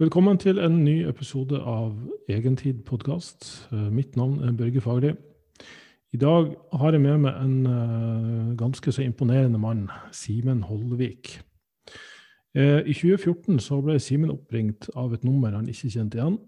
Velkommen 0.00 0.38
til 0.40 0.56
en 0.64 0.78
ny 0.80 1.02
episode 1.04 1.58
av 1.60 1.92
Egentid 2.32 2.78
podkast. 2.88 3.44
Mitt 3.92 4.14
navn 4.16 4.38
er 4.40 4.54
Børge 4.56 4.80
Fagerli. 4.80 5.10
I 6.16 6.16
dag 6.16 6.46
har 6.80 6.94
jeg 6.96 7.02
med 7.04 7.18
meg 7.20 7.34
en 7.36 7.56
uh, 7.68 8.54
ganske 8.56 8.94
så 8.96 9.02
imponerende 9.04 9.58
mann, 9.60 9.82
Simen 10.16 10.62
Holdvik. 10.64 11.34
Uh, 12.56 12.80
I 12.80 12.94
2014 12.96 13.58
så 13.60 13.82
ble 13.84 13.98
Simen 14.00 14.32
oppringt 14.32 14.88
av 14.96 15.12
et 15.12 15.26
nummer 15.28 15.52
han 15.52 15.68
ikke 15.68 15.90
kjente 15.92 16.16
igjen. 16.16 16.38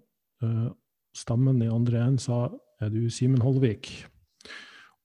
Stammen 1.12 1.61
i 1.61 1.69
andre 1.69 2.00
enden 2.07 2.23
sa 2.25 2.48
'Er 2.80 2.89
du 2.89 3.11
Simen 3.11 3.43
Holvik?' 3.45 4.07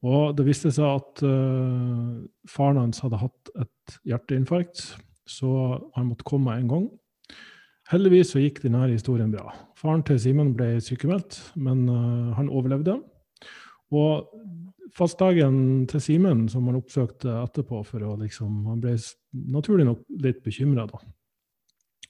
Og 0.08 0.38
det 0.38 0.46
viste 0.48 0.72
seg 0.72 0.88
at 0.88 1.20
faren 2.48 2.80
hans 2.80 3.04
hadde 3.04 3.20
hatt 3.20 3.52
et 3.60 4.00
hjerteinfarkt, 4.06 4.96
så 5.28 5.84
han 5.96 6.08
måtte 6.08 6.24
komme 6.24 6.56
en 6.56 6.72
gang. 6.72 6.88
Heldigvis 7.88 8.34
så 8.34 8.42
gikk 8.44 8.60
denne 8.66 8.84
historien 8.92 9.32
bra. 9.32 9.54
Faren 9.80 10.02
til 10.04 10.20
Simen 10.20 10.52
ble 10.58 10.74
sykemeldt, 10.84 11.38
men 11.56 11.86
uh, 11.88 12.34
han 12.36 12.50
overlevde. 12.52 12.98
Og 13.96 14.28
fastdagen 14.98 15.86
til 15.88 16.02
Simen, 16.04 16.48
som 16.52 16.66
han 16.68 16.80
oppsøkte 16.82 17.32
etterpå 17.46 17.80
for 17.88 18.04
å 18.04 18.18
liksom 18.20 18.66
Han 18.68 18.82
ble 18.84 18.98
naturlig 19.54 19.86
nok 19.88 20.02
litt 20.24 20.42
bekymra, 20.44 20.88
da. 20.90 21.00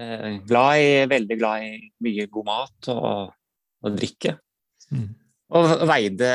Eh, 0.00 0.40
glad 0.48 0.72
i, 0.80 1.06
veldig 1.12 1.36
glad 1.38 1.56
i 1.68 1.70
mye 2.02 2.26
god 2.32 2.46
mat 2.48 2.78
og, 2.96 3.30
og 3.84 3.90
drikke. 4.00 4.32
Mm. 4.90 5.12
Og 5.54 5.86
veide 5.86 6.30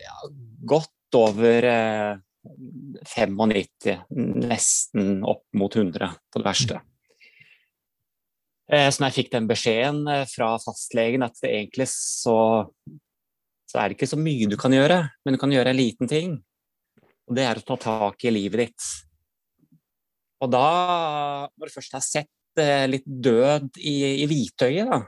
ja, 0.00 0.16
godt 0.64 1.18
over 1.18 1.68
eh, 1.68 2.22
95, 3.06 3.96
nesten 4.46 5.24
opp 5.26 5.44
mot 5.56 5.74
100 5.74 6.12
på 6.32 6.40
det 6.40 6.46
verste. 6.46 6.80
Eh, 8.66 8.88
så 8.90 9.02
når 9.02 9.10
jeg 9.10 9.18
fikk 9.20 9.32
den 9.34 9.48
beskjeden 9.50 10.06
eh, 10.10 10.24
fra 10.30 10.54
fastlegen 10.62 11.26
at 11.26 11.36
det 11.42 11.52
egentlig 11.52 11.86
så, 11.92 12.66
så 13.66 13.78
er 13.78 13.88
det 13.88 13.98
ikke 13.98 14.10
så 14.10 14.18
mye 14.18 14.48
du 14.50 14.56
kan 14.58 14.74
gjøre, 14.74 15.02
men 15.24 15.36
du 15.36 15.40
kan 15.42 15.52
gjøre 15.54 15.74
en 15.74 15.78
liten 15.78 16.10
ting. 16.10 16.38
Og 17.26 17.36
det 17.38 17.46
er 17.46 17.60
å 17.60 17.66
ta 17.66 17.76
tak 17.82 18.26
i 18.26 18.32
livet 18.34 18.64
ditt. 18.64 18.88
Og 20.42 20.50
da, 20.52 20.66
når 21.56 21.68
du 21.68 21.74
først 21.74 21.94
har 21.96 22.04
sett 22.04 22.62
eh, 22.62 22.86
litt 22.90 23.06
død 23.06 23.78
i, 23.80 23.96
i 24.24 24.26
hvitøyet, 24.30 24.90
da, 24.90 25.00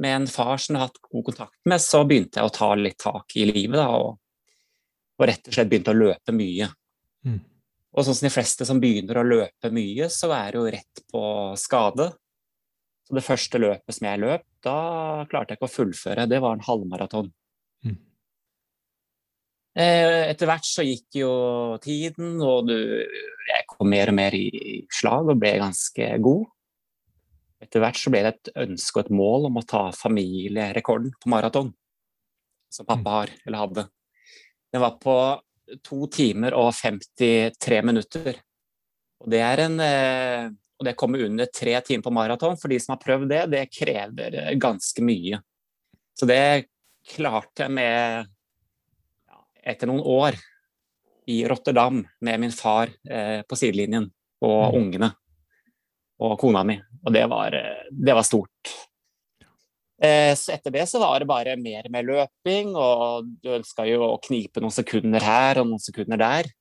med 0.00 0.16
en 0.16 0.26
far 0.30 0.56
som 0.56 0.74
jeg 0.74 0.80
har 0.80 0.88
hatt 0.88 1.02
god 1.10 1.24
kontakt 1.28 1.58
med, 1.68 1.82
så 1.82 2.02
begynte 2.08 2.40
jeg 2.40 2.48
å 2.48 2.54
ta 2.54 2.70
litt 2.78 2.98
tak 3.00 3.36
i 3.36 3.46
livet. 3.48 3.76
Da, 3.76 3.88
og, 3.96 4.16
og, 5.18 5.26
rett 5.28 5.48
og 5.48 5.56
slett 5.56 5.70
begynte 5.70 5.94
å 5.94 6.00
løpe 6.00 6.34
mye. 6.36 6.70
Mm. 7.28 7.40
Og 7.90 8.06
sånn 8.06 8.16
som 8.16 8.28
de 8.28 8.32
fleste 8.32 8.66
som 8.68 8.80
begynner 8.80 9.20
å 9.20 9.26
løpe 9.26 9.72
mye, 9.74 10.08
så 10.12 10.30
er 10.36 10.52
det 10.52 10.60
jo 10.60 10.74
rett 10.76 11.02
på 11.10 11.24
skade. 11.60 12.10
Så 13.06 13.16
det 13.18 13.26
første 13.26 13.60
løpet 13.60 13.96
som 13.96 14.06
jeg 14.06 14.22
løp, 14.22 14.46
da 14.64 14.78
klarte 15.30 15.52
jeg 15.52 15.60
ikke 15.60 15.68
å 15.68 15.74
fullføre. 15.74 16.28
Det 16.30 16.38
var 16.42 16.56
en 16.56 16.64
halvmaraton. 16.64 17.32
Mm. 17.84 17.98
Eh, 19.80 20.30
etter 20.30 20.48
hvert 20.50 20.66
så 20.66 20.86
gikk 20.86 21.20
jo 21.20 21.32
tiden, 21.82 22.38
og 22.38 22.70
du, 22.70 22.76
jeg 23.50 23.66
kom 23.70 23.90
mer 23.90 24.12
og 24.12 24.16
mer 24.20 24.36
i 24.38 24.80
slag 24.94 25.34
og 25.34 25.42
ble 25.42 25.56
ganske 25.60 26.08
god. 26.22 26.48
Etter 27.60 27.82
hvert 27.82 27.98
så 28.00 28.12
ble 28.12 28.22
det 28.24 28.32
et 28.32 28.50
ønske 28.62 28.96
og 28.96 29.04
et 29.04 29.14
mål 29.14 29.50
om 29.50 29.60
å 29.60 29.66
ta 29.68 29.82
familierekorden 29.92 31.12
på 31.20 31.32
maraton, 31.32 31.68
som 32.72 32.88
pappa 32.88 33.02
mm. 33.02 33.12
har, 33.12 33.32
eller 33.44 33.64
hadde. 33.64 33.84
Den 34.72 34.84
var 34.84 34.96
på 35.02 35.16
to 35.84 36.06
timer 36.12 36.56
og 36.56 36.72
53 36.78 37.82
minutter. 37.84 38.40
Og 39.20 39.28
det 39.30 39.42
er 39.44 39.64
en 39.66 39.76
eh, 39.84 40.48
og 40.80 40.86
det 40.88 40.96
kommer 40.96 41.20
under 41.26 41.48
tre 41.52 41.74
timer 41.84 42.06
på 42.06 42.12
maraton. 42.16 42.56
For 42.56 42.72
de 42.72 42.78
som 42.80 42.94
har 42.94 43.02
prøvd 43.02 43.28
det, 43.28 43.40
det 43.52 43.66
krever 43.68 44.36
eh, 44.40 44.54
ganske 44.56 45.04
mye. 45.04 45.42
Så 46.16 46.28
det 46.28 46.70
klarte 47.12 47.66
jeg 47.66 47.74
med 47.76 48.24
ja, 48.24 49.42
etter 49.72 49.90
noen 49.90 50.00
år 50.00 50.38
i 51.30 51.42
Rotterdam 51.48 52.00
med 52.24 52.40
min 52.40 52.54
far 52.54 52.88
eh, 53.04 53.42
på 53.44 53.58
sidelinjen 53.60 54.08
og 54.40 54.62
mm. 54.72 54.78
ungene 54.80 55.10
og 56.20 56.36
kona 56.40 56.62
mi. 56.66 56.76
Og 57.04 57.12
det 57.14 57.24
var, 57.30 57.54
eh, 57.54 57.88
det 57.90 58.14
var 58.14 58.22
stort. 58.22 58.76
Eh, 60.02 60.34
så 60.36 60.52
etter 60.52 60.70
det 60.70 60.86
så 60.88 61.00
var 61.00 61.18
det 61.20 61.28
bare 61.28 61.56
mer 61.56 61.88
med 61.92 62.06
løping, 62.08 62.74
og 62.76 63.26
du 63.42 63.50
ønska 63.56 63.86
jo 63.88 64.04
å 64.04 64.20
knipe 64.22 64.60
noen 64.60 64.72
sekunder 64.72 65.24
her 65.24 65.60
og 65.60 65.68
noen 65.68 65.82
sekunder 65.82 66.20
der. 66.20 66.52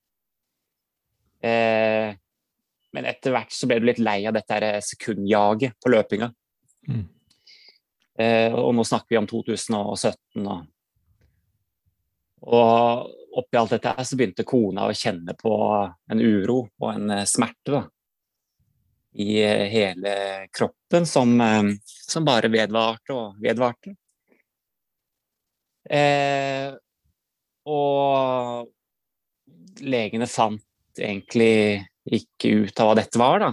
Eh, 1.44 2.16
men 2.92 3.06
etter 3.06 3.36
hvert 3.36 3.54
så 3.54 3.68
ble 3.70 3.80
du 3.80 3.88
litt 3.88 4.02
lei 4.02 4.26
av 4.28 4.36
dette 4.36 4.80
sekundjaget 4.84 5.78
på 5.80 5.92
løpinga. 5.94 6.32
Mm. 6.90 7.08
Og 8.20 8.74
nå 8.76 8.84
snakker 8.84 9.14
vi 9.14 9.18
om 9.20 9.28
2017. 9.30 10.48
Og, 10.50 10.64
og 12.50 13.38
oppi 13.40 13.60
alt 13.62 13.76
dette 13.78 13.94
her 13.94 14.08
så 14.10 14.18
begynte 14.20 14.44
kona 14.44 14.90
å 14.90 14.96
kjenne 14.98 15.38
på 15.40 15.54
en 16.12 16.24
uro 16.26 16.64
og 16.66 16.90
en 16.90 17.14
smerte. 17.30 17.78
da 17.78 17.84
i 19.14 19.40
hele 19.44 20.14
kroppen 20.54 21.06
som, 21.06 21.42
eh, 21.42 21.64
som 21.86 22.26
bare 22.26 22.52
vedvarte 22.52 23.16
og 23.16 23.42
vedvarte. 23.42 23.96
Eh, 25.90 26.74
og 27.70 28.70
legene 29.82 30.28
fant 30.30 31.00
egentlig 31.00 31.86
ikke 32.10 32.52
ut 32.66 32.82
av 32.82 32.90
hva 32.90 32.98
dette 33.00 33.22
var, 33.22 33.40
da. 33.44 33.50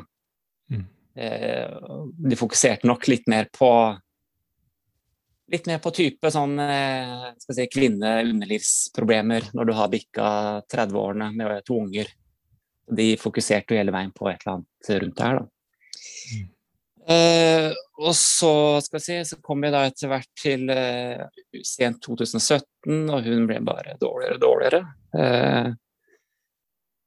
Mm. 0.73 0.85
Eh, 1.17 1.77
de 2.31 2.39
fokuserte 2.39 2.89
nok 2.89 3.09
litt 3.13 3.31
mer 3.31 3.49
på 3.53 3.71
Litt 5.47 5.69
mer 5.71 5.79
på 5.79 5.93
type 5.95 6.27
sånn 6.35 6.59
eh, 6.59 7.29
si, 7.39 7.69
kvinne-underlivsproblemer 7.71 9.45
når 9.55 9.69
du 9.69 9.73
har 9.79 9.93
bikka 9.93 10.31
30-årene 10.67 11.29
med 11.39 11.63
to 11.63 11.77
unger. 11.85 12.11
De 12.87 13.07
fokuserte 13.19 13.75
jo 13.75 13.81
hele 13.81 13.95
veien 13.95 14.13
på 14.15 14.29
et 14.31 14.43
eller 14.45 14.59
annet 14.59 14.93
rundt 15.03 15.17
det 15.19 15.27
her, 15.27 15.41
da. 15.41 15.49
Mm. 16.35 16.45
Eh, 17.07 17.71
og 18.03 18.15
så 18.19 18.81
skal 18.83 18.99
jeg 18.99 19.05
si, 19.05 19.17
så 19.31 19.39
kom 19.45 19.63
vi 19.63 19.71
da 19.71 19.85
etter 19.87 20.11
hvert 20.11 20.31
til 20.39 20.67
eh, 20.75 21.23
sent 21.65 22.01
2017, 22.03 23.05
og 23.15 23.29
hun 23.29 23.47
ble 23.47 23.61
bare 23.67 23.95
dårligere 24.01 24.39
og 24.39 24.43
dårligere. 24.43 24.81
Eh, 25.15 25.69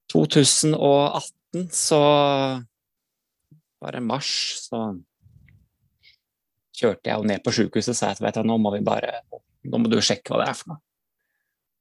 2018 0.10 1.68
så 1.76 2.02
bare 3.80 4.02
mars 4.04 4.32
så 4.70 4.82
kjørte 6.80 7.12
jeg 7.12 7.20
jo 7.20 7.28
ned 7.28 7.44
på 7.44 7.54
sykehuset 7.54 7.94
og 7.94 8.00
sa 8.00 8.14
at 8.14 8.24
vet 8.24 8.40
du, 8.40 8.48
nå 8.48 8.56
må 8.62 8.72
vi 8.78 8.82
bare 8.86 9.20
nå 9.68 9.82
må 9.82 9.92
du 9.92 10.00
sjekke 10.00 10.32
hva 10.32 10.42
det 10.42 10.50
er 10.50 10.58
for 10.58 10.74
noe. 10.74 10.82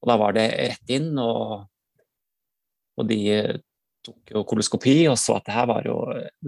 Og 0.02 0.10
da 0.10 0.18
var 0.18 0.34
det 0.34 0.46
rett 0.58 0.92
inn, 0.94 1.10
og, 1.18 1.64
og 2.98 3.06
de 3.08 3.22
tok 4.04 4.32
jo 4.34 4.44
koloskopi 4.48 5.00
og 5.10 5.18
så 5.20 5.38
at 5.38 5.48
det 5.50 5.64
var 5.70 5.88
jo, 5.88 5.98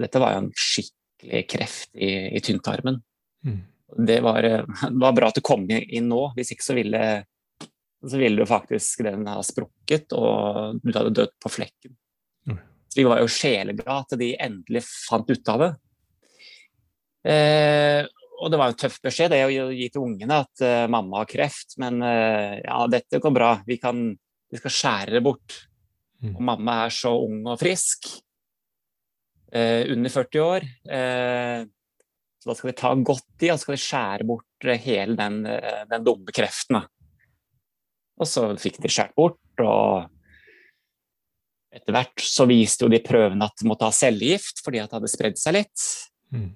dette 0.03 0.23
var 0.23 0.37
jo 0.37 0.45
en 0.45 0.53
skikkelig 0.55 1.43
kreft 1.51 1.91
i, 1.95 2.11
i 2.37 2.43
tynntarmen. 2.45 3.01
Mm. 3.47 3.61
Det, 4.07 4.21
var, 4.25 4.43
det, 4.47 5.01
var, 5.03 5.17
bra 5.17 5.31
at 5.31 5.41
du 5.41 5.45
kom 5.45 5.67
inn 5.71 6.09
nå, 6.11 6.23
hvis 6.39 6.55
ikke 6.55 6.69
så 6.71 6.79
ville 6.79 7.05
så 8.01 8.17
ville 8.17 8.41
jo 8.41 8.49
faktisk 8.49 9.03
den 9.05 9.27
ha 9.29 9.43
sprukket, 9.45 10.15
og 10.17 10.79
du 10.81 10.89
hadde 10.95 11.13
dødd 11.19 11.35
på 11.37 11.51
flekken. 11.53 11.99
Så 12.91 12.99
vi 12.99 13.07
var 13.07 13.21
jo 13.23 13.31
sjeleglade 13.31 14.03
at 14.03 14.19
de 14.19 14.31
endelig 14.41 14.83
fant 14.89 15.29
ut 15.31 15.51
av 15.53 15.63
det. 15.63 15.69
Eh, 17.31 18.09
og 18.41 18.51
det 18.51 18.59
var 18.59 18.71
jo 18.71 18.75
en 18.75 18.81
tøff 18.81 18.97
beskjed 19.05 19.31
det 19.35 19.45
å 19.45 19.69
gi 19.71 19.87
til 19.93 20.03
ungene 20.03 20.41
at 20.47 20.63
uh, 20.65 20.89
mamma 20.91 21.21
har 21.21 21.29
kreft, 21.29 21.77
men 21.83 22.01
uh, 22.01 22.57
ja, 22.57 22.79
dette 22.89 23.21
går 23.21 23.35
bra. 23.37 23.51
Vi, 23.67 23.77
kan, 23.83 24.01
vi 24.49 24.61
skal 24.61 24.75
skjære 24.75 25.19
det 25.19 25.23
bort. 25.27 25.59
Mm. 26.21 26.35
Og 26.35 26.43
mamma 26.45 26.83
er 26.85 26.93
så 26.95 27.15
ung 27.17 27.43
og 27.49 27.59
frisk, 27.61 28.09
Eh, 29.53 29.93
under 29.93 30.11
40 30.11 30.41
år. 30.41 30.61
så 32.41 32.49
da 32.49 32.55
skal 32.55 32.71
vi 32.71 32.77
ta 32.79 32.95
godt 32.95 33.43
i 33.43 33.51
og 33.51 33.59
så 33.59 33.65
skal 33.65 33.75
vi 33.75 33.83
skjære 33.83 34.27
bort 34.29 34.69
hele 34.81 35.17
den, 35.19 35.43
den 35.91 36.05
dumme 36.07 36.33
kreften. 36.33 36.79
Og 38.21 38.29
så 38.29 38.47
fikk 38.61 38.79
de 38.81 38.89
skåret 38.89 39.13
bort, 39.17 39.61
og 39.61 40.07
etter 41.75 41.93
hvert 41.93 42.25
så 42.25 42.47
viste 42.49 42.87
jo 42.87 42.93
de 42.93 43.03
prøvene 43.05 43.45
at 43.45 43.61
de 43.61 43.69
måtte 43.69 43.87
ha 43.87 43.95
cellegift 43.95 44.63
fordi 44.65 44.81
at 44.81 44.89
det 44.89 45.01
hadde 45.01 45.13
spredd 45.13 45.37
seg 45.41 45.59
litt. 45.59 45.85
Mm. 46.33 46.49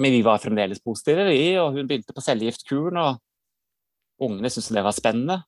Men 0.00 0.16
vi 0.16 0.24
var 0.24 0.42
fremdeles 0.42 0.82
positive, 0.82 1.28
vi, 1.28 1.54
og 1.60 1.76
hun 1.76 1.86
begynte 1.86 2.16
på 2.16 2.24
cellegiftkuren. 2.24 2.98
Og 3.04 4.26
ungene 4.26 4.50
syntes 4.50 4.72
det 4.72 4.86
var 4.86 4.96
spennende. 4.96 5.42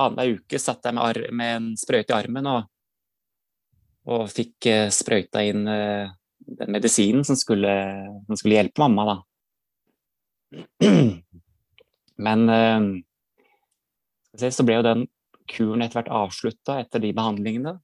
Annenhver 0.00 0.40
uke 0.40 0.58
satt 0.58 0.84
jeg 0.84 0.96
med, 0.98 1.24
med, 1.30 1.56
en 1.60 1.72
sprøyte 1.78 2.10
i 2.10 2.16
armen 2.18 2.48
og, 2.50 2.64
og 4.10 4.28
fikk 4.32 4.68
eh, 4.70 4.90
sprøyta 4.92 5.42
inn 5.46 5.68
eh, 5.70 6.12
den 6.44 6.74
medisinen 6.74 7.24
som 7.24 7.38
skulle, 7.40 7.72
som 8.26 8.36
skulle, 8.36 8.58
hjelpe 8.58 8.82
mamma, 8.84 9.06
da. 9.08 9.16
Men 12.24 12.44
uh, 12.46 12.84
så 14.36 14.66
ble 14.66 14.76
jo 14.78 14.84
den 14.86 15.06
kuren 15.50 15.82
etter 15.82 15.98
hvert 15.98 16.12
avslutta 16.14 16.78
etter 16.82 17.02
de 17.02 17.10
behandlingene. 17.16 17.74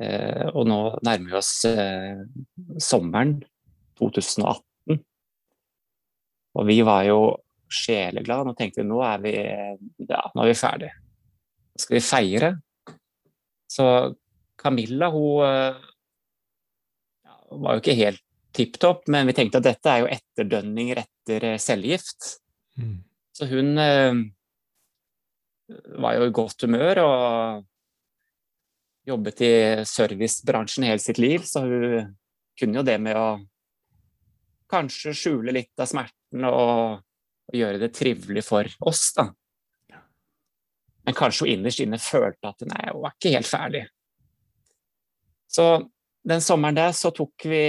Eh, 0.00 0.46
og 0.56 0.64
nå 0.68 0.78
nærmer 1.04 1.28
vi 1.28 1.36
oss 1.36 1.52
eh, 1.68 2.22
sommeren 2.80 3.34
2018. 4.00 5.00
Og 6.56 6.66
vi 6.66 6.78
var 6.86 7.04
jo 7.06 7.20
sjeleglade. 7.70 8.48
Nå 8.48 8.56
tenkte 8.58 8.80
vi 8.80 8.88
nå 8.88 9.02
er 9.04 9.20
vi, 9.22 9.34
ja, 10.08 10.22
vi 10.40 10.56
ferdige. 10.56 10.94
Skal 11.78 11.98
vi 11.98 12.02
feire. 12.04 12.54
Så 13.70 13.84
Camilla 14.60 15.08
hun 15.14 15.46
ja, 17.24 17.36
var 17.50 17.76
jo 17.76 17.82
ikke 17.82 17.96
helt 17.98 18.22
tipp 18.56 18.76
topp, 18.82 19.06
men 19.08 19.28
vi 19.30 19.36
tenkte 19.38 19.60
at 19.60 19.68
dette 19.68 19.88
er 19.92 20.02
jo 20.02 20.10
etterdønninger 20.10 21.00
etter 21.04 21.46
cellegift. 21.62 22.36
Mm. 22.76 22.96
Så 23.36 23.46
hun 23.48 23.68
var 26.02 26.16
jo 26.16 26.26
i 26.26 26.34
godt 26.34 26.66
humør 26.66 27.00
og 27.04 27.62
jobbet 29.06 29.42
i 29.46 29.52
servicebransjen 29.88 30.86
hele 30.88 31.02
sitt 31.02 31.20
liv, 31.22 31.46
så 31.46 31.62
hun 31.64 32.10
kunne 32.58 32.80
jo 32.80 32.86
det 32.86 32.98
med 33.02 33.18
å 33.18 33.28
kanskje 34.70 35.14
skjule 35.16 35.54
litt 35.54 35.82
av 35.82 35.88
smerten 35.90 36.46
og, 36.46 37.00
og 37.50 37.56
gjøre 37.56 37.80
det 37.82 37.92
trivelig 37.96 38.44
for 38.46 38.68
oss, 38.86 39.10
da. 39.16 39.30
Men 41.06 41.16
kanskje 41.16 41.46
hun 41.46 41.54
innerst 41.54 41.80
inne 41.82 41.98
følte 42.02 42.52
at 42.52 42.66
nei, 42.68 42.84
hun 42.92 43.02
var 43.06 43.16
ikke 43.16 43.34
helt 43.34 43.48
ferdig. 43.48 43.86
Så 45.50 45.66
den 46.22 46.42
sommeren 46.44 46.78
der 46.78 46.94
så 46.94 47.10
tok 47.14 47.46
vi, 47.50 47.64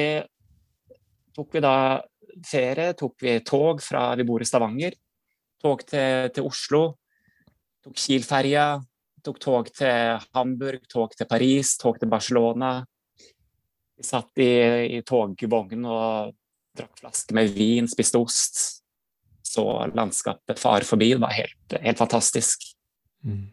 tok 1.35 1.55
vi 1.55 1.63
da 1.63 1.75
ferie, 2.45 2.91
tok 2.97 3.15
vi 3.23 3.39
tog 3.45 3.81
fra 3.83 4.11
Vi 4.19 4.25
bor 4.27 4.43
i 4.43 4.47
Stavanger. 4.47 4.97
Tog 5.61 5.83
til, 5.85 6.29
til 6.33 6.47
Oslo 6.47 6.83
Tok 7.81 7.97
Kiel-ferja, 7.97 8.65
tok 9.25 9.39
tog 9.41 9.69
til 9.73 10.19
Hamburg, 10.37 10.83
tog 10.89 11.15
til 11.17 11.25
Paris, 11.25 11.73
tog 11.81 11.97
til 11.97 12.09
Barcelona. 12.11 12.83
Vi 13.97 14.05
satt 14.05 14.37
i, 14.37 14.51
i 14.97 14.99
togvogn 15.01 15.87
og 15.89 16.35
drakk 16.77 17.01
flaske 17.01 17.33
med 17.33 17.49
vin, 17.55 17.89
spiste 17.89 18.21
ost. 18.21 18.61
Så 19.41 19.65
landskapet 19.97 20.61
far 20.61 20.85
forbi. 20.85 21.09
Det 21.15 21.23
var 21.23 21.33
helt, 21.33 21.73
helt 21.73 21.97
fantastisk. 21.97 22.69
Mm. 23.25 23.49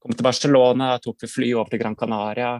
Kom 0.00 0.12
til 0.12 0.28
Barcelona, 0.28 0.92
tok 1.00 1.24
vi 1.24 1.32
fly 1.32 1.50
over 1.54 1.72
til 1.72 1.80
Gran 1.80 1.96
Canaria. 1.96 2.58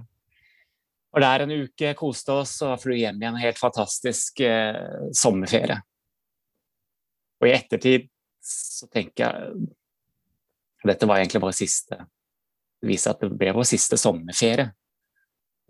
Var 1.10 1.24
der 1.24 1.44
en 1.44 1.54
uke, 1.64 1.94
koste 1.98 2.34
oss 2.42 2.54
og 2.62 2.76
fly 2.82 3.00
hjem 3.00 3.18
igjen. 3.18 3.38
Helt 3.42 3.58
fantastisk 3.58 4.42
eh, 4.46 5.08
sommerferie. 5.16 5.80
Og 7.40 7.48
i 7.48 7.54
ettertid 7.56 8.06
så 8.44 8.86
tenker 8.92 9.26
jeg 9.26 9.68
dette 10.86 11.08
var 11.08 11.20
egentlig 11.20 11.42
vår 11.42 11.52
siste 11.52 11.98
Det 12.00 12.88
viser 12.88 13.12
at 13.12 13.20
det 13.20 13.34
ble 13.36 13.52
vår 13.52 13.66
siste 13.68 13.98
sommerferie. 14.00 14.70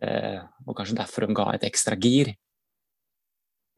Eh, 0.00 0.38
og 0.66 0.76
kanskje 0.76 1.00
derfor 1.00 1.26
hun 1.26 1.37
ga 1.37 1.48
et 1.54 1.66
ekstra 1.66 1.96
gir. 1.98 2.31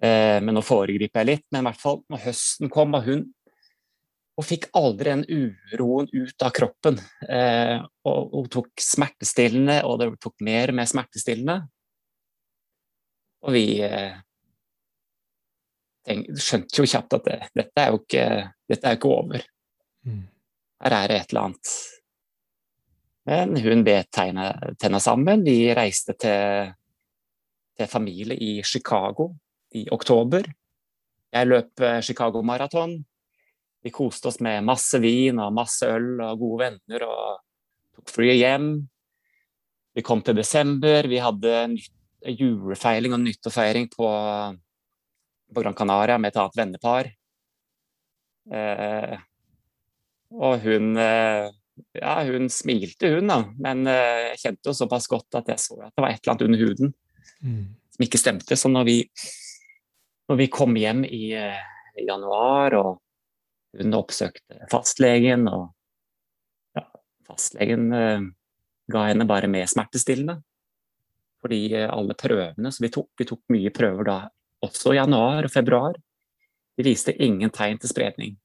Eh, 0.03 0.39
men 0.43 0.53
nå 0.53 0.63
foregriper 0.67 1.23
jeg 1.23 1.31
litt. 1.31 1.47
Men 1.51 1.63
i 1.63 1.71
hvert 1.71 1.81
fall 1.81 2.03
når 2.13 2.27
høsten 2.27 2.73
kom, 2.73 2.99
og 2.99 3.07
hun 3.07 3.25
hun 4.37 4.47
fikk 4.49 4.71
aldri 4.79 5.13
den 5.13 5.25
uroen 5.29 6.09
ut 6.13 6.45
av 6.45 6.53
kroppen. 6.57 6.99
Eh, 7.29 7.77
og 8.09 8.33
hun 8.33 8.51
tok 8.53 8.71
smertestillende, 8.81 9.83
og 9.85 9.99
det 10.01 10.11
tok 10.23 10.41
mer 10.45 10.73
med 10.77 10.89
smertestillende. 10.89 11.59
Og 13.43 13.57
vi 13.57 13.67
eh, 13.85 14.15
tenk, 16.09 16.31
skjønte 16.41 16.81
jo 16.81 16.89
kjapt 16.89 17.19
at 17.19 17.29
det, 17.29 17.39
dette 17.61 17.85
er 17.85 17.93
jo 17.93 18.01
ikke, 18.01 18.29
dette 18.73 18.89
er 18.89 18.99
ikke 18.99 19.13
over. 19.13 19.45
Mm. 20.09 20.23
Her 20.83 20.97
er 20.99 21.13
det 21.13 21.21
et 21.21 21.35
eller 21.35 21.51
annet. 21.51 21.75
Men 23.29 23.55
hun 23.63 23.85
bet 23.87 24.11
tenna 24.17 24.99
sammen. 25.01 25.45
Vi 25.47 25.71
reiste 25.77 26.17
til, 26.19 26.73
til, 27.79 27.91
familie 27.91 28.35
i 28.35 28.57
Chicago 28.67 29.29
i 29.79 29.87
oktober. 29.95 30.49
Jeg 31.33 31.49
løp 31.49 31.81
eh, 31.81 32.01
Chicago 32.03 32.43
Marathon. 32.45 32.99
Vi 33.83 33.91
koste 33.95 34.31
oss 34.31 34.39
med 34.45 34.63
masse 34.65 35.01
vin 35.03 35.41
og 35.43 35.55
masse 35.57 35.89
øl 35.91 36.21
og 36.23 36.39
gode 36.41 36.67
venner 36.67 37.07
og 37.07 37.41
tok 37.97 38.13
flyet 38.15 38.39
hjem. 38.39 38.69
Vi 39.93 40.05
kom 40.07 40.23
til 40.25 40.39
desember. 40.39 41.09
Vi 41.11 41.19
hadde 41.21 41.57
julefeiring 42.23 43.17
og 43.17 43.25
nyttårsfeiring 43.25 43.91
på, 43.93 44.13
på 45.53 45.65
Gran 45.65 45.77
Canaria 45.77 46.21
med 46.23 46.33
et 46.33 46.39
annet 46.41 46.61
vennepar. 46.63 47.11
Eh, 48.53 49.19
og 50.33 50.63
hun 50.65 50.97
eh, 50.99 51.51
ja, 51.93 52.17
hun 52.25 52.51
smilte, 52.51 53.11
hun, 53.15 53.31
da. 53.31 53.39
Men 53.63 53.87
eh, 53.91 54.33
jeg 54.33 54.41
kjente 54.45 54.71
jo 54.71 54.77
såpass 54.77 55.09
godt 55.11 55.41
at 55.41 55.53
jeg 55.53 55.63
så 55.63 55.79
at 55.81 55.95
det 55.95 56.05
var 56.05 56.13
et 56.13 56.21
eller 56.21 56.35
annet 56.35 56.47
under 56.47 56.65
huden 56.65 56.93
mm. 57.41 57.63
som 57.97 58.07
ikke 58.07 58.21
stemte. 58.21 58.59
Så 58.59 58.71
når 58.73 58.89
vi, 58.89 58.97
når 60.31 60.41
vi 60.43 60.51
kom 60.53 60.77
hjem 60.79 61.05
i, 61.09 61.25
eh, 61.39 61.63
i, 61.97 62.07
januar, 62.09 62.77
og 62.81 63.01
hun 63.79 63.97
oppsøkte 63.97 64.67
fastlegen, 64.73 65.47
og 65.49 65.71
ja, 66.77 66.85
fastlegen 67.29 67.89
uh, 67.93 68.29
ga 68.93 69.07
henne 69.09 69.29
bare 69.29 69.51
mer 69.51 69.69
smertestillende. 69.71 70.41
Fordi 71.43 71.73
alle 71.75 72.15
prøvene 72.15 72.71
som 72.71 72.85
vi 72.85 72.93
tok, 72.95 73.09
vi 73.19 73.27
tok 73.27 73.41
mye 73.51 73.73
prøver 73.75 74.07
da, 74.07 74.19
også 74.63 74.93
i 74.95 75.01
januar 75.01 75.49
og 75.49 75.51
februar, 75.51 75.97
de 76.79 76.85
viste 76.87 77.17
ingen 77.19 77.51
tegn 77.51 77.81
til 77.83 77.91
spredning. 77.91 78.37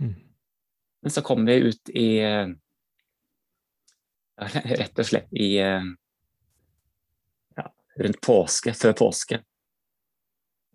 Mm. 0.00 0.14
Men 1.04 1.12
så 1.12 1.20
kom 1.26 1.44
vi 1.46 1.58
ut 1.68 1.92
i 1.92 2.08
Rett 4.38 5.00
og 5.02 5.06
slett 5.06 5.32
i 5.34 5.56
ja, 5.58 5.80
rundt 7.98 8.20
påske, 8.22 8.74
før 8.78 8.92
påske. 8.98 9.40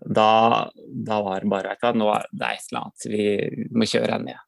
Da, 0.03 0.69
da 0.87 1.21
var 1.23 1.43
det 1.43 1.49
bare 1.51 1.75
vet 1.79 1.95
nå 1.95 2.09
er 2.11 2.25
det 2.31 2.49
et 2.49 2.71
eller 2.71 2.81
annet, 2.81 3.05
vi 3.07 3.67
må 3.71 3.87
kjøre 3.87 4.17
henne 4.17 4.33
ned. 4.33 4.41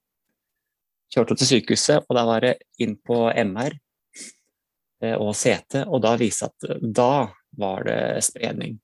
Kjørte 1.16 1.38
til 1.40 1.52
sykehuset, 1.54 2.04
og 2.10 2.18
da 2.18 2.24
var 2.28 2.44
det 2.44 2.56
inn 2.84 2.98
på 3.00 3.20
MR 3.32 3.72
eh, 3.72 5.16
og 5.16 5.32
CT, 5.38 5.86
og 5.86 6.02
da 6.04 6.16
viste 6.20 6.50
at 6.50 6.68
da 6.82 7.28
var 7.56 7.88
det 7.88 8.26
spredning. 8.28 8.76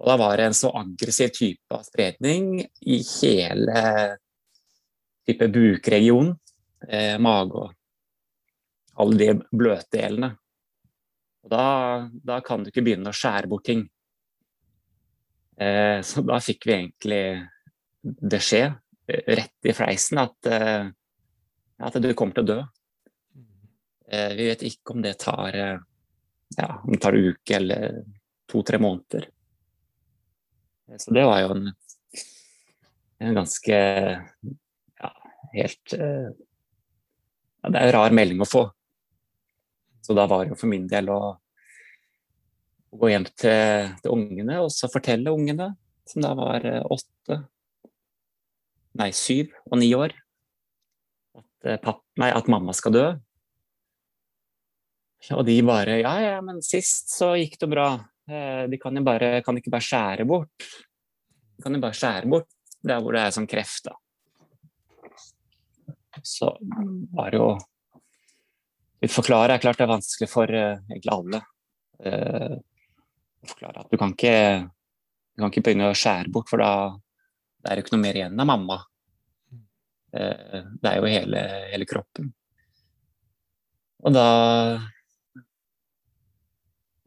Og 0.00 0.08
da 0.08 0.16
var 0.16 0.40
det 0.40 0.48
en 0.48 0.56
så 0.56 0.70
aggressiv 0.80 1.34
type 1.36 1.76
av 1.76 1.84
spredning 1.84 2.62
i 2.64 3.02
hele 3.20 3.82
type 5.28 5.48
bukregion, 5.52 6.32
eh, 6.88 7.18
mage 7.20 7.66
og 7.66 7.74
alle 9.00 9.18
de 9.20 9.34
bløtdelene. 9.52 10.32
Og 11.44 11.52
da, 11.52 11.64
da, 12.12 12.40
kan 12.44 12.64
du 12.64 12.70
ikke 12.70 12.84
begynne 12.84 13.12
å 13.12 13.16
skjære 13.16 13.48
bort 13.50 13.66
ting. 13.68 13.84
Eh, 15.60 16.00
så 16.06 16.22
da 16.24 16.38
fikk 16.40 16.66
vi 16.68 16.76
egentlig 16.76 17.24
beskjed 18.00 18.72
skje, 18.72 19.18
rett 19.36 19.68
i 19.68 19.74
fleisen 19.76 20.22
at, 20.22 20.46
eh, 20.48 20.86
at 21.84 21.98
du 22.00 22.12
kommer 22.14 22.36
til 22.36 22.46
å 22.46 22.50
dø. 22.50 22.60
Eh, 24.10 24.32
vi 24.38 24.48
vet 24.48 24.64
ikke 24.66 24.96
om 24.96 25.04
det 25.04 25.18
tar 25.20 25.56
eh, 25.56 25.76
ja, 26.56 26.70
om 26.82 26.94
det 26.94 27.02
tar 27.02 27.18
en 27.18 27.28
uke 27.30 27.56
eller 27.56 28.00
to-tre 28.50 28.80
måneder. 28.82 29.28
Så 30.98 31.14
det 31.14 31.22
var 31.28 31.38
jo 31.44 31.52
en, 31.54 31.68
en 33.22 33.36
ganske 33.36 33.76
helt 35.52 35.94
uh, 35.94 36.30
ja, 37.62 37.70
Det 37.70 37.78
er 37.78 37.84
en 37.84 37.94
rar 37.94 38.16
melding 38.16 38.42
å 38.42 38.48
få. 38.48 38.64
Så 40.02 40.16
da 40.18 40.26
var 40.30 40.44
det 40.44 40.54
jo 40.54 40.58
for 40.58 40.72
min 40.72 40.88
del 40.90 41.12
å, 41.12 41.20
å 42.90 42.98
gå 42.98 43.12
hjem 43.12 43.26
til, 43.30 43.94
til, 44.02 44.12
ungene 44.12 44.58
og 44.64 44.70
så 44.74 44.90
fortelle 44.90 45.32
ungene, 45.32 45.72
som 46.08 46.24
da 46.24 46.32
var 46.38 46.66
eh, 46.66 46.82
åtte, 46.90 47.38
nei 48.98 49.10
syv 49.14 49.52
og 49.68 49.78
ni 49.78 49.92
år, 49.94 50.14
at, 51.38 51.50
eh, 51.66 51.80
papp, 51.82 52.02
nei, 52.20 52.32
at 52.34 52.50
mamma 52.50 52.74
skal 52.76 52.96
dø. 52.96 53.08
Og 55.36 55.42
de 55.44 55.58
bare 55.66 55.98
Ja, 56.00 56.14
ja, 56.24 56.36
men 56.42 56.62
sist 56.64 57.12
så 57.12 57.34
gikk 57.36 57.58
det 57.60 57.68
bra. 57.70 57.90
Eh, 58.30 58.64
de 58.72 58.78
kan 58.80 58.96
jo 58.96 59.02
bare, 59.06 59.42
kan 59.46 59.58
ikke 59.58 59.72
bare 59.72 59.84
skjære 59.84 60.26
bort. 60.26 60.70
De 61.54 61.62
kan 61.62 61.76
jo 61.76 61.82
bare 61.82 61.98
skjære 61.98 62.30
bort 62.32 62.48
der 62.80 63.02
hvor 63.04 63.14
det 63.14 63.26
er 63.26 63.34
sånn 63.36 63.48
kreft, 63.50 63.90
da. 63.90 63.98
Så 66.26 66.48
var 67.14 67.36
å 67.36 67.50
forklare 69.12 69.54
er 69.54 69.62
klart 69.62 69.78
det 69.78 69.84
er 69.86 69.92
vanskelig 69.92 70.28
for 70.32 70.50
egentlig 70.50 71.12
alle. 71.12 71.42
Forklare 73.48 73.84
at 73.84 73.92
du 73.92 73.96
kan 74.00 74.12
ikke 74.12 74.34
du 75.34 75.42
kan 75.42 75.52
ikke 75.52 75.62
begynne 75.70 75.88
å 75.88 75.96
skjære 75.96 76.32
bort, 76.32 76.50
for 76.50 76.60
da 76.60 76.72
det 77.60 77.70
er 77.70 77.78
jo 77.78 77.84
ikke 77.84 77.94
noe 77.94 78.02
mer 78.02 78.18
igjen 78.18 78.40
av 78.40 78.48
mamma. 78.48 78.76
Uh, 80.10 80.68
det 80.80 80.90
er 80.90 80.96
jo 80.98 81.10
hele, 81.12 81.42
hele 81.70 81.86
kroppen. 81.88 82.30
Og 84.00 84.14
da 84.16 84.26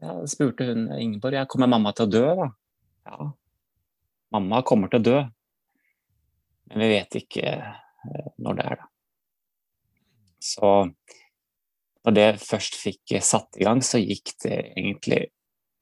ja, 0.04 0.14
spurte 0.30 0.68
hun 0.68 0.86
Ingeborg 0.94 1.38
ja, 1.40 1.46
kommer 1.50 1.70
mamma 1.70 1.94
til 1.96 2.06
å 2.06 2.12
dø. 2.12 2.24
da? 2.38 2.48
Ja, 3.10 3.28
mamma 4.34 4.62
kommer 4.66 4.92
til 4.92 5.02
å 5.02 5.06
dø. 5.08 5.22
Men 6.70 6.82
vi 6.84 6.90
vet 6.94 7.18
ikke 7.18 7.54
når 8.42 8.58
det 8.58 8.66
er, 8.70 8.82
da. 8.82 8.90
Så 10.44 10.70
når 12.04 12.16
det 12.18 12.26
først 12.44 12.76
fikk 12.76 13.14
satt 13.24 13.56
i 13.58 13.64
gang, 13.64 13.80
så 13.84 14.00
gikk 14.02 14.34
det 14.44 14.58
egentlig 14.74 15.22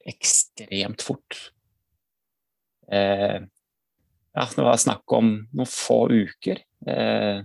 ekstremt 0.05 1.01
fort. 1.01 1.37
Eh, 2.91 3.39
ja, 4.33 4.47
det 4.55 4.65
var 4.65 4.77
snakk 4.81 5.11
om 5.13 5.35
noen 5.51 5.69
få 5.69 6.07
uker. 6.11 6.63
Eh, 6.87 7.43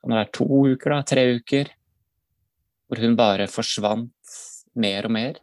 kan 0.00 0.12
det 0.12 0.18
være 0.18 0.32
to 0.34 0.48
uker, 0.72 0.94
da? 0.94 1.02
Tre 1.06 1.26
uker? 1.36 1.72
Hvor 2.88 3.04
hun 3.04 3.16
bare 3.18 3.46
forsvant 3.50 4.36
mer 4.80 5.06
og 5.06 5.14
mer. 5.14 5.40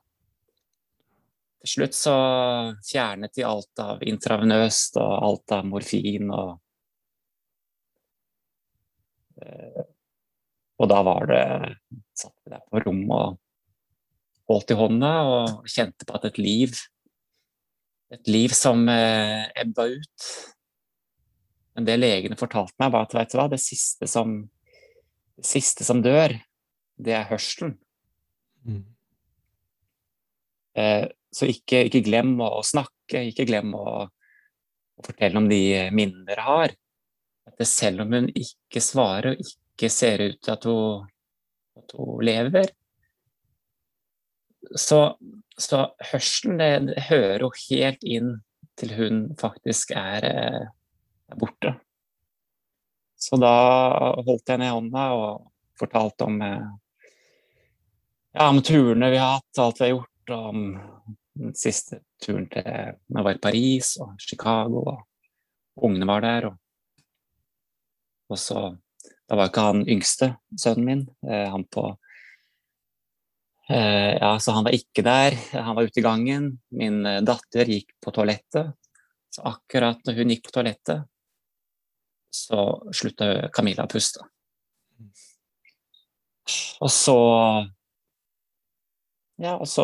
Til 1.62 1.74
slutt 1.74 1.98
så 1.98 2.15
fjernet 2.86 3.36
de 3.36 3.46
alt 3.48 3.84
av 3.84 4.03
intravenøst 4.05 5.00
og 5.01 5.13
alt 5.29 5.55
av 5.57 5.67
morfin 5.67 6.31
og 6.31 6.55
eh, 9.41 9.86
og 10.77 10.89
da 10.91 11.00
var 11.05 11.25
det 11.29 11.43
Satt 12.17 12.36
vi 12.46 12.53
der 12.53 12.63
på 12.69 12.81
rommet 12.86 13.17
og 13.17 13.38
holdt 14.47 14.71
i 14.71 14.77
hånda 14.79 15.13
og 15.27 15.71
kjente 15.71 16.07
på 16.07 16.15
at 16.17 16.29
et 16.31 16.39
liv 16.41 16.77
Et 18.07 18.29
liv 18.31 18.53
som 18.55 18.85
eh, 18.87 19.49
ebba 19.59 19.83
ut. 19.91 20.27
Men 21.75 21.87
det 21.89 21.97
legene 21.99 22.37
fortalte 22.39 22.79
meg, 22.79 22.93
var 22.93 23.03
at 23.03 23.15
vet 23.17 23.33
du 23.33 23.35
hva, 23.35 23.49
det 23.51 23.59
siste 23.59 24.07
som, 24.07 24.37
det 25.35 25.43
siste 25.45 25.83
som 25.83 25.99
dør, 25.99 26.31
det 26.95 27.17
er 27.17 27.27
hørselen. 27.27 27.75
Mm. 28.63 28.85
Eh, 30.79 31.03
så 31.35 31.49
ikke, 31.51 31.83
ikke, 31.89 32.05
glem 32.07 32.37
å 32.39 32.63
snakke, 32.63 33.25
ikke 33.27 33.49
glem 33.49 33.75
å, 33.75 34.07
å 34.07 35.05
fortelle 35.05 35.43
om 35.43 35.51
de 35.51 35.61
minnene 35.91 36.25
dere 36.31 36.47
har. 36.47 36.79
At 37.51 37.59
selv 37.67 38.05
om 38.05 38.15
hun 38.15 38.31
ikke 38.31 38.79
svarer 38.83 39.35
og 39.35 39.43
ikke 39.43 39.91
ser 39.91 40.23
ut 40.29 40.39
til 40.39 40.55
at 40.55 40.71
hun, 40.71 41.07
at 41.77 41.97
hun 41.99 42.23
lever. 42.23 42.71
Så, 44.75 45.17
så 45.57 45.83
hørselen 46.11 46.59
det, 46.59 46.71
det, 46.89 47.03
hører 47.09 47.45
jo 47.45 47.51
helt 47.69 48.03
inn 48.03 48.33
til 48.77 48.93
hun 48.97 49.21
faktisk 49.39 49.93
er, 49.97 50.25
eh, 50.27 50.65
er, 51.31 51.37
borte. 51.39 51.73
Så 53.17 53.39
da 53.41 53.53
holdt 54.21 54.49
jeg 54.49 54.61
ned 54.61 54.73
hånda 54.73 55.05
og 55.17 55.47
fortalte 55.79 56.27
om, 56.27 56.41
eh, 56.45 56.67
ja, 58.37 58.49
om 58.49 58.61
turene 58.61 59.11
vi 59.13 59.21
har 59.21 59.37
hatt, 59.39 59.61
alt 59.63 59.81
vi 59.81 59.87
har 59.87 59.95
gjort, 59.95 60.33
og 60.35 60.49
om 60.51 60.63
den 61.37 61.55
siste 61.57 62.01
turen 62.21 62.49
til 62.51 62.65
jeg 62.65 63.23
var 63.23 63.37
i 63.37 63.41
Paris 63.41 63.95
og 64.01 64.17
Chicago, 64.21 64.83
og 64.93 65.85
ungene 65.87 66.09
var 66.09 66.25
der. 66.25 66.51
Og, 66.51 66.59
og 68.33 68.41
så 68.41 68.67
da 69.27 69.35
var 69.35 69.49
ikke 69.49 69.65
han 69.65 69.83
yngste 69.91 70.31
sønnen 70.59 70.87
min. 70.87 71.01
Eh, 71.27 71.47
han 71.51 71.65
på 71.71 71.89
Ja, 73.67 74.38
så 74.39 74.53
han 74.55 74.63
var 74.63 74.75
ikke 74.75 75.03
der. 75.03 75.36
Han 75.51 75.75
var 75.75 75.88
ute 75.89 76.00
i 76.00 76.05
gangen. 76.05 76.53
Min 76.71 77.01
eh, 77.05 77.19
datter 77.25 77.67
gikk 77.67 77.91
på 78.03 78.13
toalettet. 78.15 78.71
Så 79.33 79.43
akkurat 79.50 80.00
når 80.07 80.21
hun 80.21 80.31
gikk 80.31 80.45
på 80.47 80.53
toalettet, 80.55 81.03
så 82.33 82.62
slutta 82.95 83.50
Camilla 83.53 83.86
å 83.86 83.91
puste. 83.91 84.24
Og 86.79 86.91
så 86.93 87.17
Ja, 89.38 89.53
og 89.53 89.67
så 89.69 89.83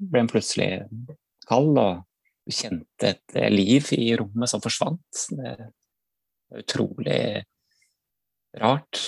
ble 0.00 0.24
hun 0.24 0.30
plutselig 0.32 0.70
kald, 1.46 1.76
og 1.78 2.50
kjente 2.50 3.12
et 3.12 3.36
liv 3.52 3.86
i 3.94 4.08
rommet 4.18 4.50
som 4.50 4.62
forsvant. 4.64 5.26
Det 5.30 5.52
var 5.52 6.64
utrolig 6.64 7.20
rart. 8.58 9.02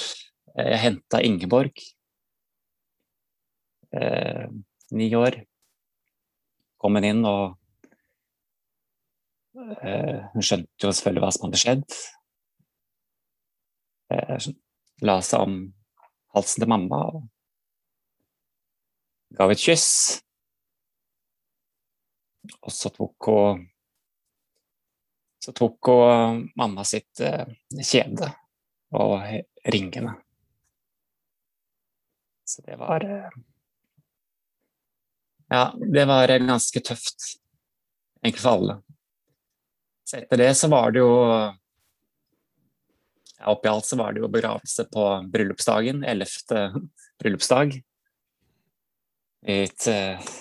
Jeg 0.54 0.78
henta 0.84 1.22
Ingeborg, 1.24 1.82
eh, 3.92 4.46
ni 4.92 5.08
år. 5.16 5.38
Kom 6.82 6.98
hun 6.98 7.06
inn, 7.06 7.22
og 7.28 7.56
eh, 9.82 10.18
hun 10.32 10.44
skjønte 10.44 10.86
jo 10.86 10.90
selvfølgelig 10.90 11.24
hva 11.24 11.32
som 11.34 11.46
hadde 11.46 11.62
skjedd. 11.62 11.98
Eh, 14.12 14.50
la 15.06 15.20
seg 15.24 15.46
om 15.46 15.60
halsen 16.36 16.64
til 16.64 16.70
mamma 16.72 17.00
og 17.12 17.22
ga 19.36 19.48
et 19.52 19.62
kyss. 19.62 19.90
Og 22.62 22.74
så 22.74 22.90
tok 22.92 23.30
hun 23.30 23.68
så 25.42 25.50
tok 25.58 25.88
hun 25.90 26.44
mamma 26.58 26.84
sitt 26.86 27.20
eh, 27.20 27.48
kjede 27.82 28.28
og 28.94 29.16
ringene. 29.74 30.14
Så 32.46 32.62
det 32.66 32.76
var 32.78 33.02
eh, 33.02 33.32
Ja, 35.52 35.74
det 35.76 36.04
var 36.08 36.30
ganske 36.38 36.80
tøft, 36.80 37.24
egentlig 38.22 38.40
for 38.40 38.56
alle. 38.56 38.76
Så 40.08 40.16
etter 40.22 40.40
det 40.40 40.52
så 40.56 40.70
var 40.72 40.94
det 40.94 41.02
jo 41.02 41.12
ja, 43.36 43.50
Oppi 43.52 43.68
alt 43.68 43.84
så 43.84 43.98
var 44.00 44.14
det 44.14 44.22
jo 44.22 44.30
begravelse 44.32 44.86
på 44.92 45.04
bryllupsdagen, 45.34 46.04
11. 46.08 46.80
bryllupsdag. 47.20 47.76
I 49.42 49.58
et 49.66 49.88
uh, 49.90 50.32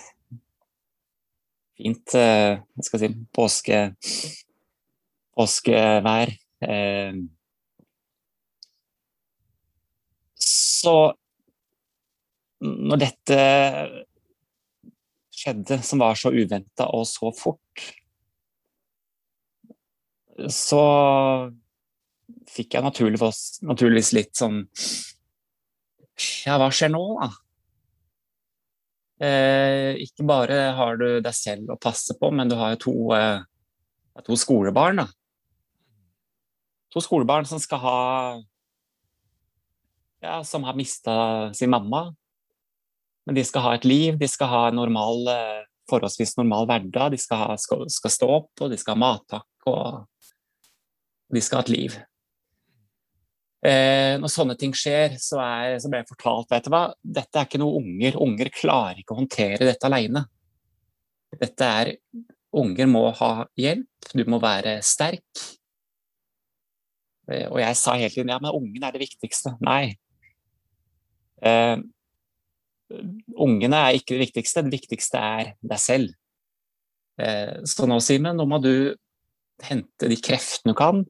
fint 1.76 2.14
uh, 2.14 2.62
hva 2.62 2.86
skal 2.86 3.02
jeg 3.02 3.12
si, 3.12 3.26
påske, 3.34 3.80
påskevær. 5.36 6.32
Uh, 6.62 7.20
Så 10.82 10.94
når 12.62 13.00
dette 13.02 13.36
skjedde, 15.42 15.80
som 15.84 16.02
var 16.02 16.18
så 16.18 16.32
uventa 16.32 16.88
og 16.94 17.06
så 17.10 17.32
fort, 17.36 17.86
så 20.48 20.82
fikk 22.52 22.76
jeg 22.76 22.86
naturligvis, 22.86 23.40
naturligvis, 23.66 24.12
litt 24.16 24.32
sånn 24.38 24.64
Ja, 26.46 26.56
hva 26.60 26.68
skjer 26.72 26.92
nå, 26.92 27.02
da? 27.20 27.28
Eh, 29.22 30.00
ikke 30.02 30.26
bare 30.26 30.56
har 30.74 30.96
du 30.98 31.06
deg 31.22 31.34
selv 31.36 31.74
å 31.74 31.80
passe 31.80 32.16
på, 32.18 32.30
men 32.34 32.50
du 32.50 32.56
har 32.58 32.74
jo 32.74 32.80
to, 32.86 32.94
eh, 33.14 34.22
to 34.26 34.38
skolebarn. 34.38 35.04
da. 35.04 35.06
To 36.92 37.00
skolebarn 37.00 37.46
som 37.46 37.60
skal 37.62 37.78
ha 37.78 37.98
ja, 40.22 40.44
som 40.44 40.64
har 40.64 40.74
mista 40.74 41.54
sin 41.54 41.70
mamma. 41.70 42.14
Men 43.26 43.38
de 43.38 43.44
skal 43.46 43.66
ha 43.66 43.74
et 43.76 43.86
liv, 43.86 44.16
de 44.18 44.28
skal 44.30 44.50
ha 44.50 44.62
en 44.68 44.78
normal, 44.80 45.28
eh, 45.30 45.60
forholdsvis 45.90 46.36
normal 46.38 46.66
hverdag. 46.70 47.12
De 47.14 47.20
skal, 47.20 47.44
ha, 47.44 47.58
skal, 47.60 47.84
skal 47.92 48.14
stå 48.16 48.30
opp, 48.38 48.50
og 48.60 48.72
de 48.72 48.78
skal 48.80 48.96
ha 48.96 49.02
matpakke, 49.04 49.70
og 49.70 51.36
de 51.36 51.42
skal 51.44 51.60
ha 51.60 51.66
et 51.66 51.72
liv. 51.72 52.00
Eh, 53.62 54.18
når 54.18 54.32
sånne 54.32 54.58
ting 54.58 54.74
skjer, 54.74 55.14
så, 55.22 55.38
er, 55.38 55.78
så 55.78 55.90
ble 55.90 56.00
jeg 56.00 56.10
fortalt 56.10 56.50
vet 56.50 56.66
du 56.66 56.72
hva, 56.74 56.84
dette 56.98 57.38
er 57.38 57.46
ikke 57.46 57.62
noe 57.62 57.78
unger. 57.78 58.18
Unger 58.24 58.50
klarer 58.54 58.98
ikke 58.98 59.14
å 59.14 59.22
håndtere 59.22 59.68
dette 59.68 59.90
alene. 59.90 60.26
Dette 61.38 61.74
er 61.80 61.96
Unger 62.52 62.84
må 62.84 63.06
ha 63.16 63.46
hjelp, 63.56 64.08
du 64.12 64.26
må 64.28 64.36
være 64.42 64.74
sterk. 64.84 65.24
Eh, 67.30 67.46
og 67.46 67.62
jeg 67.62 67.78
sa 67.80 67.94
hele 67.96 68.12
tiden 68.12 68.34
ja, 68.34 68.36
men 68.42 68.52
ungen 68.52 68.84
er 68.84 68.92
det 68.92 69.06
viktigste. 69.06 69.54
Nei, 69.64 69.94
Eh, 71.42 71.76
ungene 73.38 73.78
er 73.86 73.98
ikke 73.98 74.16
det 74.16 74.26
viktigste, 74.26 74.64
det 74.66 74.76
viktigste 74.76 75.22
er 75.22 75.54
deg 75.60 75.80
selv. 75.80 76.12
Eh, 77.20 77.62
så 77.68 77.88
nå, 77.88 77.98
Simen, 78.04 78.36
nå 78.38 78.46
må 78.48 78.60
du 78.62 78.94
hente 79.62 80.08
de 80.10 80.18
kreftene 80.18 80.72
du 80.72 80.78
kan, 80.78 81.02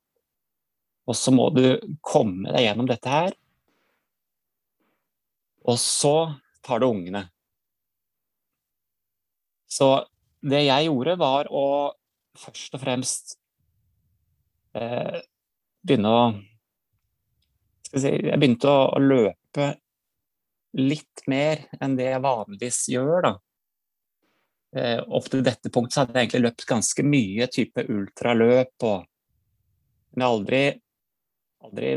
og 1.09 1.19
så 1.19 1.33
må 1.35 1.49
du 1.55 1.65
komme 2.05 2.53
deg 2.53 2.69
gjennom 2.69 2.89
dette 2.91 3.11
her. 3.11 3.37
Og 5.63 5.79
så 5.79 6.17
tar 6.63 6.83
du 6.83 6.89
ungene. 6.89 7.27
Så 9.71 9.89
det 10.43 10.65
jeg 10.67 10.89
gjorde, 10.89 11.17
var 11.21 11.49
å 11.51 11.67
først 12.39 12.75
og 12.77 12.83
fremst 12.83 13.37
eh, 14.77 15.21
begynne 15.85 16.17
å 16.17 16.23
Jeg 17.93 18.39
begynte 18.41 18.71
å, 18.73 18.99
løpe 19.05 19.67
litt 20.79 21.25
mer 21.29 21.67
enn 21.81 21.97
det 21.99 22.09
jeg 22.09 22.25
vanligvis 22.25 22.85
gjør, 22.93 23.27
da. 23.27 23.33
Eh, 24.73 25.01
opp 25.05 25.29
til 25.29 25.45
dette 25.45 25.69
punktet 25.73 25.99
hadde 26.01 26.17
jeg 26.17 26.27
egentlig 26.27 26.47
løpt 26.47 26.69
ganske 26.69 27.05
mye 27.05 27.49
type 27.53 27.83
ultraløp 27.93 28.87
og 28.89 29.09
Men 30.13 30.21
jeg 30.21 30.29
har 30.29 30.35
aldri, 30.37 30.63
aldri 31.65 31.91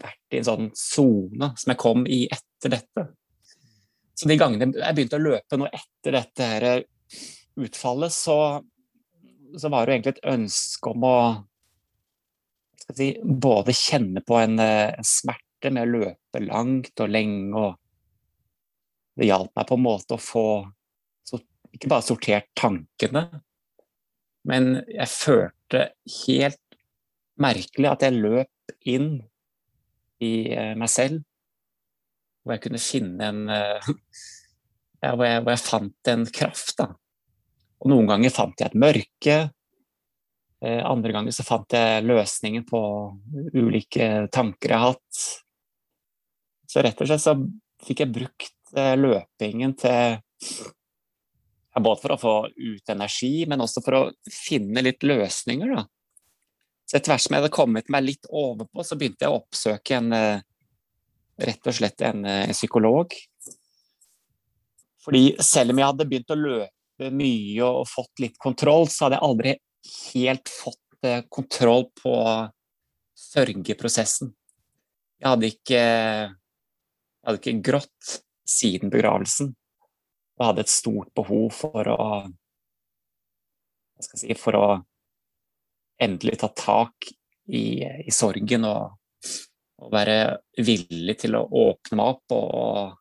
vært 0.00 0.32
i 0.32 0.38
en 0.38 0.46
sånn 0.46 0.68
sone 0.76 1.50
som 1.60 1.72
jeg 1.72 1.80
kom 1.82 2.06
i 2.08 2.22
etter 2.32 2.72
dette. 2.72 3.02
Så 4.16 4.28
de 4.30 4.38
gangene 4.40 4.70
jeg 4.72 4.96
begynte 4.96 5.18
å 5.18 5.24
løpe 5.26 5.58
nå 5.60 5.68
etter 5.68 6.16
dette 6.16 6.46
her 6.48 6.64
utfallet, 7.60 8.14
så, 8.14 8.38
så 9.52 9.68
var 9.68 9.84
det 9.84 9.98
egentlig 9.98 10.14
et 10.16 10.30
ønske 10.32 10.94
om 10.94 11.04
å 11.04 11.18
si, 12.94 13.10
både 13.22 13.76
kjenne 13.76 14.24
på 14.24 14.40
en, 14.40 14.56
en, 14.64 15.04
smerte 15.04 15.72
med 15.74 15.84
å 15.84 15.92
løpe 16.06 16.42
langt 16.46 17.04
og 17.04 17.12
lenge. 17.12 17.52
og 17.52 17.76
Det 19.18 19.26
hjalp 19.26 19.50
meg 19.58 19.66
på 19.66 19.78
en 19.78 19.84
måte 19.84 20.14
å 20.14 20.22
få 20.22 20.48
ikke 21.74 21.90
bare 21.90 22.06
sortert 22.06 22.48
tankene, 22.56 23.24
men 24.48 24.78
jeg 24.88 25.10
følte 25.12 25.82
helt 26.24 26.78
merkelig 27.38 27.90
at 27.90 28.04
jeg 28.06 28.18
løp 28.18 28.74
inn 28.88 29.10
i 30.24 30.32
eh, 30.54 30.72
meg 30.78 30.90
selv, 30.90 31.20
hvor 32.42 32.56
jeg 32.56 32.64
kunne 32.64 32.82
finne 32.82 33.28
en 33.28 33.52
eh, 33.52 33.90
ja, 35.04 35.12
hvor, 35.12 35.26
jeg, 35.28 35.44
hvor 35.44 35.52
jeg 35.54 35.62
fant 35.62 36.10
en 36.14 36.26
kraft. 36.40 36.74
da. 36.80 36.88
Og 37.78 37.92
noen 37.92 38.08
ganger 38.10 38.34
fant 38.34 38.58
jeg 38.58 38.72
et 38.72 38.80
mørke. 38.80 39.38
Eh, 40.64 40.80
andre 40.82 41.14
ganger 41.14 41.36
så 41.36 41.46
fant 41.46 41.76
jeg 41.76 42.06
løsningen 42.08 42.66
på 42.66 42.80
ulike 43.54 44.26
tanker 44.34 44.74
jeg 44.74 44.82
har 44.82 44.96
hatt. 44.96 45.24
Så 46.68 46.82
rett 46.84 46.98
og 47.04 47.10
slett 47.10 47.22
så 47.22 47.36
fikk 47.86 48.02
jeg 48.02 48.14
brukt 48.16 48.57
løpingen 48.74 49.72
til 49.78 50.18
Både 51.78 52.00
for 52.02 52.14
å 52.14 52.18
få 52.18 52.34
ut 52.50 52.90
energi, 52.90 53.46
men 53.46 53.62
også 53.62 53.82
for 53.84 53.94
å 53.94 54.02
finne 54.32 54.82
litt 54.82 55.04
løsninger, 55.06 55.76
da. 55.76 55.84
Så 56.88 56.96
etter 56.96 57.12
hvert 57.12 57.22
som 57.22 57.36
jeg 57.36 57.42
hadde 57.42 57.54
kommet 57.54 57.90
meg 57.92 58.06
litt 58.06 58.28
overpå, 58.32 58.82
så 58.82 58.96
begynte 58.98 59.26
jeg 59.26 59.34
å 59.34 59.42
oppsøke 59.42 59.98
en 59.98 60.14
eh, 60.16 60.40
rett 61.44 61.68
og 61.68 61.76
slett 61.76 62.02
en, 62.08 62.24
en 62.24 62.56
psykolog. 62.56 63.12
Fordi 65.04 65.22
selv 65.44 65.74
om 65.74 65.82
jeg 65.82 65.90
hadde 65.90 66.06
begynt 66.08 66.32
å 66.32 66.38
løpe 66.40 67.10
mye 67.14 67.68
og 67.68 67.90
fått 67.90 68.24
litt 68.24 68.38
kontroll, 68.40 68.88
så 68.90 69.06
hadde 69.06 69.18
jeg 69.18 69.28
aldri 69.28 69.54
helt 70.14 70.52
fått 70.52 71.06
eh, 71.06 71.20
kontroll 71.28 71.86
på 72.00 72.14
sørgeprosessen. 73.18 74.32
Jeg 75.18 75.28
hadde 75.28 75.52
ikke, 75.52 75.82
jeg 75.82 77.28
hadde 77.28 77.40
ikke 77.42 77.60
grått 77.68 78.18
siden 78.48 78.92
begravelsen. 78.92 79.52
Og 80.38 80.46
hadde 80.46 80.64
et 80.64 80.72
stort 80.72 81.10
behov 81.18 81.50
for 81.56 81.90
å 81.92 82.04
si, 83.98 84.30
For 84.38 84.54
å 84.54 84.66
endelig 85.98 86.38
ta 86.38 86.48
tak 86.54 87.08
i, 87.50 87.82
i 87.82 88.12
sorgen 88.14 88.66
og, 88.68 88.92
og, 89.80 89.88
være 89.90 90.18
villig 90.62 91.16
til 91.24 91.34
å 91.34 91.42
åpne 91.42 91.98
meg 91.98 92.12
opp 92.12 92.34
og, 92.36 92.92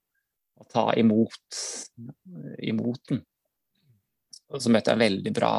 og 0.58 0.70
ta 0.72 0.88
imot, 0.98 1.60
imot 2.66 3.12
den. 3.12 3.22
Og 4.48 4.64
så 4.64 4.72
møtte 4.72 4.94
jeg 4.94 4.98
en 4.98 5.06
veldig 5.06 5.34
bra, 5.36 5.54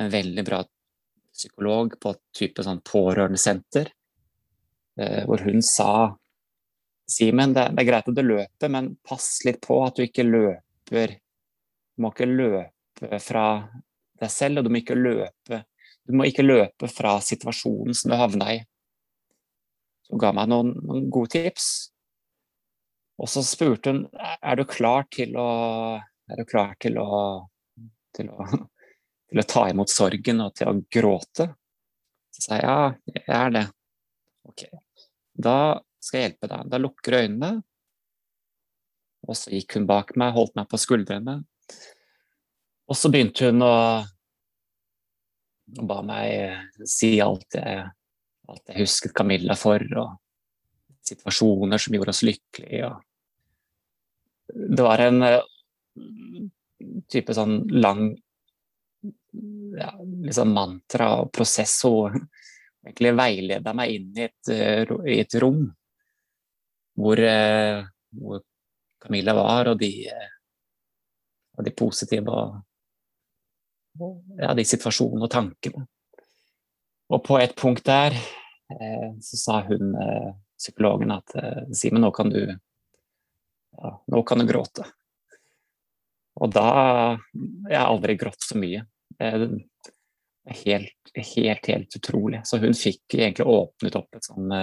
en 0.00 0.10
veldig 0.10 0.44
bra 0.48 0.62
psykolog 1.32 1.94
på 2.00 2.14
et 2.14 2.22
type 2.36 2.64
sånn 2.64 2.80
pårørendesenter, 2.88 3.92
eh, 4.98 5.22
hvor 5.28 5.44
hun 5.46 5.62
sa 5.64 5.92
Simen, 7.12 7.54
det, 7.56 7.68
det, 7.74 7.82
er 7.82 7.88
greit 7.88 8.08
at 8.08 8.16
du 8.16 8.22
løper, 8.24 8.72
men 8.72 8.94
pass 9.06 9.42
litt 9.46 9.60
på 9.64 9.78
at 9.84 9.98
du 9.98 10.06
ikke 10.06 10.26
løper 10.26 11.18
Du 11.92 12.04
må 12.04 12.12
ikke 12.12 12.28
løpe 12.28 13.18
fra 13.20 13.46
deg 14.22 14.30
selv, 14.32 14.60
og 14.60 14.64
du 14.64 14.72
må 14.72 14.80
ikke 14.80 14.96
løpe, 14.96 15.58
du 16.08 16.14
må 16.16 16.26
ikke 16.28 16.44
løpe 16.46 16.88
fra 16.88 17.18
situasjonen 17.20 17.96
som 17.96 18.12
du 18.12 18.16
havna 18.16 18.52
i. 18.54 18.60
Så 20.06 20.14
hun 20.14 20.22
ga 20.22 20.30
meg 20.36 20.48
noen, 20.48 20.72
noen 20.86 21.10
gode 21.12 21.34
tips. 21.34 21.68
Og 23.20 23.28
så 23.28 23.42
spurte 23.44 23.92
hun 23.92 24.06
er 24.16 24.56
du 24.58 24.64
klar 24.66 25.04
til 25.12 25.36
å 25.38 25.50
er 26.32 26.40
du 26.40 26.48
klar 26.48 26.74
til 26.80 26.98
å, 26.98 27.08
til 28.16 28.30
å, 28.32 28.46
til 29.28 29.42
å 29.42 29.46
ta 29.48 29.66
imot 29.70 29.92
sorgen 29.92 30.44
og 30.44 30.54
til 30.56 30.70
å 30.70 30.76
gråte? 30.96 31.48
Så 32.32 32.46
sa 32.46 32.58
jeg 32.58 32.64
ja, 32.64 33.16
jeg 33.18 33.36
er 33.36 33.56
det. 33.56 33.64
Ok, 34.48 34.64
da 35.36 35.56
skal 36.02 36.18
jeg 36.18 36.30
hjelpe 36.30 36.50
deg. 36.50 36.70
Da 36.72 36.80
lukker 36.80 37.14
du 37.14 37.20
øynene. 37.20 37.52
Og 39.28 39.38
så 39.38 39.52
gikk 39.54 39.78
hun 39.78 39.86
bak 39.86 40.16
meg, 40.18 40.34
holdt 40.34 40.56
meg 40.58 40.66
på 40.70 40.80
skuldrene. 40.82 41.38
Og 42.90 42.98
så 42.98 43.10
begynte 43.12 43.52
hun 43.52 43.62
å 43.64 43.74
og 45.72 45.86
ba 45.88 46.02
meg 46.04 46.84
si 46.88 47.14
alt 47.22 47.56
jeg, 47.56 47.84
alt 48.50 48.68
jeg 48.68 48.82
husket 48.82 49.14
Camilla 49.16 49.54
for, 49.56 49.80
og 49.96 50.18
situasjoner 51.06 51.80
som 51.80 51.96
gjorde 51.96 52.12
oss 52.12 52.24
lykkelige. 52.26 52.90
det 54.52 54.84
var 54.84 55.00
en 55.00 55.24
type 57.10 57.34
sånn 57.34 57.62
lang 57.72 58.10
ja, 59.78 59.92
liksom 60.02 60.52
mantra 60.52 61.08
og 61.22 61.32
prosess. 61.32 61.78
Hun 61.84 62.20
egentlig 62.84 63.14
veileda 63.16 63.74
meg 63.74 63.96
inn 63.96 64.18
i 64.18 64.26
et, 64.26 64.52
eh, 64.52 64.92
i 65.08 65.20
et 65.22 65.40
rom 65.40 65.64
hvor, 66.98 67.18
eh, 67.18 67.84
hvor, 68.18 68.42
Camilla 69.02 69.34
var, 69.34 69.72
og 69.72 69.80
de, 69.80 69.90
eh, 70.06 70.28
og 71.58 71.66
de 71.66 71.72
positive 71.74 72.30
og, 72.30 72.60
ja, 74.38 74.52
de 74.54 74.64
situasjonene 74.64 75.26
og 75.26 75.32
tankene. 75.32 75.86
Og 77.12 77.24
på 77.26 77.36
et 77.42 77.56
punkt 77.58 77.84
der 77.84 78.14
så 79.20 79.36
sa 79.36 79.58
hun, 79.66 79.90
psykologen, 80.56 81.10
at 81.12 81.34
Simen, 81.76 82.00
nå 82.00 82.08
kan 82.16 82.30
du 82.32 82.38
ja, 82.46 83.90
nå 84.06 84.22
kan 84.22 84.40
du 84.40 84.46
gråte. 84.48 84.86
Og 86.40 86.48
da 86.54 87.18
Jeg 87.68 87.76
har 87.76 87.90
aldri 87.90 88.16
grått 88.16 88.40
så 88.40 88.56
mye. 88.56 88.86
Helt, 89.20 91.12
helt, 91.36 91.68
helt 91.68 91.96
utrolig. 91.98 92.40
Så 92.48 92.62
hun 92.62 92.72
fikk 92.78 93.18
egentlig 93.18 93.44
åpnet 93.44 93.98
opp 93.98 94.16
et 94.16 94.30
sånn 94.30 94.56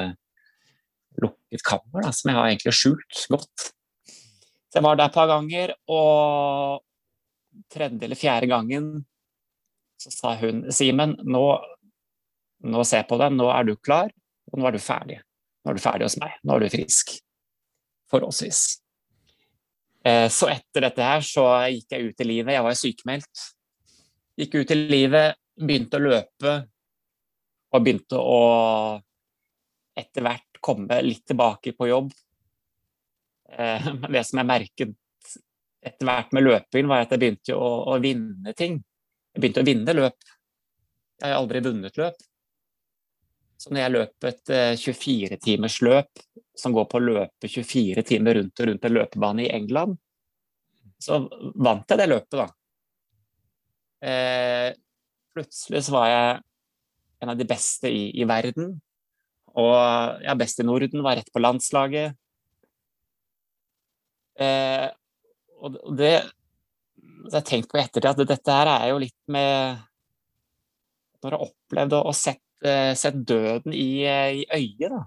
lukket 1.24 1.66
kammer 1.66 2.06
da, 2.06 2.14
som 2.16 2.32
jeg 2.32 2.40
har 2.40 2.50
egentlig 2.50 2.76
skjult 2.78 3.24
godt. 3.34 3.70
Så 4.70 4.78
jeg 4.78 4.86
var 4.86 5.00
der 5.00 5.10
et 5.10 5.16
par 5.16 5.30
ganger, 5.30 5.74
og 5.90 6.84
tredje 7.74 8.06
eller 8.06 8.20
fjerde 8.20 8.50
gangen 8.52 8.92
så 10.00 10.12
sa 10.14 10.36
hun 10.40 10.64
Simen, 10.72 11.18
nå, 11.28 11.44
nå 12.64 12.84
jeg 12.88 13.08
på 13.10 13.18
deg, 13.20 13.34
nå 13.36 13.50
er 13.52 13.68
du 13.68 13.74
klar, 13.76 14.14
og 14.52 14.62
nå 14.62 14.70
er 14.70 14.78
du 14.78 14.82
ferdig. 14.82 15.18
Nå 15.60 15.72
er 15.72 15.76
du 15.78 15.84
ferdig 15.84 16.08
hos 16.08 16.16
meg. 16.22 16.38
Nå 16.48 16.56
er 16.56 16.64
du 16.64 16.72
frisk. 16.72 17.18
Forholdsvis. 18.10 18.62
Eh, 20.08 20.28
så 20.32 20.48
etter 20.54 20.88
dette 20.88 21.04
her 21.04 21.26
så 21.26 21.46
gikk 21.68 21.94
jeg 21.94 22.08
ut 22.08 22.24
i 22.24 22.30
livet. 22.30 22.56
Jeg 22.56 22.66
var 22.66 22.80
sykemeldt. 22.80 23.44
Gikk 24.40 24.56
ut 24.62 24.72
i 24.72 24.80
livet, 24.80 25.40
begynte 25.60 26.00
å 26.00 26.06
løpe 26.06 26.54
og 27.70 27.84
begynte 27.84 28.18
å 28.18 28.40
etter 30.00 30.24
hvert 30.24 30.49
komme 30.64 31.02
litt 31.06 31.26
tilbake 31.28 31.74
på 31.78 31.90
jobb. 31.90 32.12
Eh, 33.52 33.92
men 34.00 34.16
det 34.16 34.24
som 34.28 34.42
jeg 34.42 34.50
merket 34.50 34.96
etter 35.80 36.08
hvert 36.10 36.34
med 36.36 36.44
løping, 36.44 36.90
var 36.92 37.06
at 37.06 37.14
jeg 37.16 37.22
begynte 37.22 37.56
å, 37.56 37.70
å 37.94 38.00
vinne 38.04 38.54
ting. 38.58 38.82
Jeg 39.34 39.44
begynte 39.44 39.64
å 39.64 39.70
vinne 39.70 39.96
løp. 39.96 40.34
Jeg 41.20 41.32
har 41.32 41.40
aldri 41.40 41.64
vunnet 41.64 42.00
løp. 42.00 42.20
Så 43.60 43.72
når 43.72 43.82
jeg 43.82 43.94
løp 43.96 44.28
et 44.28 44.52
24-timers 44.80 45.80
løp 45.84 46.22
som 46.60 46.76
går 46.76 46.86
på 46.92 47.00
å 47.00 47.04
løpe 47.04 47.48
24 47.48 48.04
timer 48.08 48.40
rundt 48.40 48.62
og 48.62 48.70
rundt 48.70 48.86
en 48.88 48.96
løpebane 48.96 49.46
i 49.46 49.52
England, 49.56 49.98
så 51.00 51.22
vant 51.56 51.88
jeg 51.88 52.00
det 52.00 52.08
løpet, 52.08 52.40
da. 52.40 52.48
Eh, 54.00 54.70
plutselig 55.36 55.84
så 55.88 55.96
var 55.96 56.08
jeg 56.12 56.42
en 57.24 57.34
av 57.34 57.40
de 57.40 57.48
beste 57.48 57.92
i, 57.92 58.10
i 58.20 58.28
verden. 58.28 58.78
Og 59.58 60.24
ja, 60.24 60.36
best 60.38 60.60
i 60.62 60.66
Norden, 60.68 61.04
var 61.06 61.18
rett 61.20 61.32
på 61.34 61.42
landslaget. 61.42 62.18
Eh, 64.40 64.88
og 65.60 65.80
det 66.00 66.14
jeg 67.20 67.36
har 67.36 67.46
tenkt 67.46 67.70
på 67.70 67.78
i 67.78 67.84
ettertid 67.84 68.08
at 68.10 68.30
dette 68.30 68.56
her 68.56 68.70
er 68.72 68.86
jo 68.94 69.00
litt 69.04 69.18
med 69.28 69.82
Når 71.20 71.34
jeg 71.34 71.36
har 71.36 71.50
opplevd 71.50 71.96
og 71.98 72.14
sett, 72.16 72.44
eh, 72.64 72.94
sett 72.96 73.18
døden 73.28 73.74
i, 73.76 74.06
eh, 74.08 74.40
i 74.40 74.46
øyet, 74.56 74.94
da. 74.94 75.02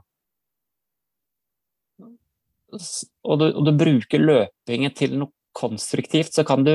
Og 3.24 3.38
du, 3.40 3.46
og 3.48 3.64
du, 3.64 3.72
bruker 3.76 4.20
løpingen 4.20 4.92
til 4.96 5.16
noe 5.20 5.32
konstruktivt, 5.56 6.32
så 6.36 6.44
kan 6.44 6.64
du 6.64 6.74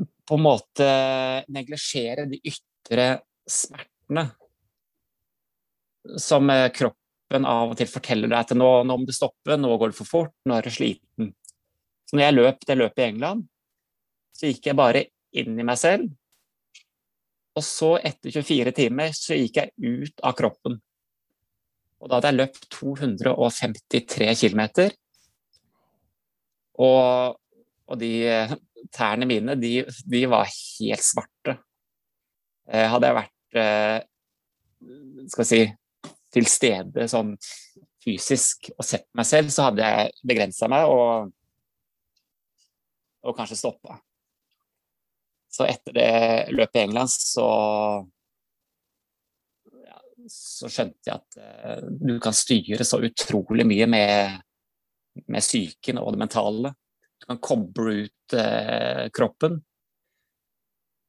på 0.00 0.36
en 0.36 0.44
måte 0.44 0.88
neglisjere 1.52 2.24
de 2.28 2.40
ytre 2.48 3.06
smertene 3.44 4.26
som 6.20 6.50
eh, 6.50 6.68
kroppen 6.74 7.46
av 7.48 7.72
og 7.72 7.78
til 7.78 7.90
forteller 7.90 8.30
deg 8.30 8.38
at 8.38 8.54
nå, 8.56 8.68
nå 8.86 8.98
må 9.00 9.08
du 9.08 9.14
stoppe, 9.14 9.58
nå 9.58 9.72
går 9.80 9.92
det 9.92 9.98
for 9.98 10.10
fort, 10.10 10.34
nå 10.46 10.56
er 10.56 10.66
du 10.66 10.72
sliten. 10.74 11.32
Så 12.06 12.16
når 12.16 12.26
jeg 12.26 12.36
løp 12.36 12.66
det 12.68 12.78
løpet 12.78 13.02
i 13.02 13.08
England, 13.08 13.46
så 14.36 14.50
gikk 14.50 14.70
jeg 14.70 14.78
bare 14.78 15.06
inn 15.36 15.58
i 15.58 15.66
meg 15.66 15.80
selv. 15.80 16.10
Og 17.56 17.64
så, 17.64 17.94
etter 18.04 18.34
24 18.36 18.74
timer, 18.76 19.14
så 19.16 19.38
gikk 19.38 19.58
jeg 19.62 19.72
ut 19.80 20.22
av 20.28 20.36
kroppen. 20.36 20.76
Og 21.96 22.10
da 22.10 22.18
hadde 22.18 22.30
jeg 22.30 22.38
løpt 22.42 22.68
253 22.76 24.28
km. 24.36 24.62
Og, 26.84 27.38
og 27.88 27.98
de 27.98 28.12
tærne 28.92 29.28
mine, 29.28 29.56
de, 29.58 29.80
de, 30.04 30.22
var 30.30 30.50
helt 30.52 31.04
svarte. 31.04 31.56
Eh, 32.68 32.84
hadde 32.92 33.08
jeg 33.08 33.16
vært 33.16 33.58
eh, 33.62 33.98
skal 35.32 35.42
vi 35.42 35.48
si, 35.48 35.60
til 36.36 36.48
stede 36.50 37.06
sånn 37.08 37.32
fysisk 38.04 38.68
og 38.76 38.84
sett 38.86 39.08
meg 39.16 39.26
selv, 39.26 39.50
så 39.50 39.70
hadde 39.70 39.88
jeg 39.88 40.14
begrensa 40.28 40.68
meg 40.70 40.90
og 40.92 41.32
og 43.26 43.34
kanskje 43.34 43.58
stoppa. 43.58 43.96
Så 45.50 45.66
etter 45.66 45.96
det 45.96 46.10
løpet 46.54 46.78
i 46.78 46.84
England 46.84 47.10
så 47.10 47.48
så 50.26 50.66
skjønte 50.72 51.06
jeg 51.06 51.14
at 51.14 51.36
uh, 51.38 51.84
du 51.86 52.16
kan 52.22 52.34
styre 52.34 52.82
så 52.86 52.98
utrolig 53.06 53.66
mye 53.68 53.86
med, 53.86 54.40
med 55.30 55.44
psyken 55.44 56.00
og 56.02 56.14
det 56.14 56.22
mentale. 56.24 56.72
Du 57.22 57.28
kan 57.30 57.38
koble 57.40 57.92
ut 58.02 58.34
eh, 58.36 59.06
kroppen. 59.14 59.54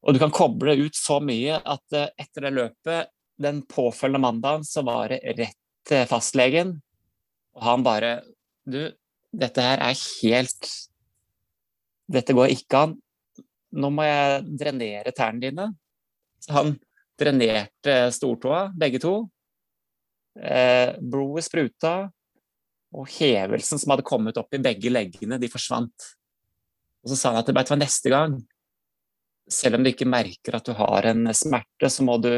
Og 0.06 0.14
du 0.14 0.22
kan 0.22 0.32
koble 0.32 0.78
ut 0.80 0.96
så 0.96 1.18
mye 1.20 1.58
at 1.58 1.98
eh, 1.98 2.14
etter 2.22 2.46
det 2.46 2.54
løpet, 2.56 3.10
den 3.42 3.62
påfølgende 3.70 4.24
mandagen, 4.24 4.66
så 4.66 4.84
var 4.86 5.14
det 5.14 5.22
rett 5.38 5.58
til 5.88 6.08
fastlegen. 6.10 6.78
Og 7.58 7.64
han 7.64 7.86
bare 7.86 8.20
Du, 8.68 8.82
dette 9.32 9.64
her 9.64 9.80
er 9.80 9.96
helt 9.96 10.68
dette 12.12 12.36
går 12.36 12.54
ikke 12.56 12.84
an. 12.86 12.96
Nå 13.78 13.92
må 13.92 14.06
jeg 14.08 14.44
drenere 14.60 15.14
tærne 15.16 15.44
dine. 15.44 15.68
Så 16.44 16.54
han 16.56 16.76
drenerte 17.20 17.98
stortåa, 18.16 18.68
begge 18.78 19.02
to. 19.04 19.16
Eh, 20.38 20.94
blodet 21.02 21.48
spruta, 21.48 21.96
og 22.96 23.10
hevelsen 23.18 23.82
som 23.82 23.92
hadde 23.92 24.06
kommet 24.08 24.38
opp 24.40 24.54
i 24.54 24.62
begge 24.64 24.92
leggene, 24.94 25.40
de 25.42 25.50
forsvant. 25.52 26.12
Og 27.04 27.12
så 27.12 27.18
sa 27.18 27.34
han 27.34 27.42
at 27.42 27.50
det 27.50 27.58
hva, 27.58 27.80
neste 27.80 28.14
gang, 28.14 28.38
selv 29.50 29.78
om 29.78 29.84
du 29.84 29.92
ikke 29.92 30.08
merker 30.08 30.58
at 30.58 30.68
du 30.68 30.76
har 30.78 31.10
en 31.12 31.28
smerte, 31.36 31.90
så 31.92 32.06
må 32.06 32.18
du, 32.22 32.32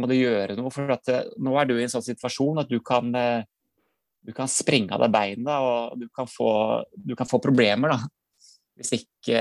må 0.00 0.08
du 0.10 0.16
gjøre 0.16 0.56
noe. 0.58 0.72
For 0.74 0.90
at, 0.94 1.10
eh, 1.12 1.30
nå 1.42 1.54
er 1.58 1.68
du 1.68 1.76
i 1.76 1.84
en 1.84 1.92
sånn 1.92 2.06
situasjon 2.06 2.62
at 2.64 2.70
du 2.70 2.78
kan 2.84 3.12
eh, 3.18 3.46
du 4.28 4.34
kan 4.36 4.50
springe 4.50 4.92
av 4.92 5.00
deg 5.06 5.12
beina, 5.14 5.54
og 5.64 6.00
du 6.00 6.08
kan 6.12 6.28
få, 6.28 6.50
du 6.92 7.14
kan 7.16 7.28
få 7.28 7.40
problemer. 7.40 7.94
Da. 7.94 8.50
Hvis 8.76 8.92
ikke 8.98 9.40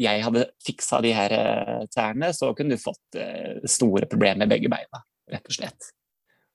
jeg 0.00 0.24
hadde 0.24 0.46
fiksa 0.64 1.00
de 1.04 1.12
her 1.14 1.34
eh, 1.36 1.86
tærne, 1.94 2.32
så 2.34 2.52
kunne 2.56 2.76
du 2.76 2.82
fått 2.82 3.18
eh, 3.18 3.60
store 3.70 4.08
problemer 4.10 4.44
med 4.44 4.52
begge 4.54 4.70
beina, 4.72 5.02
rett 5.30 5.46
og 5.46 5.56
slett. 5.56 5.90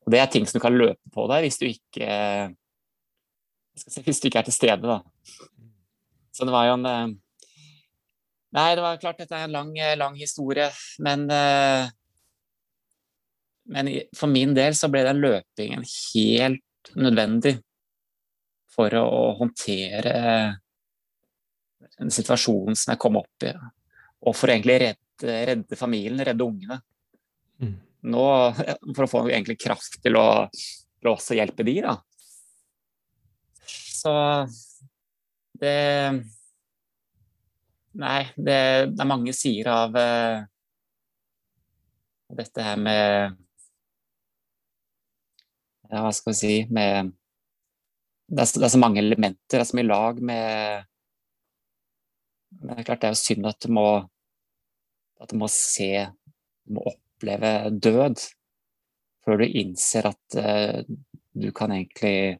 Og 0.06 0.14
det 0.14 0.22
er 0.22 0.32
ting 0.32 0.46
som 0.48 0.60
du 0.60 0.64
kan 0.64 0.76
løpe 0.76 1.14
på 1.14 1.26
deg 1.32 1.48
hvis 1.48 1.60
du 1.62 1.68
ikke 1.68 2.10
si, 3.80 4.04
hvis 4.06 4.22
du 4.22 4.30
ikke 4.30 4.44
er 4.44 4.50
til 4.50 4.56
stede, 4.56 4.86
da. 4.86 5.00
Så 6.36 6.48
det 6.48 6.54
var 6.54 6.70
jo 6.70 6.80
en 6.80 6.90
eh, 6.92 7.06
Nei, 8.56 8.70
det 8.78 8.84
var 8.86 9.00
klart 9.02 9.18
dette 9.20 9.36
er 9.36 9.50
en 9.50 9.52
lang, 9.52 9.72
lang 10.00 10.14
historie, 10.16 10.70
men 11.04 11.26
men 13.65 13.89
for 14.15 14.30
min 14.30 14.54
del 14.54 14.75
så 14.78 14.89
ble 14.93 15.01
den 15.08 15.21
løpingen 15.23 15.86
helt 15.86 16.91
nødvendig 16.93 17.58
for 18.75 18.93
å, 18.99 19.08
håndtere 19.39 20.13
en 22.01 22.12
situasjon 22.12 22.75
som 22.75 22.93
jeg 22.93 23.01
kom 23.01 23.17
opp 23.21 23.45
i. 23.47 23.54
Og 24.25 24.36
for 24.36 24.49
å 24.49 24.56
egentlig 24.56 24.78
redde, 24.84 25.38
redde 25.49 25.80
familien, 25.80 26.23
redde 26.28 26.45
ungene. 26.45 26.80
Mm. 27.63 27.75
Nå, 28.12 28.25
for 28.95 29.06
å 29.06 29.12
få 29.12 29.23
egentlig 29.30 29.58
kraft 29.63 29.99
til 30.04 30.19
å, 30.19 30.28
til 30.51 31.10
å 31.12 31.15
også 31.15 31.38
hjelpe 31.39 31.65
de, 31.67 31.80
da. 31.86 31.97
Så 33.65 34.12
det 35.56 35.78
Nei, 37.95 38.25
det, 38.36 38.60
det 38.91 38.99
er 38.99 39.08
mange 39.08 39.32
sider 39.32 39.69
av 39.71 39.93
uh, 39.95 40.41
dette 42.36 42.65
her 42.65 42.75
med 42.75 43.38
ja, 45.96 46.04
hva 46.04 46.12
skal 46.16 46.34
vi 46.34 46.40
si 46.40 46.56
med 46.76 47.14
det 48.26 48.42
er, 48.42 48.52
det 48.58 48.66
er, 48.66 48.74
så 48.74 48.82
mange 48.82 49.02
elementer. 49.02 49.60
Det 49.60 49.60
er 49.62 49.68
så 49.70 49.78
mye 49.78 49.88
lag 49.88 50.22
med 50.26 50.86
Men 52.56 52.72
det 52.72 52.80
er 52.82 52.88
klart 52.88 53.04
det 53.04 53.10
er 53.10 53.14
jo 53.14 53.22
synd 53.22 53.50
at 53.50 53.60
du 53.62 53.74
må 53.78 53.88
at 55.22 55.32
du 55.32 55.38
må 55.40 55.50
se 55.52 55.92
Du 56.66 56.78
må 56.78 56.86
oppleve 56.90 57.52
død 57.70 58.24
før 59.26 59.42
du 59.42 59.46
innser 59.48 60.06
at 60.06 60.38
uh, 60.38 60.82
du 61.34 61.48
kan 61.56 61.72
egentlig 61.74 62.38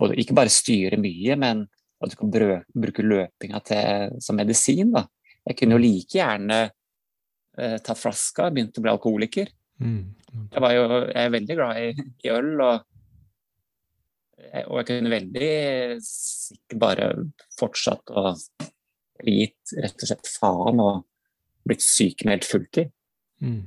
både, 0.00 0.16
ikke 0.16 0.36
bare 0.36 0.52
styre 0.52 0.96
mye, 1.00 1.36
men 1.36 1.66
at 2.00 2.12
du 2.12 2.16
kan 2.16 2.32
bruke 2.32 3.04
løpinga 3.04 3.60
til, 3.68 4.16
som 4.24 4.38
medisin. 4.40 4.94
Da. 4.94 5.04
Jeg 5.44 5.58
kunne 5.58 5.76
jo 5.76 5.82
like 5.82 6.16
gjerne 6.16 6.58
uh, 6.70 7.76
tatt 7.84 8.00
flaska, 8.00 8.48
begynt 8.48 8.80
å 8.80 8.86
bli 8.86 8.94
alkoholiker. 8.94 9.52
Mm. 9.82 10.14
Jeg, 10.52 10.62
var 10.62 10.74
jo, 10.74 10.84
jeg 11.10 11.22
er 11.22 11.34
veldig 11.34 11.56
glad 11.58 11.80
i, 11.80 12.06
i 12.24 12.32
øl, 12.32 12.52
og, 12.64 12.86
og, 14.62 14.76
jeg 14.80 14.88
kunne 14.90 15.12
veldig 15.12 15.50
sikkert 16.06 16.80
bare 16.80 17.10
fortsatt 17.58 18.12
å 18.16 18.32
gitt 19.24 19.76
rett 19.80 20.02
og 20.04 20.10
slett 20.10 20.28
faen 20.28 20.82
og 20.84 21.04
blitt 21.66 21.84
sykemeldt 21.84 22.46
fulltid. 22.48 22.92
Mm. 23.42 23.62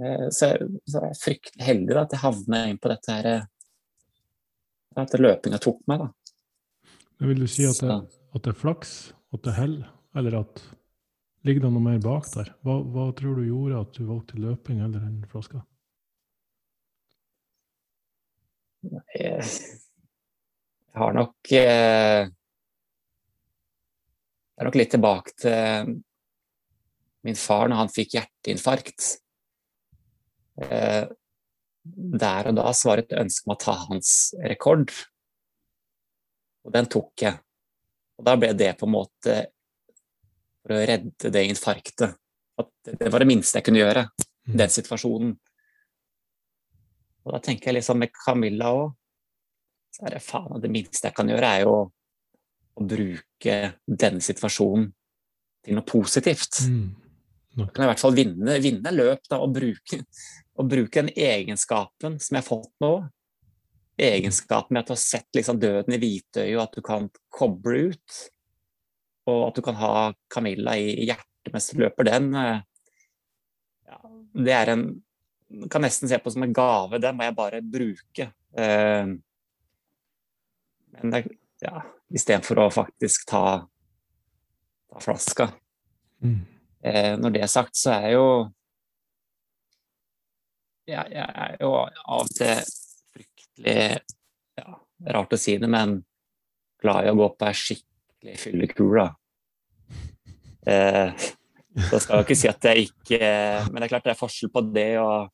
Eh, 0.00 0.26
så, 0.32 0.52
så 0.86 1.02
jeg 1.02 1.10
er 1.10 1.20
fryktelig 1.20 1.66
heldig 1.66 1.94
da, 1.94 2.04
at 2.04 2.14
jeg 2.16 2.24
havna 2.24 2.64
inn 2.70 2.80
på 2.80 2.90
dette 2.90 3.14
her 3.14 3.28
At 4.98 5.14
løpinga 5.14 5.60
tok 5.62 5.84
meg, 5.90 6.02
da. 6.02 6.08
Men 7.20 7.30
vil 7.30 7.44
du 7.44 7.50
si 7.50 7.66
at 7.68 7.78
det, 7.84 7.96
at 8.34 8.46
det 8.46 8.54
er 8.54 8.58
flaks, 8.58 8.94
at 9.34 9.44
det 9.44 9.52
er 9.52 9.58
hell, 9.60 9.76
eller 10.18 10.40
at 10.40 10.62
Ligger 11.46 11.64
det 11.64 11.70
noe 11.72 11.80
mer 11.80 12.00
bak 12.04 12.26
der? 12.34 12.50
Hva, 12.60 12.74
hva, 12.84 13.06
tror 13.16 13.38
du 13.38 13.46
gjorde 13.46 13.80
at 13.80 13.94
du 13.96 14.04
valgte 14.04 14.40
løping 14.40 14.82
eller 14.84 15.06
en 15.06 15.22
flaska? 15.30 15.62
Jeg 19.16 19.44
har 20.96 21.16
nok 21.16 21.52
eh, 21.52 22.28
Jeg 24.50 24.60
er 24.60 24.68
nok 24.68 24.76
litt 24.76 24.92
tilbake 24.92 25.34
til 25.40 25.96
min 27.24 27.36
far 27.36 27.68
når 27.68 27.82
han 27.82 27.92
fikk 27.92 28.16
hjerteinfarkt. 28.18 29.06
Eh, 30.60 31.04
der 32.20 32.50
og 32.50 32.58
da 32.58 32.72
var 32.84 33.00
det 33.00 33.06
et 33.06 33.16
ønske 33.22 33.48
om 33.48 33.54
å 33.54 33.60
ta 33.60 33.74
hans 33.86 34.10
rekord, 34.44 34.92
og 36.66 36.74
den 36.76 36.88
tok 36.92 37.24
jeg. 37.24 37.40
Og 38.20 38.26
da 38.28 38.36
ble 38.36 38.52
det 38.52 38.74
på 38.76 38.84
en 38.88 38.94
måte 38.98 39.36
for 40.60 40.76
å 40.76 40.82
redde 40.90 41.32
det 41.32 41.44
infarktet. 41.48 42.18
At 42.60 42.72
det 42.84 43.10
var 43.12 43.22
det 43.22 43.30
minste 43.30 43.58
jeg 43.58 43.66
kunne 43.68 43.82
gjøre 43.82 44.04
i 44.04 44.52
mm. 44.52 44.58
den 44.60 44.72
situasjonen. 44.72 45.34
Og 47.24 47.34
da 47.36 47.40
tenker 47.44 47.70
jeg 47.70 47.80
liksom 47.80 48.00
med 48.00 48.12
Camilla 48.16 48.72
òg, 48.76 48.90
så 49.90 50.06
er 50.06 50.16
det 50.16 50.24
faen 50.24 50.62
det 50.62 50.70
minste 50.72 51.08
jeg 51.08 51.16
kan 51.16 51.30
gjøre, 51.30 51.50
er 51.50 51.64
jo 51.66 51.76
å 52.80 52.86
bruke 52.86 53.56
denne 53.84 54.22
situasjonen 54.24 54.88
til 55.64 55.76
noe 55.76 55.86
positivt. 55.86 56.62
Mm. 56.70 56.90
Da 57.50 57.66
kan 57.66 57.82
jeg 57.82 57.88
i 57.88 57.90
hvert 57.90 58.02
fall 58.04 58.16
vinne, 58.16 58.58
vinne 58.62 58.92
løp 58.94 59.24
da, 59.28 59.40
og 59.42 59.54
bruke, 59.56 60.02
og 60.56 60.68
bruke 60.70 61.02
den 61.02 61.10
egenskapen 61.12 62.20
som 62.22 62.36
jeg 62.36 62.44
har 62.44 62.46
fått 62.46 62.72
nå. 62.84 62.92
Egenskapen 64.00 64.76
med 64.76 64.84
at 64.84 64.92
du 64.92 64.94
har 64.94 65.02
sett 65.02 65.28
liksom 65.36 65.58
døden 65.60 65.96
i 65.96 66.00
hvitøyet, 66.00 66.54
og 66.56 66.62
at 66.64 66.78
du 66.78 66.84
kan 66.86 67.10
koble 67.34 67.90
ut 67.90 68.20
og 69.30 69.46
at 69.48 69.58
du 69.58 69.64
kan 69.64 69.78
ha 69.80 69.92
Camilla 70.32 70.76
i 70.78 71.06
hjertet 71.06 71.52
mens 71.54 71.70
du 71.70 71.80
løper 71.80 72.06
den, 72.10 72.28
eh, 72.36 72.60
ja, 73.90 74.00
det 74.46 74.56
er 74.56 74.74
en 74.74 74.90
Kan 75.66 75.82
nesten 75.82 76.06
se 76.06 76.14
på 76.22 76.30
som 76.30 76.44
en 76.46 76.52
gave. 76.54 77.00
Den 77.02 77.16
må 77.18 77.24
jeg 77.26 77.34
bare 77.34 77.58
bruke. 77.58 78.28
Eh, 78.54 79.08
Men 80.94 81.10
det, 81.10 81.24
ja, 81.58 81.80
istedenfor 82.14 82.60
å 82.62 82.70
faktisk 82.70 83.26
ta, 83.26 83.66
ta 84.92 85.02
flaska. 85.02 85.48
Mm. 86.22 86.38
Eh, 86.86 87.18
når 87.18 87.34
det 87.34 87.42
er 87.42 87.50
sagt, 87.50 87.74
så 87.74 87.96
er 87.98 88.14
jo 88.14 88.26
jeg, 90.86 91.12
jeg 91.12 91.26
er 91.34 91.56
jo 91.60 91.72
av 91.74 92.22
og 92.22 92.30
til 92.34 92.62
fryktelig 93.14 93.76
ja, 94.58 94.78
Rart 95.14 95.34
å 95.34 95.40
si 95.40 95.56
det, 95.60 95.68
men 95.70 95.98
glad 96.80 97.06
i 97.06 97.12
å 97.12 97.18
gå 97.18 97.28
på 97.36 97.48
ei 97.48 97.56
skikkelig 97.56 98.38
fyllekule. 98.40 99.06
Eh, 100.66 101.28
så 101.90 102.00
skal 102.02 102.20
jeg 102.20 102.26
ikke 102.26 102.36
si 102.36 102.48
at 102.50 102.66
jeg 102.66 102.88
ikke 102.90 103.18
Men 103.70 103.78
det 103.78 103.86
er 103.86 103.92
klart 103.94 104.08
det 104.08 104.12
er 104.12 104.18
forskjell 104.18 104.50
på 104.52 104.62
det 104.74 104.90
og 105.00 105.30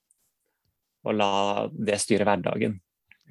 å 1.07 1.15
la 1.15 1.31
det 1.71 1.97
styre 2.03 2.27
hverdagen. 2.27 2.77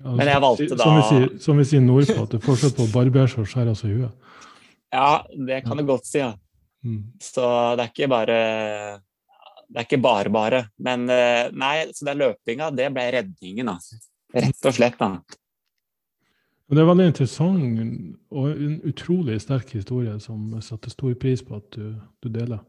Men 0.03 0.29
jeg 0.31 0.43
valgte 0.43 0.75
da 0.75 0.85
Som 0.87 0.97
vi 0.97 1.03
sier, 1.09 1.27
som 1.43 1.59
vi 1.59 1.65
sier 1.67 1.83
nordpå, 1.83 2.15
at 2.23 2.33
det 2.33 2.39
er 2.39 2.45
forskjell 2.45 2.73
på 2.75 2.87
å 2.87 2.91
barbere 2.93 3.31
seg 3.31 3.43
og 3.43 3.51
skjære 3.51 3.75
seg 3.79 3.91
i 3.91 3.97
huet. 3.99 4.31
Ja, 4.95 5.09
det 5.49 5.61
kan 5.65 5.79
du 5.79 5.83
godt 5.87 6.07
si, 6.07 6.21
ja. 6.21 6.31
Mm. 6.85 7.01
Så 7.23 7.43
det 7.75 7.83
er 7.83 7.91
ikke 7.91 8.09
bare 8.11 8.39
det 9.65 9.81
er 9.81 9.87
ikke 9.87 10.01
bare 10.03 10.31
bare. 10.31 10.61
Men 10.87 11.07
eh, 11.11 11.47
nei, 11.55 11.75
så 11.95 12.07
den 12.07 12.21
løpinga, 12.21 12.69
det 12.75 12.91
ble 12.95 13.07
redningen, 13.17 13.71
altså. 13.75 13.97
Rett 14.35 14.67
og 14.67 14.75
slett. 14.75 14.99
da. 14.99 15.09
Det 16.65 16.81
er 16.81 16.87
veldig 16.89 17.05
interessant 17.11 18.15
og 18.33 18.47
en 18.49 18.79
utrolig 18.89 19.37
sterk 19.43 19.69
historie 19.75 20.15
som 20.23 20.47
jeg 20.55 20.65
satte 20.65 20.89
stor 20.89 21.13
pris 21.21 21.43
på 21.45 21.59
at 21.59 21.67
du, 21.75 21.93
du 22.25 22.29
deler. 22.33 22.63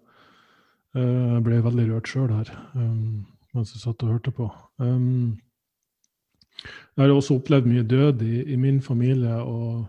Eh, 0.96 1.32
jeg 1.32 1.44
ble 1.46 1.62
veldig 1.64 1.87
rørt 1.88 2.11
sjøl 2.11 2.28
her 2.35 2.52
um, 2.76 3.24
mens 3.56 3.72
jeg 3.72 3.80
satt 3.80 4.04
og 4.04 4.12
hørte 4.12 4.35
på. 4.37 4.50
Um, 4.76 5.38
jeg 6.61 7.00
har 7.06 7.14
også 7.14 7.38
opplevd 7.38 7.68
mye 7.70 7.87
død 7.88 8.24
i, 8.26 8.42
i 8.52 8.61
min 8.61 8.82
familie. 8.85 9.32
og 9.40 9.87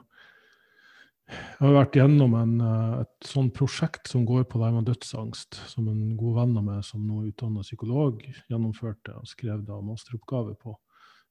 jeg 1.28 1.65
har 1.65 1.74
vært 1.76 1.96
gjennom 2.00 2.36
en, 2.39 2.56
eh, 2.63 3.00
et 3.04 3.28
sånt 3.28 3.52
prosjekt 3.56 4.08
som 4.08 4.24
går 4.26 4.46
på 4.48 4.62
det 4.63 4.72
med 4.72 4.88
dødsangst, 4.88 5.60
som 5.67 5.88
en 5.91 6.15
god 6.15 6.36
venn 6.39 6.58
av 6.58 6.63
meg 6.63 6.84
som 6.88 7.04
nå 7.04 7.26
utdanna 7.28 7.65
psykolog, 7.65 8.22
gjennomførte 8.48 9.17
og 9.20 9.28
skrev 9.28 9.65
da 9.67 9.82
masteroppgave 9.84 10.56
på. 10.56 10.78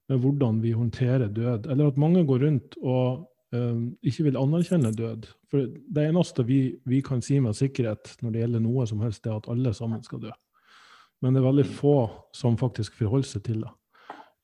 Med 0.07 0.21
hvordan 0.23 0.61
vi 0.63 0.71
håndterer 0.71 1.27
død. 1.27 1.67
Eller 1.71 1.91
at 1.91 1.97
mange 1.99 2.23
går 2.25 2.45
rundt 2.45 2.77
og 2.81 3.25
um, 3.51 3.89
ikke 4.03 4.29
vil 4.29 4.39
anerkjenne 4.39 4.93
død. 4.95 5.27
For 5.51 5.67
det 5.67 6.05
eneste 6.09 6.45
vi, 6.47 6.77
vi, 6.85 7.01
kan 7.01 7.21
si 7.21 7.39
med 7.43 7.57
sikkerhet 7.57 8.15
når 8.21 8.31
det 8.31 8.43
gjelder 8.43 8.63
noe 8.63 8.87
som 8.87 9.01
helst, 9.03 9.23
det 9.23 9.33
er 9.33 9.41
at 9.41 9.49
alle 9.51 9.73
sammen 9.75 10.03
skal 10.05 10.23
dø. 10.23 10.31
Men 11.21 11.33
det 11.33 11.41
er 11.41 11.49
veldig 11.49 11.67
få 11.79 11.97
som 12.35 12.57
faktisk 12.59 12.95
forholder 12.99 13.29
seg 13.31 13.45
til 13.47 13.61
det. 13.65 13.73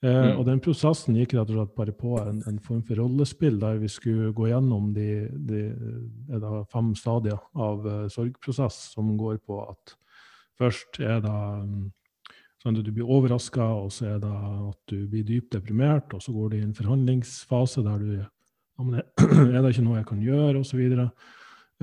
Eh, 0.04 0.12
mm. 0.12 0.38
og 0.40 0.46
den 0.50 0.60
prosessen 0.60 1.16
gikk 1.16 1.38
rett 1.38 1.52
og 1.54 1.56
slett 1.56 1.76
bare 1.78 1.96
på 1.96 2.18
en, 2.20 2.42
en 2.50 2.60
form 2.60 2.82
for 2.84 3.00
rollespill 3.00 3.56
der 3.62 3.78
vi 3.80 3.88
skulle 3.92 4.34
gå 4.36 4.50
gjennom 4.50 4.90
de, 4.96 5.30
de 5.48 5.62
fem 6.74 6.90
stadier 7.00 7.40
av 7.56 7.86
uh, 7.88 8.08
sorgprosess 8.12 8.82
som 8.98 9.14
går 9.20 9.40
på 9.48 9.62
at 9.64 9.94
først 10.60 11.00
er 11.00 11.24
det 11.24 11.38
um, 11.64 11.86
sånn 12.64 12.80
at 12.80 12.88
du 12.88 12.94
blir 12.96 13.10
overraska, 13.12 13.66
og 13.84 13.92
så 13.92 14.14
er 14.14 14.22
det 14.24 14.32
at 14.32 14.80
du 14.92 15.04
blir 15.12 15.26
dypt 15.28 15.52
deprimert, 15.56 16.14
og 16.16 16.24
så 16.24 16.34
går 16.36 16.54
du 16.54 16.58
i 16.58 16.64
en 16.64 16.78
forhandlingsfase 16.78 17.84
der 17.86 18.00
du 18.00 18.14
ja, 18.18 18.86
men 18.86 19.02
Er 19.54 19.60
det 19.62 19.74
ikke 19.74 19.86
noe 19.86 20.00
jeg 20.00 20.08
kan 20.10 20.24
gjøre, 20.24 20.64
osv. 20.64 20.80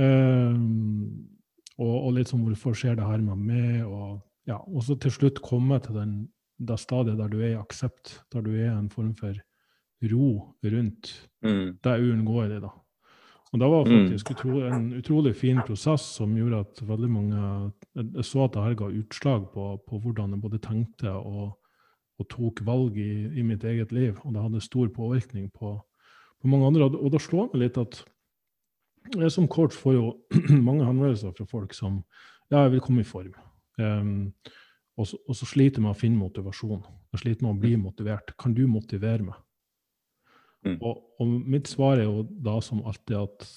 Um, 0.00 1.28
og, 1.76 1.94
og 1.94 2.10
litt 2.16 2.32
sånn 2.32 2.42
hvorfor 2.46 2.74
skjer 2.76 2.96
det 2.98 3.06
her 3.06 3.22
med 3.22 3.44
meg? 3.44 3.84
Og, 3.86 4.18
ja, 4.48 4.58
og 4.58 4.82
så 4.86 4.96
til 4.98 5.14
slutt 5.14 5.42
komme 5.44 5.78
til 5.84 6.00
den 6.00 6.14
det 6.60 6.76
stadiet 6.80 7.16
der 7.16 7.30
du 7.32 7.38
er 7.40 7.54
i 7.54 7.60
aksept, 7.60 8.18
der 8.32 8.44
du 8.44 8.50
er 8.52 8.74
en 8.74 8.90
form 8.92 9.14
for 9.16 9.36
ro 10.10 10.26
rundt, 10.64 11.12
mm. 11.44 11.80
det 11.84 11.92
er 11.92 12.04
uunngåelig. 12.04 12.60
da. 12.64 12.70
Og 13.50 13.58
det 13.58 13.68
var 13.70 13.86
mm. 13.86 13.94
faktisk 13.96 14.30
utro, 14.30 14.60
en 14.62 14.84
utrolig 14.94 15.32
fin 15.36 15.58
prosess 15.66 16.04
som 16.20 16.36
gjorde 16.38 16.60
at 16.62 16.82
veldig 16.86 17.08
mange 17.10 17.40
Jeg 17.98 18.24
så 18.24 18.44
at 18.44 18.54
det 18.54 18.62
her 18.62 18.76
ga 18.78 18.90
utslag 18.94 19.48
på, 19.54 19.64
på 19.88 19.98
hvordan 19.98 20.36
jeg 20.36 20.42
både 20.44 20.60
tenkte 20.62 21.10
og, 21.10 21.56
og 22.18 22.28
tok 22.30 22.62
valg 22.66 22.98
i, 22.98 23.26
i, 23.26 23.42
mitt 23.42 23.64
eget 23.64 23.92
liv. 23.92 24.14
Og 24.22 24.34
det 24.34 24.42
hadde 24.42 24.62
stor 24.62 24.86
påvirkning 24.94 25.50
på, 25.50 25.74
på 26.40 26.48
mange 26.48 26.66
andre. 26.66 26.92
Og 26.94 27.10
da 27.10 27.18
slår 27.18 27.50
det 27.52 27.62
litt 27.64 27.80
at 27.80 28.04
jeg 29.16 29.32
som 29.34 29.48
coach 29.50 29.74
får 29.74 29.96
jo 29.96 30.06
mange 30.68 30.86
henvendelser 30.86 31.34
fra 31.34 31.48
folk 31.50 31.74
som 31.74 32.04
ja, 32.50 32.62
jeg 32.62 32.76
vil 32.76 32.84
komme 32.86 33.02
i 33.02 33.08
form. 33.08 33.34
Um, 33.80 34.32
og 35.00 35.08
så, 35.08 35.18
og 35.26 35.36
så 35.36 35.48
sliter 35.48 35.82
med 35.82 35.94
å 35.94 35.98
finne 35.98 36.20
motivasjon. 36.20 36.82
Jeg 37.14 37.22
sliter 37.24 37.46
med 37.46 37.56
å 37.56 37.60
bli 37.62 37.74
mm. 37.74 37.86
motivert. 37.88 38.34
Kan 38.38 38.54
du 38.54 38.66
motivere 38.70 39.26
meg? 39.26 39.38
Mm. 40.66 40.76
Og, 40.84 41.00
og, 41.20 41.32
mitt 41.48 41.68
svar 41.68 41.98
er 41.98 42.04
jo 42.04 42.26
da 42.44 42.58
som 42.64 42.84
alltid 42.84 43.16
at 43.22 43.48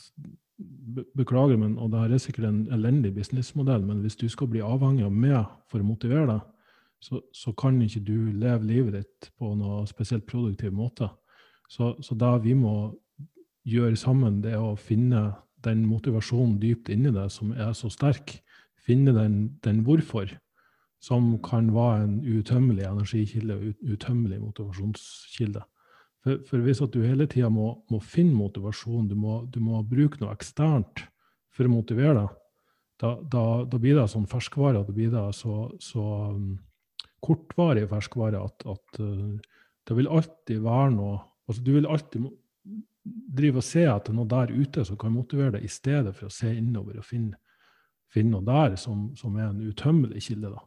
Beklager, 1.18 1.58
men, 1.58 1.74
og 1.82 1.90
det 1.92 2.00
her 2.00 2.12
er 2.14 2.22
sikkert 2.22 2.46
en 2.48 2.60
elendig 2.72 3.10
businessmodell, 3.16 3.82
men 3.84 4.04
hvis 4.06 4.16
du 4.16 4.28
skal 4.30 4.48
bli 4.48 4.62
avhengig 4.64 5.04
av 5.04 5.12
meg 5.12 5.48
for 5.68 5.82
å 5.82 5.88
motivere 5.88 6.28
deg, 6.30 6.44
så, 7.04 7.20
så 7.36 7.52
kan 7.58 7.82
ikke 7.84 8.04
du 8.06 8.30
leve 8.32 8.70
livet 8.70 8.96
ditt 9.00 9.32
på 9.36 9.50
noe 9.60 9.82
spesielt 9.90 10.28
produktiv 10.30 10.72
måte. 10.78 11.10
Så, 11.68 11.96
så 12.06 12.16
det 12.16 12.32
vi 12.46 12.54
må 12.56 12.94
gjøre 13.68 13.98
sammen, 14.00 14.40
det 14.46 14.54
er 14.54 14.64
å 14.64 14.78
finne 14.80 15.26
den 15.66 15.84
motivasjonen 15.90 16.56
dypt 16.62 16.94
inni 16.94 17.12
deg 17.12 17.34
som 17.34 17.52
er 17.56 17.74
så 17.76 17.92
sterk. 17.92 18.38
Finne 18.84 19.12
den, 19.16 19.58
den 19.66 19.82
hvorfor 19.88 20.32
som 21.04 21.34
kan 21.44 21.74
være 21.76 22.06
en 22.06 22.18
utømmelig 22.24 22.86
energikilde 22.88 23.58
utømmelig 23.82 24.40
motivasjonskilde. 24.40 25.64
For, 26.24 26.40
for 26.48 26.64
hvis 26.64 26.80
du 26.94 27.02
hele 27.04 27.28
tida 27.28 27.50
må, 27.52 27.74
må, 27.92 28.00
finne 28.00 28.36
motivasjon, 28.38 29.10
du 29.12 29.16
må, 29.20 29.42
du 29.52 29.60
må, 29.64 29.82
bruke 29.84 30.22
noe 30.22 30.32
eksternt 30.36 31.04
for 31.54 31.68
å 31.68 31.74
motivere 31.74 32.16
deg, 32.22 32.38
da, 33.04 33.10
da, 33.28 33.44
da 33.68 33.80
blir 33.82 33.98
det 33.98 34.06
sånn 34.08 34.30
ferskvare, 34.32 34.86
da 34.86 34.96
blir 34.96 35.12
det 35.12 35.24
så, 35.36 35.66
så 35.84 36.04
um, 36.32 36.54
kortvarig 37.24 37.84
ferskvare 37.92 38.40
at, 38.40 38.64
at 38.70 39.02
uh, 39.04 39.34
det 39.84 39.98
vil 39.98 40.08
alltid 40.08 40.64
være 40.64 40.94
noe 40.96 41.18
altså 41.44 41.60
Du 41.66 41.74
vil 41.76 41.88
alltid 41.92 42.30
drive 43.04 43.60
og 43.60 43.66
se 43.68 43.82
etter 43.84 44.16
noe 44.16 44.30
der 44.32 44.54
ute 44.54 44.86
som 44.88 44.96
kan 45.00 45.12
motivere 45.12 45.58
deg, 45.58 45.66
i 45.68 45.72
stedet 45.72 46.14
for 46.16 46.30
å 46.30 46.32
se 46.32 46.54
innover 46.56 47.02
og 47.02 47.08
finne, 47.08 47.36
finne 48.14 48.38
noe 48.38 48.48
der 48.48 48.78
som, 48.80 49.10
som 49.20 49.36
er 49.36 49.50
en 49.50 49.60
utømmelig 49.60 50.24
kilde. 50.30 50.54
da. 50.54 50.64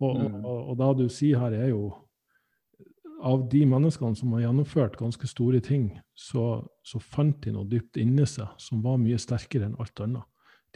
Og, 0.00 0.22
mm. 0.22 0.38
og, 0.40 0.70
og 0.70 0.78
det 0.80 0.88
du 1.02 1.12
sier 1.12 1.42
her, 1.42 1.52
er 1.52 1.68
jo 1.74 1.90
Av 3.24 3.48
de 3.48 3.62
menneskene 3.66 4.16
som 4.16 4.32
har 4.36 4.44
gjennomført 4.44 4.98
ganske 5.00 5.28
store 5.30 5.60
ting, 5.64 5.88
så, 6.14 6.60
så 6.84 7.00
fant 7.00 7.38
de 7.44 7.54
noe 7.54 7.68
dypt 7.68 7.96
inni 8.00 8.26
seg 8.28 8.50
som 8.60 8.82
var 8.84 8.98
mye 9.00 9.18
sterkere 9.20 9.70
enn 9.70 9.78
alt 9.80 10.02
annet. 10.04 10.26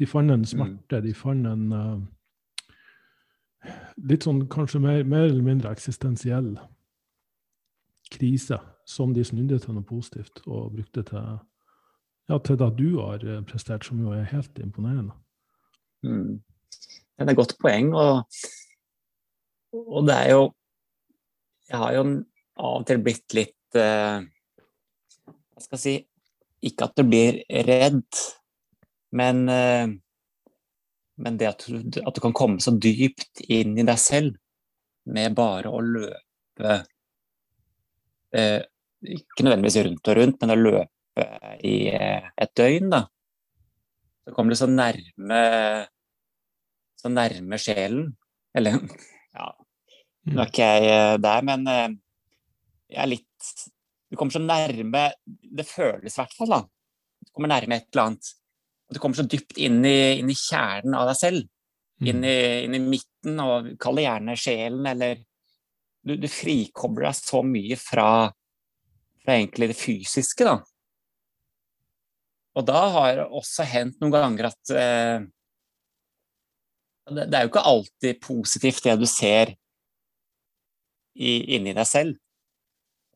De 0.00 0.09
fant 0.09 0.33
en 0.33 0.46
smerte, 0.48 1.03
de 1.05 1.12
fant 1.12 1.46
en 1.50 1.64
uh, 1.76 1.98
litt 4.09 4.24
sånn 4.24 4.46
kanskje 4.48 4.81
mer, 4.81 5.03
mer, 5.05 5.26
eller 5.29 5.44
mindre 5.44 5.72
eksistensiell 5.74 6.55
krise 8.11 8.57
som 8.88 9.12
de 9.14 9.24
snudde 9.26 9.61
til 9.61 9.76
noe 9.76 9.87
positivt 9.87 10.40
og 10.46 10.72
brukte 10.79 11.05
til, 11.11 11.37
ja, 12.31 12.38
til 12.38 12.59
det 12.59 12.70
du 12.79 12.88
har 13.03 13.22
eh, 13.22 13.42
prestert, 13.46 13.85
som 13.87 14.00
jo 14.03 14.14
er 14.16 14.24
helt 14.33 14.59
imponerende. 14.59 15.12
Mm. 16.03 16.40
Det 16.40 17.26
er 17.26 17.31
et 17.31 17.38
godt 17.38 17.55
poeng. 17.61 17.92
og 17.94 18.24
og 19.72 20.07
det 20.09 20.16
er 20.16 20.31
jo 20.33 20.53
Jeg 21.70 21.79
har 21.79 21.92
jo 21.92 22.24
av 22.61 22.81
og 22.81 22.87
til 22.88 23.01
blitt 23.05 23.37
litt 23.37 23.79
eh, 23.79 24.20
Hva 24.20 25.64
skal 25.64 25.77
jeg 25.79 25.83
si 25.83 25.96
Ikke 26.70 26.88
at 26.88 26.96
du 26.99 27.05
blir 27.09 27.40
redd, 27.66 28.23
men, 29.16 29.42
eh, 29.49 29.92
men 31.25 31.38
det 31.40 31.51
at 31.51 31.66
du, 31.66 32.01
at 32.05 32.16
du, 32.16 32.23
kan 32.23 32.37
komme 32.37 32.62
så 32.62 32.75
dypt 32.77 33.42
inn 33.49 33.79
i 33.79 33.87
deg 33.87 34.01
selv 34.01 34.37
med 35.11 35.35
bare 35.38 35.73
å 35.73 35.81
løpe 35.85 36.75
eh, 38.37 38.61
Ikke 39.01 39.46
nødvendigvis 39.46 39.81
rundt 39.87 40.12
og 40.12 40.20
rundt, 40.20 40.42
men 40.42 40.55
å 40.55 40.61
løpe 40.61 41.31
i 41.66 41.79
eh, 41.92 42.29
et 42.37 42.53
døgn, 42.57 42.92
da. 42.92 43.07
Så 44.20 44.35
kommer 44.37 44.53
du 44.53 44.61
så 44.61 44.68
nærme 44.68 45.40
så 47.01 47.11
nærme 47.12 47.59
sjelen. 47.61 48.12
Eller 48.57 48.77
ja, 49.37 49.51
nå 50.29 50.42
er 50.42 50.53
ikke 50.53 50.68
jeg 50.68 50.92
eh, 50.92 51.16
der, 51.25 51.44
men 51.49 51.66
eh, 51.70 51.88
jeg 52.90 53.00
er 53.05 53.11
litt 53.11 53.55
Du 54.11 54.18
kommer 54.18 54.35
så 54.35 54.42
nærme 54.42 55.05
Det 55.24 55.66
føles 55.68 56.16
i 56.16 56.20
hvert 56.20 56.37
fall, 56.37 56.55
da. 56.55 56.61
Du 57.24 57.33
kommer 57.37 57.53
nærme 57.53 57.79
et 57.79 57.88
eller 57.92 58.11
annet. 58.11 58.31
Og 58.88 58.96
du 58.96 59.00
kommer 59.03 59.20
så 59.20 59.26
dypt 59.29 59.59
inn 59.62 59.79
i, 59.87 60.18
inn 60.18 60.31
i 60.33 60.37
kjernen 60.37 60.96
av 60.98 61.07
deg 61.11 61.18
selv. 61.20 61.48
Inn 62.00 62.24
i, 62.24 62.38
inn 62.64 62.74
i 62.74 62.81
midten, 62.81 63.37
og 63.44 63.74
kall 63.81 64.00
det 64.00 64.07
gjerne 64.07 64.37
sjelen, 64.40 64.87
eller 64.88 65.18
du, 66.00 66.14
du, 66.16 66.26
frikobler 66.33 67.11
deg 67.11 67.18
så 67.18 67.42
mye 67.44 67.76
fra, 67.76 68.07
fra 69.20 69.37
egentlig 69.37 69.68
det 69.70 69.76
fysiske, 69.76 70.46
da. 70.48 70.57
Og 72.59 72.66
da 72.66 72.81
har 72.96 73.12
det 73.20 73.26
også 73.29 73.66
hendt 73.68 74.00
noen 74.00 74.14
ganger 74.14 74.48
at 74.48 74.72
eh, 74.74 75.29
det, 77.11 77.29
det, 77.29 77.37
er 77.37 77.44
jo 77.44 77.53
ikke 77.53 77.68
alltid 77.72 78.20
positivt 78.24 78.88
det 78.88 78.96
du 78.98 79.07
ser 79.11 79.55
i, 81.14 81.37
inni 81.57 81.74
deg 81.76 81.87
selv. 81.88 82.18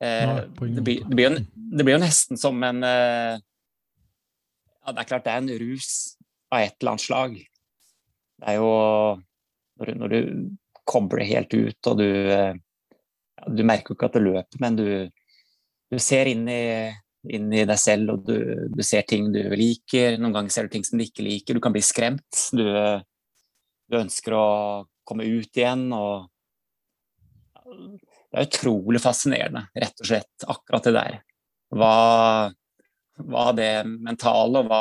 Eh, 0.03 0.37
det, 0.59 0.81
blir, 0.81 1.05
det, 1.05 1.15
blir 1.15 1.29
jo, 1.29 1.43
det 1.55 1.85
blir 1.87 1.97
jo 1.97 2.03
nesten 2.03 2.41
som 2.41 2.59
en 2.67 2.83
eh, 2.83 3.39
Ja, 4.85 4.93
det 4.93 5.05
er 5.05 5.09
klart 5.09 5.27
det 5.27 5.33
er 5.33 5.43
en 5.45 5.53
rus 5.63 5.91
av 6.53 6.65
et 6.65 6.75
eller 6.81 6.95
annet 6.95 7.05
slag. 7.05 7.37
Det 8.43 8.51
er 8.51 8.59
jo 8.59 8.73
når 9.79 9.87
du, 9.87 9.95
når 10.01 10.13
du 10.13 10.19
kobler 10.85 11.25
helt 11.27 11.55
ut, 11.55 11.79
og 11.91 12.03
du 12.03 12.09
eh, 12.11 12.53
Du 13.45 13.65
merker 13.67 13.93
jo 13.93 13.99
ikke 13.99 14.09
at 14.09 14.15
det 14.17 14.25
løper, 14.25 14.61
men 14.63 14.77
du, 14.79 14.87
du 15.93 15.99
ser 16.01 16.31
inn 16.31 16.47
i, 16.49 16.91
inn 17.35 17.51
i 17.53 17.65
deg 17.69 17.81
selv, 17.81 18.15
og 18.15 18.29
du, 18.29 18.69
du 18.73 18.83
ser 18.87 19.05
ting 19.09 19.27
du 19.35 19.43
liker. 19.53 20.17
Noen 20.19 20.33
ganger 20.37 20.55
ser 20.55 20.69
du 20.69 20.73
ting 20.73 20.87
som 20.87 20.97
du 20.97 21.05
ikke 21.05 21.27
liker. 21.27 21.57
Du 21.57 21.61
kan 21.61 21.75
bli 21.75 21.83
skremt. 21.85 22.39
Du, 22.57 22.65
du 23.91 23.99
ønsker 23.99 24.37
å 24.39 24.47
komme 25.05 25.27
ut 25.29 25.61
igjen. 25.61 25.91
og 25.93 26.31
Det 28.35 28.41
er 28.43 28.49
utrolig 28.49 28.99
fascinerende, 28.99 29.61
rett 29.79 30.01
og 30.03 30.09
slett, 30.09 30.45
akkurat 30.51 30.87
det 30.89 30.93
der. 30.97 31.19
Hva, 31.79 31.91
hva 33.23 33.45
det 33.55 33.69
mentale 33.87 34.63
og 34.65 34.71
hva, 34.73 34.81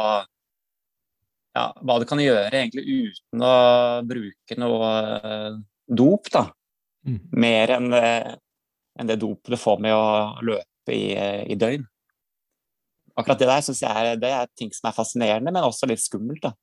ja, 1.54 1.68
hva 1.86 2.00
det 2.02 2.08
kan 2.10 2.22
gjøre 2.24 2.50
egentlig 2.50 3.12
uten 3.12 3.46
å 3.46 3.54
bruke 4.10 4.58
noe 4.58 4.90
eh, 5.20 5.60
dop, 5.86 6.32
da. 6.34 6.48
Mm. 7.06 7.20
Mer 7.46 7.76
enn 7.76 7.94
det, 7.94 8.12
enn 8.98 9.14
det 9.14 9.22
dopet 9.22 9.54
du 9.54 9.60
får 9.62 9.86
med 9.86 9.94
å 9.94 10.10
løpe 10.50 10.98
i, 10.98 11.14
i 11.54 11.60
døgn. 11.60 11.86
Akkurat 13.14 13.38
det 13.38 13.52
der 13.52 13.62
synes 13.70 13.86
jeg 13.86 13.94
er, 13.94 14.18
det 14.18 14.34
er 14.34 14.50
ting 14.58 14.74
som 14.74 14.90
er 14.90 14.98
fascinerende, 14.98 15.54
men 15.54 15.70
også 15.70 15.86
litt 15.94 16.02
skummelt. 16.02 16.42
da. 16.42 16.56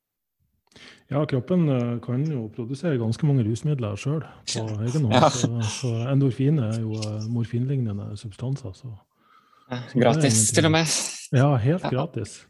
Ja, 1.11 1.25
kroppen 1.27 1.65
eh, 1.69 1.97
kan 2.03 2.21
jo 2.31 2.45
produsere 2.55 2.97
ganske 2.99 3.27
mange 3.27 3.43
rusmidler 3.43 3.97
sjøl 3.99 4.21
på 4.23 4.61
egen 4.87 5.07
hånd. 5.09 5.15
Ja. 5.17 5.27
Så, 5.35 5.49
så 5.67 5.89
endorfin 6.11 6.61
er 6.63 6.77
jo 6.79 6.95
eh, 6.95 7.25
morfinlignende 7.31 8.13
substanser. 8.19 8.71
Så. 8.77 8.93
Så 9.71 9.99
er 9.99 9.99
Gratis, 10.05 10.39
til 10.55 10.67
og 10.67 10.73
med. 10.77 10.95
Ja, 11.35 11.51
helt 11.59 11.83
Ja. 11.83 11.91
gratis. 11.91 12.41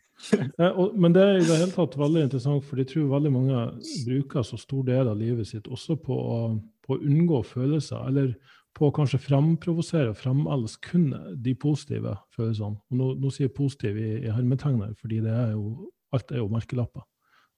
Eh, 0.61 0.79
men 1.01 1.13
det 1.13 1.21
er 1.25 1.39
i 1.39 1.45
det 1.45 1.57
hele 1.57 1.73
tatt 1.73 1.97
veldig 1.97 2.27
interessant, 2.27 2.63
for 2.65 2.77
jeg 2.77 2.91
tror 2.91 3.09
veldig 3.15 3.31
mange 3.33 3.61
bruker 4.05 4.45
så 4.45 4.57
stor 4.61 4.83
del 4.85 5.09
av 5.09 5.17
livet 5.17 5.47
sitt 5.49 5.65
også 5.67 5.97
på 5.97 6.13
å, 6.13 6.39
på 6.85 6.97
å 6.97 7.01
unngå 7.01 7.41
følelser, 7.45 8.03
eller 8.07 8.35
på 8.77 8.87
å 8.87 8.93
kanskje 8.95 9.19
fremprovosere 9.19 10.13
og 10.13 10.19
fremelske 10.21 10.91
kun 10.93 11.09
de 11.43 11.55
positive 11.59 12.13
følelsene. 12.37 12.77
Og 12.91 12.97
nå, 13.01 13.09
nå 13.19 13.31
sier 13.33 13.49
jeg 13.49 13.55
positiv 13.57 13.97
i, 13.97 14.11
i 14.21 14.31
hermetegner, 14.31 14.93
fordi 15.01 15.23
det 15.25 15.33
er 15.33 15.55
jo, 15.57 15.89
alt 16.13 16.31
er 16.31 16.43
jo 16.43 16.51
merkelapper. 16.53 17.03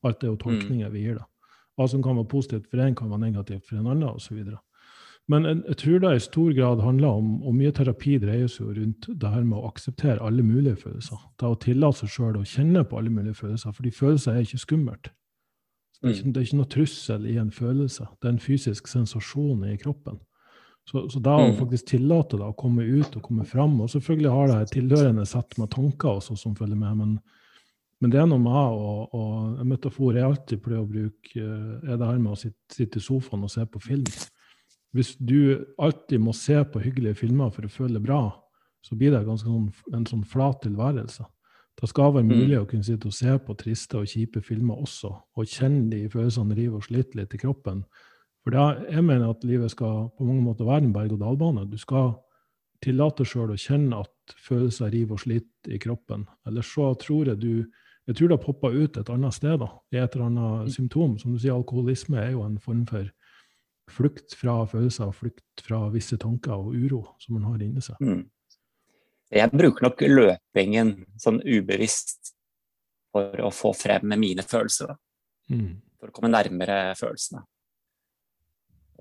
Alt 0.04 0.24
er 0.24 0.28
jo 0.34 0.36
tolkninger 0.42 0.90
vi 0.94 1.06
gir 1.08 1.18
det. 1.22 1.26
Hva 1.78 1.88
som 1.90 2.04
kan 2.04 2.16
være 2.20 2.30
positivt 2.30 2.70
for 2.70 2.84
en, 2.84 2.96
kan 2.96 3.10
være 3.10 3.20
negativt 3.24 3.66
for 3.66 3.80
en 3.80 3.88
annen, 3.88 4.10
osv. 4.10 4.44
Men 5.32 5.46
jeg, 5.48 5.62
jeg 5.68 5.78
tror 5.78 6.00
det 6.04 6.10
i 6.16 6.20
stor 6.20 6.54
grad 6.54 6.82
handler 6.84 7.08
om, 7.08 7.44
og 7.48 7.56
mye 7.56 7.72
terapi 7.72 8.18
dreier 8.20 8.48
seg 8.52 8.66
jo 8.68 8.74
rundt 8.82 9.08
det 9.22 9.30
her 9.32 9.44
med 9.48 9.58
å 9.58 9.70
akseptere 9.70 10.20
alle 10.22 10.44
mulige 10.44 10.76
følelser. 10.76 11.18
Det 11.40 11.48
å 11.48 11.56
tillate 11.64 12.04
seg 12.04 12.10
sjøl 12.10 12.38
å 12.42 12.44
kjenne 12.44 12.84
på 12.84 13.00
alle 13.00 13.10
mulige 13.10 13.34
følelser, 13.40 13.72
fordi 13.72 13.92
følelser 13.96 14.36
er 14.36 14.44
ikke 14.44 14.60
skummelt. 14.66 15.10
Det 16.04 16.10
er 16.10 16.16
ikke, 16.18 16.32
det 16.36 16.42
er 16.42 16.46
ikke 16.50 16.60
noe 16.60 16.72
trussel 16.74 17.26
i 17.32 17.38
en 17.40 17.52
følelse, 17.56 18.06
det 18.20 18.28
er 18.28 18.34
en 18.34 18.40
fysisk 18.44 18.88
sensasjon 18.92 19.64
i 19.72 19.78
kroppen. 19.80 20.20
Så, 20.84 21.06
så 21.10 21.20
da 21.24 21.38
å 21.40 21.46
Mm. 21.54 21.56
faktisk 21.62 21.86
tillate 21.94 22.36
det 22.36 22.44
å 22.44 22.56
komme 22.60 22.84
ut 22.84 23.16
og 23.16 23.24
komme 23.24 23.46
fram, 23.48 23.80
og 23.80 23.90
selvfølgelig 23.90 24.32
har 24.32 24.48
det 24.48 24.58
et 24.62 24.74
tilhørende 24.76 25.26
sett 25.26 25.58
med 25.58 25.72
tanker 25.72 26.18
også 26.20 26.36
som 26.36 26.56
følger 26.56 26.76
med, 26.76 26.98
men, 26.98 27.20
men 28.04 28.12
det 28.12 28.20
er 28.20 28.26
noe 28.28 28.42
med 28.44 28.52
og, 28.76 29.14
og 29.16 29.60
en 29.64 29.70
metafor 29.70 30.18
jeg 30.18 30.28
alltid 30.28 30.60
pleier 30.66 30.82
å 30.84 30.90
bruke, 30.90 31.34
eh, 31.40 31.92
er 31.94 32.00
det 32.00 32.10
her 32.10 32.20
med 32.20 32.34
å 32.34 32.40
sitte, 32.40 32.60
sitte 32.76 33.00
i 33.00 33.06
sofaen 33.06 33.46
og 33.48 33.52
se 33.54 33.64
på 33.64 33.80
film. 33.80 34.10
Hvis 34.94 35.14
du 35.18 35.64
alltid 35.82 36.20
må 36.22 36.34
se 36.36 36.58
på 36.68 36.82
hyggelige 36.84 37.22
filmer 37.24 37.54
for 37.56 37.66
å 37.66 37.72
føle 37.72 37.96
det 37.96 38.04
bra, 38.04 38.26
så 38.84 38.98
blir 39.00 39.16
det 39.16 39.24
ganske 39.26 39.48
sånn, 39.48 39.70
en 39.96 40.04
sånn 40.10 40.26
flat 40.28 40.60
tilværelse. 40.66 41.24
Det 41.80 41.90
skal 41.90 42.12
være 42.14 42.28
Mm. 42.28 42.34
mulig 42.38 42.58
å 42.60 42.68
kunne 42.70 42.84
sitte 42.86 43.08
og 43.08 43.14
se 43.16 43.38
på 43.40 43.56
triste 43.58 43.98
og 43.98 44.06
kjipe 44.06 44.44
filmer 44.44 44.76
også, 44.84 45.10
og 45.38 45.46
kjenne 45.48 45.90
de 45.90 46.10
følelsene 46.10 46.56
rive 46.60 46.76
og 46.76 46.84
slite 46.84 47.16
litt 47.16 47.34
i 47.34 47.38
kroppen. 47.42 47.86
For 48.44 48.52
da, 48.52 48.86
jeg 48.92 49.04
mener 49.04 49.30
at 49.32 49.44
livet 49.48 49.72
skal 49.72 50.12
på 50.18 50.28
mange 50.28 50.44
måter 50.44 50.68
være 50.68 50.84
en 50.84 50.94
berg-og-dal-bane. 50.94 51.70
Du 51.72 51.78
skal 51.78 52.18
tillate 52.84 53.24
sjøl 53.24 53.54
å 53.56 53.58
kjenne 53.58 54.02
at 54.04 54.36
følelser 54.44 54.92
river 54.92 55.16
og 55.16 55.24
sliter 55.24 55.72
i 55.72 55.80
kroppen. 55.80 56.28
Ellers 56.46 56.68
så 56.76 56.94
tror 57.00 57.32
jeg 57.32 57.40
du 57.40 57.66
jeg 58.08 58.18
tror 58.18 58.30
det 58.30 58.36
har 58.36 58.44
poppa 58.44 58.72
ut 58.74 58.98
et 59.00 59.10
annet 59.14 59.36
sted, 59.36 59.56
da, 59.62 59.70
i 59.94 60.00
et 60.02 60.16
eller 60.16 60.28
annet 60.28 60.74
symptom. 60.76 61.16
Som 61.22 61.36
du 61.36 61.40
sier, 61.40 61.56
alkoholisme 61.56 62.20
er 62.20 62.34
jo 62.34 62.44
en 62.44 62.58
form 62.62 62.84
for 62.90 63.08
flukt 63.92 64.36
fra 64.40 64.58
følelser, 64.68 65.12
flukt 65.16 65.64
fra 65.64 65.86
visse 65.94 66.18
tanker 66.20 66.56
og 66.56 66.76
uro 66.76 67.04
som 67.24 67.38
man 67.38 67.48
har 67.52 67.64
inni 67.64 67.84
seg. 67.84 68.00
Mm. 68.04 68.26
Jeg 69.34 69.52
bruker 69.54 69.88
nok 69.88 70.04
løpingen 70.06 70.94
sånn 71.20 71.40
ubevisst 71.42 72.34
for 73.14 73.40
å 73.42 73.50
få 73.54 73.74
frem 73.78 74.14
mine 74.20 74.46
følelser. 74.46 74.94
Mm. 75.52 75.80
For 76.00 76.12
å 76.12 76.16
komme 76.16 76.32
nærmere 76.34 76.94
følelsene. 77.00 77.44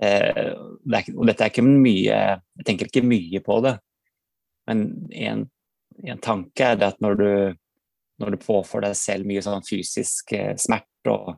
Eh, 0.02 0.52
det 0.82 0.98
er, 0.98 1.10
og 1.14 1.28
dette 1.28 1.44
er 1.44 1.50
ikke 1.52 1.62
mye 1.62 2.16
Jeg 2.16 2.64
tenker 2.66 2.88
ikke 2.88 3.04
mye 3.06 3.42
på 3.44 3.58
det. 3.66 3.74
Men 4.70 4.86
en, 5.10 5.44
en 6.06 6.22
tanke 6.22 6.70
er 6.72 6.78
det 6.80 6.88
at 6.94 7.02
når 7.04 7.18
du, 7.18 7.28
når 8.20 8.34
du 8.34 8.42
påfører 8.42 8.90
deg 8.90 8.98
selv 8.98 9.28
mye 9.28 9.42
sånn 9.44 9.64
fysisk 9.66 10.34
eh, 10.36 10.54
smerte, 10.60 11.12
og 11.12 11.36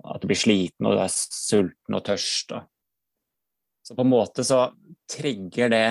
at 0.00 0.22
du 0.22 0.28
blir 0.30 0.38
sliten 0.38 0.86
og 0.88 0.96
du 0.96 1.02
er 1.02 1.12
sulten 1.12 1.96
og 1.96 2.04
tørst 2.06 2.54
og, 2.56 2.68
Så 3.84 3.96
på 3.96 4.04
en 4.04 4.12
måte 4.12 4.44
så 4.46 4.62
trigger 5.10 5.72
det 5.72 5.86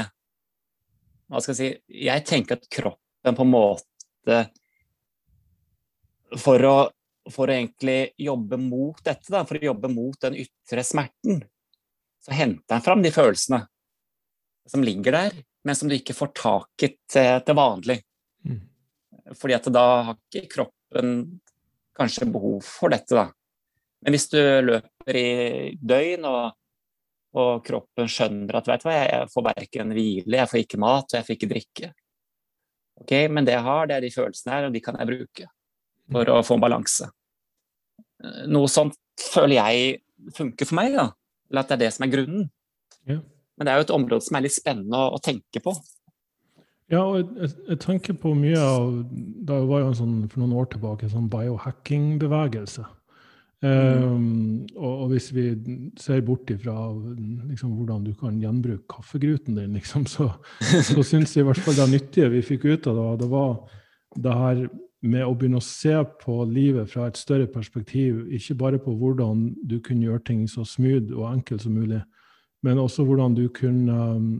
Hva 1.29 1.41
skal 1.43 1.53
jeg 1.53 1.59
si 1.59 1.99
Jeg 2.07 2.25
tenker 2.25 2.57
at 2.57 2.69
kroppen 2.71 3.37
på 3.37 3.45
en 3.45 3.51
måte 3.53 4.39
For 6.39 6.65
å 6.65 6.77
for 7.29 7.49
å 7.49 7.53
egentlig 7.53 8.15
jobbe 8.17 8.57
mot 8.57 8.97
dette, 9.05 9.27
da, 9.29 9.43
for 9.45 9.59
å 9.59 9.67
jobbe 9.69 9.91
mot 9.91 10.15
den 10.23 10.37
ytre 10.41 10.81
smerten, 10.81 11.43
så 12.25 12.33
henter 12.33 12.65
den 12.73 12.85
fram 12.85 13.03
de 13.03 13.11
følelsene 13.13 13.59
som 14.69 14.83
ligger 14.85 15.15
der, 15.15 15.35
men 15.65 15.77
som 15.77 15.89
du 15.89 15.95
ikke 15.97 16.15
får 16.17 16.31
taket 16.39 16.97
til, 17.09 17.43
til 17.45 17.57
vanlig. 17.57 17.99
Fordi 19.37 19.57
at 19.57 19.67
da 19.73 19.85
har 20.09 20.17
ikke 20.17 20.49
kroppen 20.55 21.13
kanskje 21.99 22.29
behov 22.31 22.63
for 22.65 22.93
dette, 22.93 23.13
da. 23.13 23.27
Men 23.99 24.15
hvis 24.15 24.29
du 24.31 24.39
løper 24.39 25.19
i 25.19 25.75
døgn, 25.75 26.25
og, 26.29 26.55
og 27.37 27.63
kroppen 27.67 28.09
skjønner 28.09 28.59
at 28.59 28.69
vet 28.69 28.83
du 28.83 28.87
hva, 28.87 28.97
jeg 29.03 29.31
får 29.33 29.47
verken 29.49 29.95
hvile, 29.95 30.39
jeg 30.39 30.51
får 30.51 30.61
ikke 30.63 30.81
mat, 30.81 31.09
og 31.09 31.17
jeg 31.17 31.27
får 31.27 31.35
ikke 31.35 31.51
drikke. 31.53 31.91
Ok, 33.03 33.13
Men 33.31 33.47
det 33.47 33.55
jeg 33.57 33.65
har, 33.67 33.87
det 33.87 33.97
er 33.97 34.05
de 34.05 34.13
følelsene 34.15 34.55
her, 34.55 34.67
og 34.67 34.75
de 34.75 34.83
kan 34.83 34.99
jeg 34.99 35.11
bruke 35.11 35.49
for 36.09 36.31
å 36.33 36.39
få 36.45 36.57
en 36.57 36.63
balanse. 36.63 37.09
Noe 38.51 38.71
sånt 38.71 38.97
føler 39.29 39.59
jeg 39.59 40.31
funker 40.35 40.67
for 40.67 40.79
meg, 40.79 40.95
da. 40.95 41.09
Eller 41.49 41.63
at 41.63 41.71
det 41.71 41.77
er 41.77 41.83
det 41.85 41.93
som 41.95 42.05
er 42.05 42.13
grunnen. 42.13 42.49
Ja. 43.09 43.19
Men 43.59 43.67
det 43.67 43.71
er 43.71 43.79
jo 43.79 43.85
et 43.87 43.95
område 43.95 44.25
som 44.25 44.37
er 44.37 44.45
litt 44.45 44.55
spennende 44.55 44.99
å, 44.99 45.15
å 45.17 45.23
tenke 45.23 45.61
på. 45.63 45.73
Ja, 46.89 47.03
og 47.03 47.19
jeg, 47.19 47.27
jeg, 47.37 47.49
jeg 47.69 47.81
tenker 47.83 48.15
på 48.17 48.31
mye 48.33 48.57
av 48.57 48.93
Det 49.45 49.57
var 49.69 49.83
jo 49.83 49.89
en 49.91 49.97
sånn, 49.97 50.15
for 50.31 50.41
noen 50.41 50.55
år 50.57 50.71
tilbake 50.73 51.05
en 51.05 51.13
sånn 51.13 51.29
biohacking-bevegelse. 51.29 52.85
Um, 53.59 54.67
og, 54.77 54.91
og 55.03 55.07
hvis 55.11 55.33
vi 55.35 55.49
ser 55.99 56.21
bort 56.23 56.47
ifra 56.53 56.73
liksom, 57.49 57.73
hvordan 57.75 58.05
du 58.07 58.13
kan 58.15 58.37
gjenbruke 58.39 58.87
kaffegruten 58.87 59.57
din, 59.59 59.73
liksom, 59.75 60.05
så, 60.07 60.29
så 60.87 61.03
syns 61.03 61.35
jeg 61.35 61.43
i 61.43 61.49
hvert 61.49 61.59
fall 61.65 61.75
det 61.75 61.89
nyttige 61.91 62.31
vi 62.31 62.45
fikk 62.53 62.69
ut 62.69 62.87
av 62.87 63.01
det, 63.01 63.09
det 63.25 63.27
var 63.33 63.57
det 64.15 64.37
her 64.39 64.61
med 65.09 65.25
å 65.25 65.33
begynne 65.35 65.59
å 65.59 65.63
se 65.63 65.93
på 66.23 66.37
livet 66.47 66.89
fra 66.91 67.07
et 67.07 67.19
større 67.19 67.47
perspektiv. 67.51 68.25
Ikke 68.35 68.55
bare 68.59 68.79
på 68.83 68.95
hvordan 68.99 69.49
du 69.67 69.77
kunne 69.83 70.07
gjøre 70.07 70.23
ting 70.31 70.47
så 70.51 70.65
smooth 70.67 71.11
og 71.17 71.27
enkelt 71.33 71.63
som 71.63 71.75
mulig, 71.75 72.01
men 72.63 72.79
også 72.79 73.05
hvordan 73.07 73.35
du 73.35 73.45
kunne 73.55 73.99
um, 74.15 74.31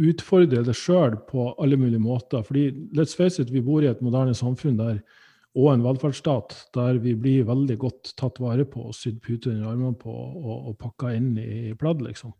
utfordre 0.00 0.64
deg 0.66 0.74
sjøl 0.74 1.18
på 1.28 1.52
alle 1.62 1.76
mulige 1.78 2.02
måter. 2.02 2.42
Fordi 2.42 2.70
let's 2.96 3.14
face 3.16 3.42
it, 3.42 3.52
vi 3.54 3.62
bor 3.62 3.84
i 3.84 3.90
et 3.90 4.02
moderne 4.02 4.34
samfunn 4.34 4.78
der, 4.80 5.02
og 5.54 5.68
en 5.70 5.84
velferdsstat 5.84 6.56
der 6.74 6.98
vi 6.98 7.12
blir 7.14 7.44
veldig 7.46 7.76
godt 7.78 8.14
tatt 8.18 8.40
vare 8.42 8.64
på 8.66 8.88
og 8.88 8.96
sydd 8.98 9.20
puter 9.22 9.52
under 9.52 9.70
armene 9.70 9.94
på 9.94 10.10
og, 10.10 10.70
og 10.72 10.78
pakka 10.80 11.12
inn 11.14 11.36
i 11.38 11.74
pledd, 11.78 12.02
liksom. 12.02 12.34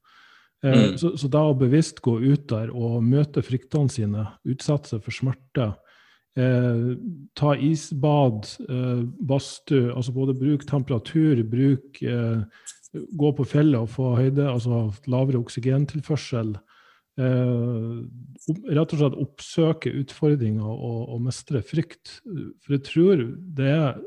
Eh, 0.64 0.74
Mm. 0.74 0.98
så, 0.98 1.10
så 1.20 1.28
da 1.28 1.42
å 1.44 1.54
bevisst 1.60 2.00
gå 2.00 2.16
ut 2.24 2.46
der 2.48 2.70
og 2.72 3.02
møte 3.04 3.42
fryktene 3.44 3.92
sine, 3.92 4.22
utsette 4.48 4.88
seg 4.88 5.02
for 5.04 5.12
smerte, 5.12 5.66
eh, 6.40 6.94
ta 7.36 7.54
isbad, 7.54 8.48
eh, 8.64 9.02
badstue, 9.28 9.92
altså 9.92 10.14
både 10.16 10.34
bruk 10.34 10.64
temperatur, 10.66 11.42
bruk 11.44 12.00
eh, 12.02 12.40
gå 12.94 13.32
på 13.36 13.44
fjellet 13.44 13.82
og 13.84 13.92
få 13.92 14.14
høyde, 14.16 14.48
altså 14.48 14.86
lavere 15.06 15.42
oksygentilførsel. 15.44 16.54
Eh, 17.14 17.98
rett 18.74 18.92
og 18.94 18.98
slett 18.98 19.20
oppsøke 19.22 19.92
utfordringer 20.00 20.66
og, 20.66 21.02
og 21.14 21.20
mestre 21.28 21.62
frykt. 21.62 22.18
For 22.64 22.76
jeg 22.76 22.86
tror 22.88 23.26
det 23.58 23.70
er 23.70 24.00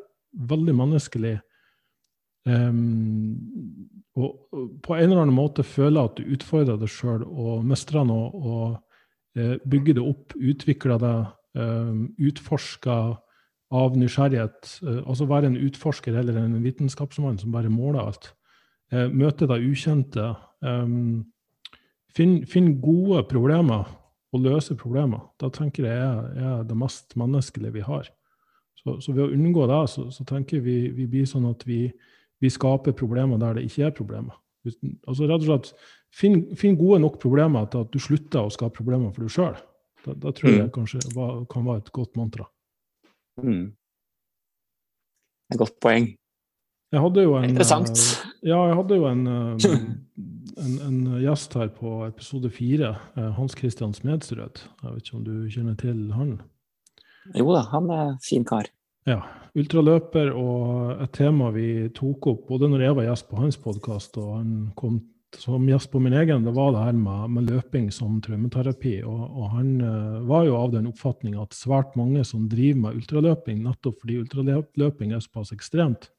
veldig 0.48 0.76
menneskelig 0.76 1.38
eh, 2.52 2.82
og 4.18 4.58
på 4.84 4.96
en 4.96 5.12
eller 5.12 5.24
annen 5.24 5.38
måte 5.38 5.66
føle 5.68 6.02
at 6.08 6.18
du 6.18 6.34
utfordrer 6.34 6.80
deg 6.82 6.90
sjøl 6.90 7.24
og 7.28 7.66
mestrer 7.68 8.06
noe, 8.08 8.32
og 8.34 9.40
eh, 9.40 9.56
bygger 9.70 10.00
det 10.00 10.06
opp, 10.06 10.36
utvikler 10.36 11.02
det, 11.04 11.16
eh, 11.62 11.94
utforsker 12.30 13.16
av 13.78 13.98
nysgjerrighet. 14.00 14.72
Eh, 14.84 15.02
altså 15.04 15.30
være 15.30 15.52
en 15.52 15.60
utforsker 15.68 16.18
eller 16.18 16.40
en 16.42 16.58
vitenskapsmann 16.64 17.38
som 17.42 17.54
bare 17.54 17.72
måler 17.74 18.08
alt. 18.08 18.32
Eh, 18.92 19.06
møte 19.12 19.50
det 19.50 19.62
ukjente. 19.68 20.32
Eh, 20.66 20.98
finn, 22.18 22.42
finn, 22.50 22.74
gode 22.82 23.24
problemer 23.30 23.88
og 24.34 24.44
løse 24.44 24.76
problemer. 24.78 25.22
Da 25.42 25.52
tenker 25.54 25.88
jeg 25.88 25.98
er, 25.98 26.32
er 26.42 26.66
det 26.68 26.78
mest 26.78 27.16
menneskelige 27.20 27.78
vi 27.78 27.86
har. 27.86 28.10
Så, 28.82 28.98
så, 29.04 29.14
ved 29.14 29.28
å 29.28 29.32
unngå 29.34 29.68
det, 29.70 29.84
så, 29.94 30.08
så 30.14 30.26
tenker 30.28 30.62
vi 30.66 30.80
vi 30.96 31.08
blir 31.10 31.30
sånn 31.30 31.48
at 31.50 31.64
vi, 31.68 31.86
vi, 32.44 32.52
skaper 32.54 32.96
problemer 32.98 33.40
der 33.42 33.58
det 33.58 33.68
ikke 33.70 33.88
er 33.88 33.96
problemer. 33.96 34.36
Altså 35.08 35.30
rett 35.30 35.46
og 35.46 35.48
slett, 35.48 35.72
Finn, 36.16 36.38
finn 36.58 36.78
gode 36.80 37.02
nok 37.04 37.18
problemer 37.22 37.68
til 37.72 37.84
at 37.84 37.90
du 37.94 38.00
slutter 38.02 38.48
å 38.48 38.54
skape 38.54 38.80
problemer 38.80 39.12
for 39.14 39.26
deg 39.26 39.34
sjøl. 39.34 39.58
Da, 40.08 40.32
tror 40.32 40.54
jeg 40.54 40.68
mm. 40.70 40.72
kanskje 40.74 41.02
var, 41.14 41.42
kan 41.52 41.66
være 41.68 41.84
et 41.84 41.92
godt 41.94 42.16
mantra. 42.18 42.46
Mm. 43.44 43.66
Et 45.52 45.60
godt 45.60 45.76
poeng. 45.84 46.08
Jeg 46.94 47.04
hadde 47.04 47.24
jo 47.26 47.34
en, 47.36 47.50
Interessant. 47.52 48.00
Uh, 48.00 48.28
ja, 48.48 48.60
jeg 48.70 48.78
hadde 48.80 49.00
jo 49.00 49.08
en, 49.10 49.24
uh, 49.28 49.66
en, 50.64 50.78
en, 50.88 51.02
gjest 51.20 51.58
her 51.60 51.74
på 51.76 51.98
episode 52.06 52.52
fire, 52.54 52.94
uh, 53.18 53.32
Hans 53.36 53.58
Christian 53.60 53.96
Smedsrød. 53.96 54.64
Jeg 54.84 54.94
vet 54.94 55.04
ikke 55.04 55.18
om 55.20 55.26
du 55.26 55.36
kjenner 55.52 55.76
til 55.80 56.00
han? 56.16 56.38
Jo 57.36 57.52
da, 57.52 57.66
han 57.74 57.92
er 57.92 58.16
fin 58.24 58.48
kar. 58.48 58.72
Ja. 59.08 59.20
Ultraløper 59.58 60.32
og 60.38 61.04
et 61.04 61.12
tema 61.18 61.50
vi 61.56 61.90
tok 61.96 62.28
opp 62.32 62.48
både 62.52 62.70
når 62.72 62.84
jeg 62.86 62.98
var 62.98 63.08
gjest 63.08 63.30
på 63.32 63.40
hans 63.40 63.60
podkast 63.60 64.20
og 64.22 64.34
han 64.38 64.52
kom 64.78 65.00
som 65.36 65.66
gjest 65.68 65.92
på 65.92 66.00
min 66.00 66.16
egen, 66.16 66.46
det 66.46 66.54
var 66.56 66.72
det 66.72 66.84
her 66.86 66.96
med, 66.96 67.32
med 67.36 67.50
løping 67.52 67.90
som 67.92 68.20
traumeterapi. 68.24 69.02
Og, 69.04 69.24
og 69.28 69.50
han 69.58 69.74
uh, 69.84 70.20
var 70.28 70.46
jo 70.48 70.56
av 70.60 70.72
den 70.74 70.88
oppfatning 70.90 71.36
at 71.42 71.56
svært 71.58 71.98
mange 72.00 72.24
som 72.26 72.48
driver 72.50 72.86
med 72.86 73.02
ultraløping, 73.02 73.60
nettopp 73.66 74.00
fordi 74.04 74.22
ultraløping 74.24 75.14
er 75.14 75.24
såpass 75.24 75.52
ekstremt, 75.56 76.10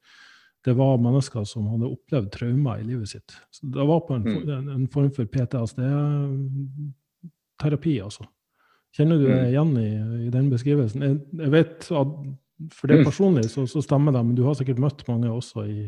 det 0.65 0.73
var 0.75 0.97
mennesker 0.99 1.43
som 1.47 1.67
hadde 1.71 1.93
opplevd 1.93 2.31
traumer 2.33 2.79
i 2.81 2.87
livet 2.87 3.09
sitt. 3.09 3.29
Så 3.51 3.65
det 3.71 3.85
var 3.87 3.99
på 4.07 4.13
en, 4.17 4.25
mm. 4.27 4.69
en, 4.75 4.87
form 4.91 5.11
for 5.15 5.25
PTSD-terapi, 5.25 8.01
altså. 8.03 8.23
Kjenner 8.97 9.17
du 9.21 9.25
deg 9.27 9.39
mm. 9.39 9.49
igjen 9.51 9.73
i, 9.79 9.89
i, 10.25 10.27
den 10.33 10.47
beskrivelsen? 10.51 11.01
Jeg, 11.05 11.15
jeg 11.39 11.51
vet 11.53 11.79
at 11.95 12.11
for 12.75 12.85
det 12.91 12.97
mm. 12.99 13.05
personlig 13.07 13.45
så, 13.53 13.61
så, 13.69 13.79
stemmer 13.85 14.11
det, 14.11 14.21
men 14.25 14.35
du 14.35 14.43
har 14.43 14.55
sikkert 14.59 14.83
møtt 14.83 15.07
mange 15.07 15.29
også 15.31 15.63
i, 15.69 15.87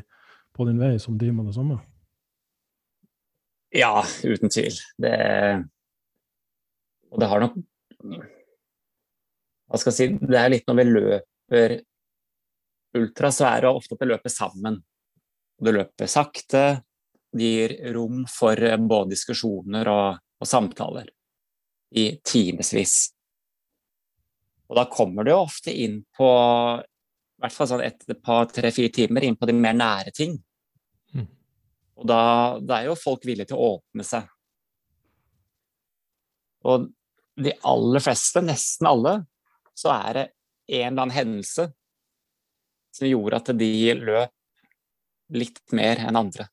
på 0.55 0.61
din 0.69 0.79
vei 0.79 0.93
som 1.03 1.17
driver 1.19 1.37
med 1.41 1.47
det 1.51 1.57
samme? 1.57 1.77
Ja, 3.75 4.05
uten 4.23 4.49
tvil. 4.51 4.75
Det, 5.01 5.15
og 7.11 7.19
det 7.23 7.29
har 7.31 7.39
nok 7.43 7.55
Hva 9.71 9.79
skal 9.79 9.91
jeg 9.91 9.97
si 9.97 10.07
Det 10.19 10.39
er 10.39 10.51
litt 10.51 10.67
når 10.67 10.79
vi 10.79 10.85
løper 10.89 11.67
ultra, 12.97 13.31
så 13.31 13.47
er 13.49 13.63
det 13.63 13.71
ofte 13.71 13.95
at 13.95 14.03
det 14.03 14.09
løper 14.11 14.33
sammen. 14.33 14.79
Det 15.61 15.73
løper 15.75 16.09
sakte. 16.09 16.63
Det 17.31 17.47
gir 17.47 17.73
rom 17.95 18.25
for 18.27 18.59
både 18.77 19.13
diskusjoner 19.13 19.87
og, 19.87 20.21
og 20.41 20.47
samtaler 20.47 21.07
i 21.95 22.07
timevis. 22.23 22.95
Og 24.71 24.77
da 24.79 24.87
kommer 24.91 25.27
du 25.27 25.33
ofte 25.35 25.71
inn 25.71 26.01
på 26.17 26.27
i 27.41 27.43
hvert 27.43 27.55
fall 27.55 27.69
sånn 27.71 27.83
et 27.83 28.03
par, 28.23 28.45
tre-fire 28.53 28.91
timer 28.93 29.25
inn 29.25 29.35
på 29.39 29.47
de 29.49 29.55
mer 29.57 29.73
nære 29.73 30.11
ting. 30.13 30.35
Mm. 31.15 31.25
Og 31.97 32.07
da, 32.07 32.21
da, 32.61 32.77
er 32.77 32.91
jo 32.91 32.99
folk 32.99 33.25
villige 33.25 33.49
til 33.49 33.57
å 33.57 33.71
åpne 33.77 34.05
seg. 34.05 34.27
Og 36.69 36.85
de 37.41 37.55
aller 37.65 38.03
fleste, 38.05 38.43
nesten 38.45 38.87
alle, 38.91 39.15
så 39.73 39.89
er 39.95 40.19
det 40.19 40.25
en 40.27 40.91
eller 40.91 41.01
annen 41.01 41.15
hendelse 41.15 41.71
som 42.91 43.07
gjorde 43.07 43.39
at 43.39 43.51
de 43.57 43.71
løp 43.97 44.37
litt 45.31 45.61
mer 45.75 46.01
enn 46.03 46.19
andre. 46.19 46.47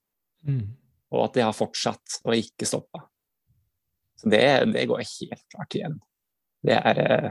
Mm. 0.47 0.65
Og 1.15 1.25
at 1.25 1.39
de 1.39 1.45
har 1.47 1.57
fortsatt 1.57 2.21
og 2.25 2.37
ikke 2.37 2.69
stoppa. 2.69 3.03
Så 4.19 4.31
det, 4.31 4.43
det, 4.75 4.87
går 4.91 5.03
helt 5.03 5.45
klart 5.53 5.75
igjen. 5.79 5.99
Det 6.63 6.79
er 6.79 7.03
eh, 7.05 7.31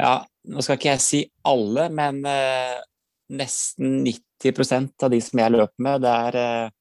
Ja, 0.00 0.14
nå 0.48 0.62
skal 0.64 0.78
ikke 0.78 0.94
jeg 0.94 1.04
si 1.04 1.20
alle, 1.48 1.90
men 1.92 2.22
eh, 2.28 2.78
nesten 3.36 4.00
90% 4.06 5.04
av 5.04 5.12
de 5.12 5.20
som 5.20 5.42
jeg 5.42 5.52
løper 5.52 5.84
med, 5.84 6.00
der, 6.06 6.38
eh, 6.40 6.72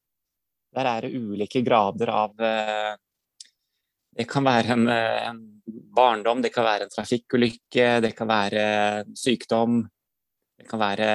der 0.78 0.92
er 0.94 1.06
det 1.06 1.20
ulike 1.20 1.64
grader 1.66 2.12
av 2.14 2.36
Det 2.38 4.26
kan 4.30 4.46
være 4.46 4.76
en, 4.76 4.88
en, 4.88 5.40
barndom, 5.96 6.42
det 6.42 6.54
kan 6.54 6.66
være 6.66 6.88
en 6.88 6.94
trafikkulykke, 6.94 8.00
det 8.06 8.14
kan 8.16 8.30
være 8.30 8.64
sykdom. 9.18 9.82
Det 10.60 10.68
kan 10.68 10.82
være 10.82 11.10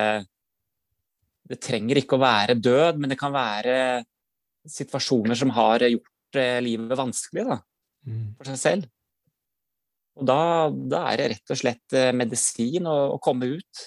Det 1.44 1.60
trenger 1.60 2.00
ikke 2.00 2.16
å 2.16 2.24
være 2.24 2.56
død, 2.56 2.98
men 2.98 3.12
det 3.12 3.20
kan 3.20 3.32
være 3.34 3.76
situasjoner 4.64 5.36
som 5.36 5.52
har 5.52 5.84
gjort 5.84 6.38
livet 6.64 6.98
vanskelig. 6.98 7.44
da. 7.52 7.58
Mm. 8.04 8.34
for 8.36 8.50
seg 8.50 8.60
selv. 8.60 8.88
Og 10.14 10.28
da, 10.28 10.38
da, 10.70 11.02
er 11.10 11.18
det 11.20 11.28
rett 11.32 11.52
og 11.54 11.58
slett 11.58 11.96
eh, 11.96 12.12
medisin 12.14 12.86
å, 12.86 12.96
å 13.16 13.20
komme 13.22 13.48
ut. 13.56 13.84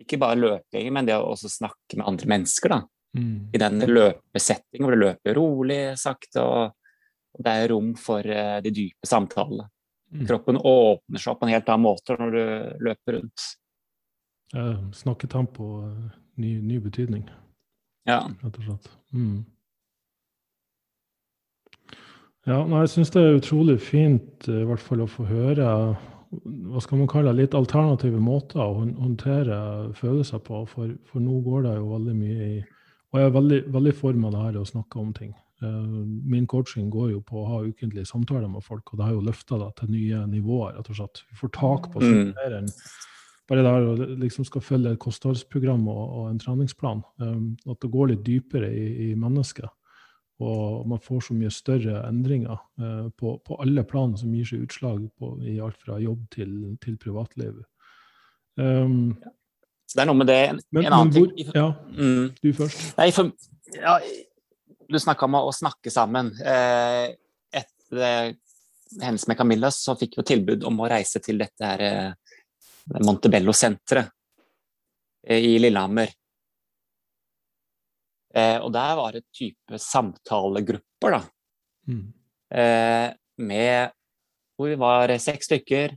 Ikke 0.00 0.20
bare 0.20 0.38
løping, 0.38 0.88
men 0.92 1.08
det 1.08 1.16
å 1.18 1.32
også 1.32 1.50
snakke 1.52 1.98
med 1.98 2.06
andre 2.08 2.30
mennesker. 2.32 2.72
da. 2.72 2.80
Mm. 3.16 3.36
I 3.52 3.60
den 3.60 3.84
løpesettingen 3.88 4.86
hvor 4.86 4.96
du 4.96 5.02
løper 5.02 5.38
rolig, 5.38 5.80
sakte, 6.00 6.44
og, 6.44 6.98
og 7.36 7.44
det 7.44 7.54
er 7.54 7.70
rom 7.72 7.94
for 8.00 8.24
uh, 8.24 8.58
de 8.64 8.72
dype 8.76 9.08
samtalene. 9.08 9.68
Mm. 10.12 10.24
Kroppen 10.28 10.60
åpner 10.60 11.20
seg 11.20 11.32
opp 11.32 11.40
på 11.42 11.48
en 11.48 11.54
helt 11.56 11.70
annen 11.72 11.86
måte 11.88 12.16
når 12.20 12.36
du 12.36 12.42
løper 12.86 13.18
rundt. 13.18 13.46
Snakketempo, 14.94 15.66
ny, 16.38 16.52
ny 16.62 16.78
betydning, 16.80 17.24
ja. 18.06 18.20
rett 18.44 18.58
og 18.60 18.66
slett. 18.68 18.90
Mm. 19.10 19.44
Ja, 22.46 22.60
nei, 22.62 22.84
jeg 22.84 22.92
syns 22.92 23.10
det 23.10 23.24
er 23.24 23.40
utrolig 23.40 23.80
fint 23.82 24.46
i 24.46 24.60
hvert 24.68 24.82
fall 24.82 25.02
å 25.02 25.08
få 25.10 25.26
høre 25.26 25.70
hva 26.30 26.82
skal 26.82 27.00
man 27.00 27.10
kalle 27.10 27.32
litt 27.34 27.54
alternative 27.54 28.20
måter 28.22 28.60
å 28.62 28.82
håndtere 28.82 29.56
følelser 29.98 30.42
på. 30.44 30.64
For, 30.70 30.92
for 31.08 31.22
nå 31.22 31.40
går 31.46 31.66
det 31.66 31.74
jo 31.78 31.90
veldig 31.94 32.14
mye 32.18 32.48
i 32.56 32.56
Og 33.14 33.20
jeg 33.20 33.28
er 33.30 33.34
veldig, 33.36 33.58
veldig 33.72 33.92
for 33.96 34.16
med 34.18 34.34
det 34.34 34.40
her 34.42 34.56
å 34.60 34.66
snakke 34.66 34.98
om 35.00 35.12
ting. 35.16 35.30
Uh, 35.62 36.02
min 36.28 36.44
coaching 36.50 36.90
går 36.92 37.12
jo 37.14 37.20
på 37.24 37.38
å 37.40 37.46
ha 37.48 37.60
ukentlige 37.64 38.04
samtaler 38.04 38.50
med 38.50 38.64
folk, 38.66 38.90
og 38.92 38.98
det 38.98 39.06
har 39.06 39.14
jo 39.14 39.22
løfta 39.24 39.56
det 39.62 39.70
til 39.78 39.92
nye 39.94 40.24
nivåer. 40.28 40.74
rett 40.76 40.90
og 40.90 40.98
slett. 40.98 41.22
Vi 41.30 41.38
får 41.38 41.52
tak 41.56 41.86
på 41.94 42.02
mm. 42.02 42.66
Bare 43.46 43.62
der 43.62 43.86
å 43.86 43.94
liksom 44.18 44.46
skal 44.48 44.64
følge 44.64 44.94
et 44.94 45.02
kostholdsprogram 45.02 45.86
og, 45.92 46.04
og 46.04 46.28
en 46.30 46.40
treningsplan. 46.42 47.02
Um, 47.22 47.54
at 47.68 47.80
det 47.82 47.92
går 47.92 48.12
litt 48.12 48.24
dypere 48.26 48.70
i, 48.74 48.86
i 49.06 49.08
mennesket. 49.18 49.70
Og 50.42 50.82
man 50.90 51.00
får 51.00 51.28
så 51.28 51.36
mye 51.36 51.52
større 51.54 52.02
endringer 52.08 52.58
uh, 52.82 53.06
på, 53.16 53.38
på, 53.46 53.56
alle 53.62 53.86
plan 53.88 54.16
som 54.18 54.34
gir 54.36 54.48
seg 54.48 54.66
utslag 54.66 55.06
på, 55.16 55.32
i 55.46 55.56
alt 55.64 55.78
fra 55.80 56.00
jobb 56.02 56.26
til, 56.34 56.52
til 56.82 56.98
privatliv. 57.00 57.62
Um, 58.58 59.14
ja. 59.22 59.32
Så 59.86 59.98
det 59.98 60.02
er 60.02 60.08
noe 60.10 60.18
med 60.18 60.30
det 60.30 60.40
men, 60.74 60.86
En 60.88 60.96
annen 60.96 61.12
hvor, 61.14 61.28
ting 61.30 61.52
Ja, 61.54 61.68
mm. 61.94 62.32
du 62.42 62.48
først. 62.56 62.88
Nei, 62.98 63.10
for, 63.14 63.30
ja, 63.76 64.00
du 64.90 64.98
snakka 65.02 65.28
om 65.28 65.38
å 65.38 65.54
snakke 65.54 65.92
sammen. 65.94 66.32
Eh, 66.42 67.14
etter 67.54 68.34
hendelsen 69.02 69.30
med 69.30 69.38
Camilla 69.38 69.70
så 69.74 69.96
fikk 69.98 70.18
vi 70.20 70.26
tilbud 70.32 70.66
om 70.66 70.82
å 70.82 70.90
reise 70.90 71.22
til 71.22 71.38
dette 71.42 71.70
her, 71.70 71.84
eh, 71.86 72.25
Montebello-senteret 72.94 74.10
eh, 75.26 75.42
i 75.42 75.58
Lillehammer. 75.58 76.12
Eh, 78.34 78.58
og 78.60 78.70
der 78.74 78.94
var 78.98 79.16
det 79.16 79.26
type 79.34 79.80
samtalegrupper, 79.80 81.16
da. 81.18 81.22
Mm. 81.90 82.06
Eh, 82.54 83.08
med 83.42 83.94
hvor 84.56 84.70
vi 84.70 84.80
var 84.80 85.12
seks 85.20 85.50
stykker 85.50 85.96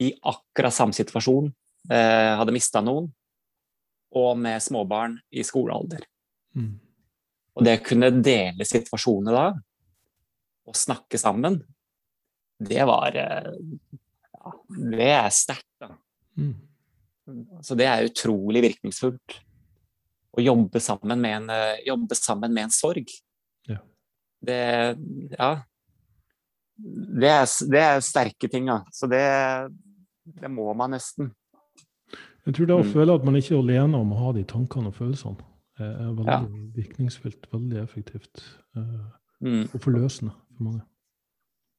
i 0.00 0.12
akkurat 0.22 0.74
samme 0.74 0.96
situasjon. 0.96 1.50
Hadde 1.86 2.54
mista 2.54 2.80
noen. 2.82 3.10
Og 4.16 4.30
med 4.40 4.62
småbarn 4.64 5.18
i 5.30 5.44
skolealder. 5.44 6.00
Mm. 6.56 6.72
Og 7.56 7.66
det 7.66 7.74
å 7.78 7.84
kunne 7.84 8.10
dele 8.16 8.64
situasjoner 8.66 9.36
da, 9.36 9.44
og 10.66 10.76
snakke 10.76 11.20
sammen, 11.20 11.60
det 12.56 12.80
var 12.88 13.20
Det 14.68 15.10
er 15.10 15.28
sterkt, 15.34 15.68
da. 15.82 15.92
Mm. 16.36 16.54
Så 17.64 17.74
det 17.78 17.86
er 17.90 18.06
utrolig 18.06 18.62
virkningsfullt 18.62 19.40
å 20.36 20.44
jobbe 20.44 20.82
sammen 20.82 21.20
med 21.22 21.36
en, 21.40 21.48
eh, 21.50 21.80
jobbe 21.86 22.14
sammen 22.18 22.52
med 22.54 22.68
en 22.68 22.74
sorg. 22.74 23.10
Ja. 23.66 23.80
Det, 24.40 24.60
ja, 25.32 25.50
det, 26.76 27.32
er, 27.32 27.48
det 27.72 27.82
er 27.82 28.04
sterke 28.04 28.50
ting, 28.52 28.68
da. 28.70 28.82
Så 28.92 29.08
det, 29.10 29.24
det, 30.36 30.50
må 30.52 30.68
man 30.76 30.94
nesten. 30.94 31.32
Jeg 32.46 32.58
tror 32.58 32.68
det 32.68 32.76
å 32.76 32.84
mm. 32.84 32.90
føle 32.92 33.16
at 33.16 33.26
man 33.26 33.38
ikke 33.40 33.56
er 33.56 33.62
alene 33.64 34.02
om 34.02 34.12
å 34.14 34.20
ha 34.26 34.34
de 34.36 34.44
tankene 34.46 34.92
og 34.92 34.98
følelsene. 34.98 35.48
er 35.80 35.96
veldig 36.04 36.28
ja. 36.28 36.42
virkningsfullt, 36.76 37.48
veldig 37.52 37.80
effektivt. 37.82 38.44
Mm. 38.76 39.64
Og 39.72 39.80
forløsende 39.80 40.36
for 40.36 40.68
mange. 40.68 40.84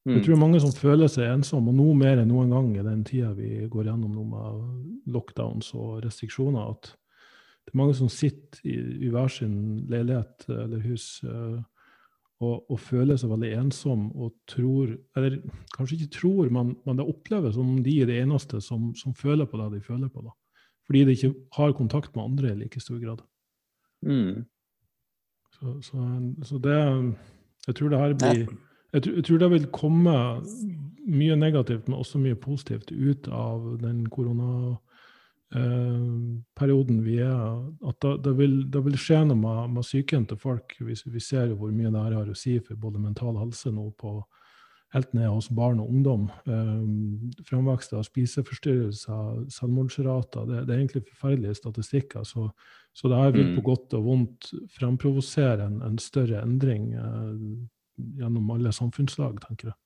Mm. 0.07 0.13
Jeg 0.15 0.23
tror 0.23 0.39
mange 0.39 0.59
som 0.63 0.71
føler 0.71 1.09
seg 1.11 1.27
ensomme, 1.27 1.73
og 1.73 1.75
nå 1.75 1.93
mer 1.99 2.21
enn 2.21 2.29
noen 2.31 2.53
gang 2.53 2.69
i 2.77 2.85
den 2.85 3.01
tida 3.03 3.33
vi 3.35 3.65
går 3.67 3.89
gjennom 3.89 4.13
nå 4.15 4.23
med 4.31 5.09
lockdowns 5.11 5.73
og 5.75 5.97
restriksjoner, 6.05 6.69
at 6.71 6.93
det 7.67 7.73
er 7.73 7.81
mange 7.81 7.97
som 7.97 8.07
sitter 8.07 8.61
i, 8.63 8.77
i 9.03 9.09
hver 9.11 9.27
sin 9.27 9.57
leilighet 9.91 10.45
eller 10.47 10.85
hus 10.85 11.09
uh, 11.27 11.59
og, 12.37 12.69
og, 12.69 12.77
føler 12.79 13.17
seg 13.19 13.33
veldig 13.33 13.49
ensom 13.57 14.05
og 14.13 14.35
tror 14.47 14.93
Eller 15.17 15.39
kanskje 15.73 15.97
ikke 15.97 16.13
tror, 16.19 16.51
men, 16.53 16.75
men 16.85 16.99
det 16.99 17.07
oppleves 17.09 17.57
som 17.57 17.73
de 17.83 17.95
er 18.03 18.07
de 18.07 18.19
eneste 18.21 18.61
som, 18.63 18.93
som, 18.95 19.15
føler 19.17 19.49
på 19.49 19.59
det 19.59 19.71
de 19.73 19.81
føler 19.83 20.11
på. 20.13 20.23
da. 20.23 20.31
Fordi 20.87 21.01
de 21.03 21.17
ikke 21.17 21.33
har 21.57 21.75
kontakt 21.75 22.15
med 22.15 22.23
andre 22.29 22.53
i 22.53 22.59
like 22.61 22.79
stor 22.79 23.01
grad. 23.01 23.25
Mm. 24.05 24.45
Så, 25.57 25.75
så, 25.81 26.05
så, 26.45 26.61
det 26.63 26.77
Jeg 27.67 27.75
tror 27.75 27.89
det 27.89 27.99
her 27.99 28.15
blir 28.21 28.57
jeg 28.93 29.03
tror, 29.03 29.15
jeg 29.15 29.23
tror, 29.27 29.39
det 29.43 29.51
vil 29.51 29.71
komme 29.75 30.15
mye 31.07 31.35
negativt, 31.39 31.87
men 31.87 31.99
også 31.99 32.19
mye 32.19 32.35
positivt 32.35 32.91
ut 32.91 33.27
av 33.31 33.77
den 33.81 34.05
koronaperioden 34.11 36.99
Eh, 36.99 37.05
vi 37.05 37.17
er 37.23 37.63
At 37.87 38.01
det, 38.01 38.23
det, 38.23 38.37
vil, 38.37 38.71
det 38.71 38.83
vil, 38.83 38.97
skje 38.99 39.25
noe 39.25 39.37
med, 39.39 39.69
med 39.77 39.83
psyken 39.83 40.25
til 40.27 40.37
folk. 40.37 40.75
Vi, 40.79 40.95
vi 41.05 41.19
ser 41.23 41.55
hvor 41.55 41.71
mye 41.71 41.91
det 41.91 42.03
har 42.03 42.27
å 42.27 42.35
si 42.35 42.59
for 42.59 42.75
både 42.75 42.99
mental 42.99 43.37
helse 43.39 43.71
nå 43.71 43.91
på 43.99 44.23
helt 44.95 45.13
ned 45.15 45.27
hos 45.27 45.49
barn 45.51 45.81
og 45.83 45.91
ungdom. 45.91 46.27
Eh, 46.47 47.43
Framvekst 47.47 47.95
av 47.95 48.05
spiseforstyrrelser, 48.07 49.47
selvmordsrater. 49.55 50.47
Det, 50.47 50.65
det, 50.67 50.73
er 50.73 50.81
egentlig 50.81 51.07
forferdelige 51.09 51.59
statistikker. 51.59 52.27
Så, 52.27 52.49
så 52.95 53.11
det 53.11 53.21
her 53.21 53.33
vil 53.35 53.55
på 53.55 53.63
mm. 53.63 53.67
godt 53.67 53.97
og 53.99 54.05
vondt 54.05 54.51
fremprovosere 54.77 55.67
en, 55.67 55.81
en 55.85 55.99
større 56.01 56.43
endring 56.43 56.93
eh, 56.95 57.33
gjennom 57.97 58.49
alle 58.55 58.71
samfunnslag, 58.75 59.39
tenker 59.43 59.71
jeg. 59.71 59.77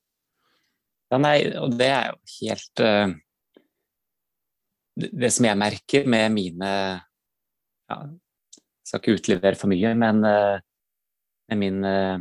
Ja, 1.12 1.20
nei, 1.20 1.36
og 1.60 1.76
det 1.80 1.92
er 1.92 2.14
jo 2.14 2.18
helt 2.38 2.86
uh 2.86 3.20
det 4.96 5.32
som 5.34 5.48
jeg 5.48 5.60
merker 5.60 6.10
med 6.10 6.34
mine 6.36 6.72
ja, 7.92 7.98
Skal 8.88 9.02
ikke 9.02 9.16
utlevere 9.20 9.60
for 9.60 9.72
mye, 9.72 9.94
men 9.98 10.24
uh, 10.26 10.58
med 11.52 11.60
min 11.62 11.86
uh, 11.86 12.20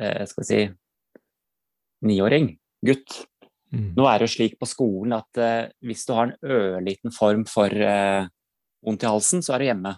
skal 0.00 0.42
vi 0.42 0.48
si 0.48 0.62
niåring, 2.08 2.48
gutt 2.82 3.20
mm. 3.70 3.92
Nå 3.94 4.06
er 4.08 4.18
det 4.18 4.26
jo 4.26 4.34
slik 4.34 4.56
på 4.58 4.66
skolen 4.66 5.14
at 5.14 5.38
hvis 5.84 6.02
du 6.08 6.14
har 6.16 6.26
en 6.26 6.56
ørliten 6.56 7.14
form 7.14 7.44
for 7.46 7.70
vondt 8.82 9.04
i 9.04 9.10
halsen, 9.12 9.44
så 9.44 9.54
er 9.54 9.62
du 9.62 9.66
hjemme. 9.68 9.92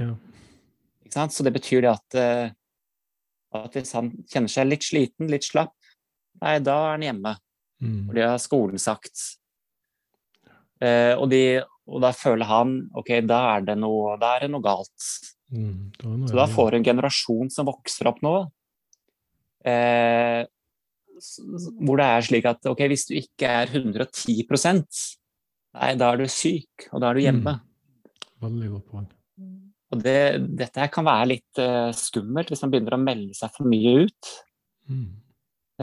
Ja. 0.00 0.08
Så 1.30 1.46
det 1.46 1.52
betyr 1.54 1.84
det 1.84 1.92
at, 1.92 2.16
at 3.58 3.76
hvis 3.78 3.94
han 3.96 4.10
kjenner 4.30 4.52
seg 4.52 4.68
litt 4.68 4.86
sliten, 4.86 5.30
litt 5.30 5.46
slapp, 5.46 5.74
nei, 6.42 6.58
da 6.64 6.76
er 6.86 6.96
han 6.96 7.06
hjemme. 7.06 7.34
Mm. 7.84 8.00
For 8.06 8.18
det 8.18 8.26
har 8.26 8.42
skolen 8.42 8.82
sagt. 8.82 9.22
Eh, 10.82 11.14
og, 11.14 11.28
de, 11.32 11.62
og, 11.88 11.98
da 12.04 12.10
føler 12.16 12.48
han 12.48 12.76
ok, 12.96 13.16
da 13.28 13.40
er 13.54 13.68
det 13.70 13.78
noe, 13.80 14.16
er 14.18 14.46
det 14.46 14.50
noe 14.52 14.64
galt. 14.64 15.08
Mm, 15.54 15.92
noe 16.02 16.30
så 16.30 16.38
da 16.38 16.48
får 16.50 16.72
du 16.72 16.80
en 16.80 16.88
generasjon 16.88 17.52
som 17.52 17.68
vokser 17.68 18.08
opp 18.10 18.22
nå, 18.24 18.34
eh, 19.68 20.42
hvor 21.78 22.00
det 22.00 22.06
er 22.10 22.24
slik 22.26 22.48
at 22.50 22.66
ok, 22.66 22.80
hvis 22.90 23.06
du 23.06 23.14
ikke 23.20 23.52
er 23.62 23.70
110% 23.70 25.04
nei, 25.74 25.92
da 25.98 26.10
er 26.12 26.22
du 26.22 26.30
syk, 26.30 26.88
og 26.92 27.02
da 27.02 27.10
er 27.10 27.18
du 27.18 27.24
hjemme. 27.24 27.54
Mm. 27.58 28.32
Veldig 28.44 28.72
godt 28.76 28.90
poeng. 28.90 29.06
Og 29.92 30.00
det, 30.00 30.18
dette 30.56 30.80
her 30.80 30.88
kan 30.92 31.06
være 31.06 31.28
litt 31.34 31.60
uh, 31.60 31.90
skummelt 31.94 32.48
hvis 32.50 32.64
man 32.64 32.72
begynner 32.72 32.96
å 32.96 33.02
melde 33.02 33.36
seg 33.36 33.52
for 33.54 33.68
mye 33.68 34.06
ut. 34.06 34.32
Mm. 34.88 35.04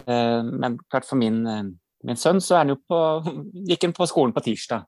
Uh, 0.02 0.42
men 0.50 0.80
klart 0.90 1.08
for 1.08 1.20
min 1.20 1.44
uh, 1.46 1.70
min 2.08 2.18
sønn 2.18 2.42
så 2.42 2.56
er 2.56 2.64
han 2.64 2.74
jo 2.74 2.80
på, 2.90 3.02
gikk 3.70 3.88
han 3.88 3.96
på 3.98 4.10
skolen 4.10 4.34
på 4.36 4.44
tirsdag. 4.46 4.88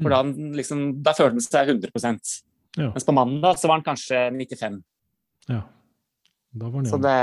For 0.00 0.10
da, 0.10 0.24
liksom, 0.58 0.80
da 1.06 1.14
følte 1.14 1.38
han 1.38 1.44
seg 1.44 1.70
100 1.70 1.92
ja. 2.74 2.88
Mens 2.90 3.06
på 3.06 3.14
mandag 3.14 3.60
så 3.60 3.68
var 3.70 3.78
han 3.78 3.86
kanskje 3.86 4.26
95 4.34 4.80
Ja. 5.52 5.60
Så 6.90 6.98
det, 7.02 7.14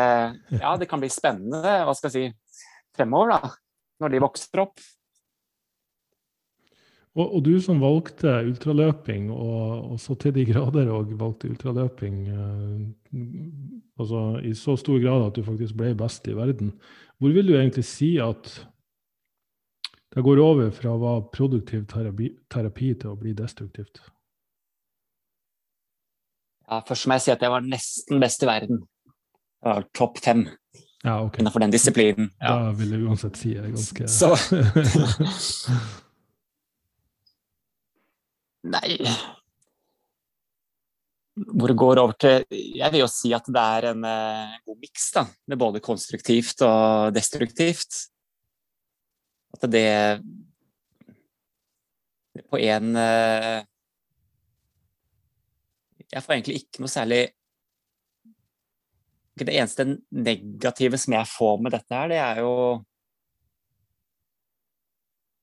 ja, 0.64 0.72
det 0.80 0.88
kan 0.92 1.02
bli 1.04 1.10
spennende 1.12 1.74
hva 1.88 1.96
skal 1.96 2.12
jeg 2.12 2.32
si, 2.32 2.64
fremover, 2.96 3.36
da. 3.36 3.52
Når 4.02 4.14
de 4.14 4.24
vokser 4.24 4.64
opp. 4.64 4.80
Og, 7.12 7.26
og, 7.26 7.42
du 7.44 7.58
som 7.60 7.82
valgte 7.84 8.32
ultraløping, 8.48 9.32
og, 9.36 9.92
og, 9.92 9.98
så 10.00 10.16
til 10.16 10.32
de 10.36 10.46
grader 10.48 10.88
og 10.96 11.10
valgte 11.20 11.50
ultraløping 11.52 12.22
eh, 12.32 12.86
altså 14.00 14.22
i 14.48 14.54
så 14.56 14.78
stor 14.80 15.02
grad 15.04 15.26
at 15.26 15.36
du 15.36 15.44
faktisk 15.44 15.76
ble 15.80 15.92
best 16.00 16.28
i 16.32 16.36
verden, 16.38 16.72
hvor 17.20 17.34
vil 17.36 17.52
du 17.52 17.58
egentlig 17.58 17.84
si 17.86 18.16
at 18.24 18.54
det 20.16 20.24
går 20.24 20.40
over 20.44 20.72
fra 20.76 20.92
å 20.92 21.00
være 21.00 21.28
produktiv 21.36 21.84
terapi, 21.92 22.32
terapi 22.52 22.94
til 23.00 23.14
å 23.14 23.20
bli 23.20 23.36
destruktivt. 23.36 24.02
Ja, 26.68 26.82
først 26.88 27.08
må 27.08 27.16
jeg 27.16 27.26
si 27.26 27.34
at 27.36 27.44
jeg 27.44 27.52
var 27.52 27.64
nesten 27.64 28.24
best 28.24 28.44
i 28.44 28.48
verden. 28.48 28.82
Jeg 29.62 29.68
var 29.68 29.88
topp 29.96 30.20
fem 30.24 30.46
ja, 31.04 31.18
okay. 31.24 31.44
innenfor 31.44 31.64
den 31.64 31.76
disiplinen. 31.76 32.32
Ja. 32.40 32.56
Da 32.56 32.72
vil 32.80 32.96
jeg 32.96 33.04
uansett 33.04 33.40
si 33.40 33.54
jeg 33.54 33.66
er 33.66 33.76
ganske 33.76 34.08
Så 34.12 34.32
Nei 38.70 38.98
Hvor 41.34 41.72
det 41.72 41.78
går 41.82 42.02
over 42.04 42.14
til 42.22 42.46
Jeg 42.52 42.94
vil 42.94 43.02
jo 43.02 43.10
si 43.10 43.32
at 43.34 43.48
det 43.50 43.64
er 43.78 43.90
en 43.94 44.06
uh, 44.06 44.60
god 44.68 44.80
miks, 44.84 45.10
da. 45.16 45.26
med 45.50 45.62
både 45.62 45.82
konstruktivt 45.82 46.62
og 46.68 47.16
destruktivt. 47.16 48.06
At 49.58 49.66
det 49.72 49.88
på 52.52 52.60
en 52.60 52.96
eh, 52.96 53.64
Jeg 56.12 56.24
får 56.24 56.36
egentlig 56.36 56.62
ikke 56.62 56.84
noe 56.84 56.92
særlig 56.92 57.22
Det 59.40 59.52
eneste 59.52 59.88
negative 60.12 61.00
som 61.02 61.16
jeg 61.18 61.32
får 61.32 61.62
med 61.64 61.76
dette 61.76 61.96
her, 61.98 62.12
det 62.12 62.20
er 62.22 62.42
jo 62.44 62.54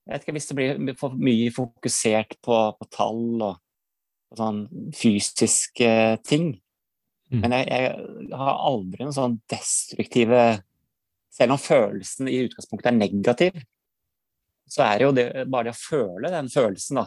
jeg 0.08 0.14
vet 0.14 0.24
ikke, 0.24 0.36
Hvis 0.38 0.48
det 0.48 0.56
blir 0.56 0.94
for 0.98 1.16
mye 1.20 1.50
fokusert 1.52 2.38
på, 2.44 2.60
på 2.78 2.88
tall 2.94 3.42
og, 3.44 3.58
og 4.32 4.40
sånn 4.40 4.62
fysiske 4.96 5.90
ting 6.24 6.54
mm. 6.54 7.42
Men 7.42 7.58
jeg, 7.58 7.68
jeg, 7.68 8.30
har 8.40 8.64
aldri 8.70 9.04
noen 9.04 9.16
sånn 9.16 9.36
destruktive 9.52 10.46
Selv 11.34 11.54
om 11.54 11.60
følelsen 11.60 12.32
i 12.32 12.40
utgangspunktet 12.46 12.90
er 12.90 12.98
negativ, 12.98 13.60
så 14.68 14.82
er 14.88 14.96
det 14.96 15.04
jo 15.04 15.12
det, 15.14 15.26
bare 15.46 15.68
det 15.68 15.76
å 15.76 15.78
føle 15.78 16.32
den 16.32 16.48
følelsen, 16.50 16.98
da, 16.98 17.04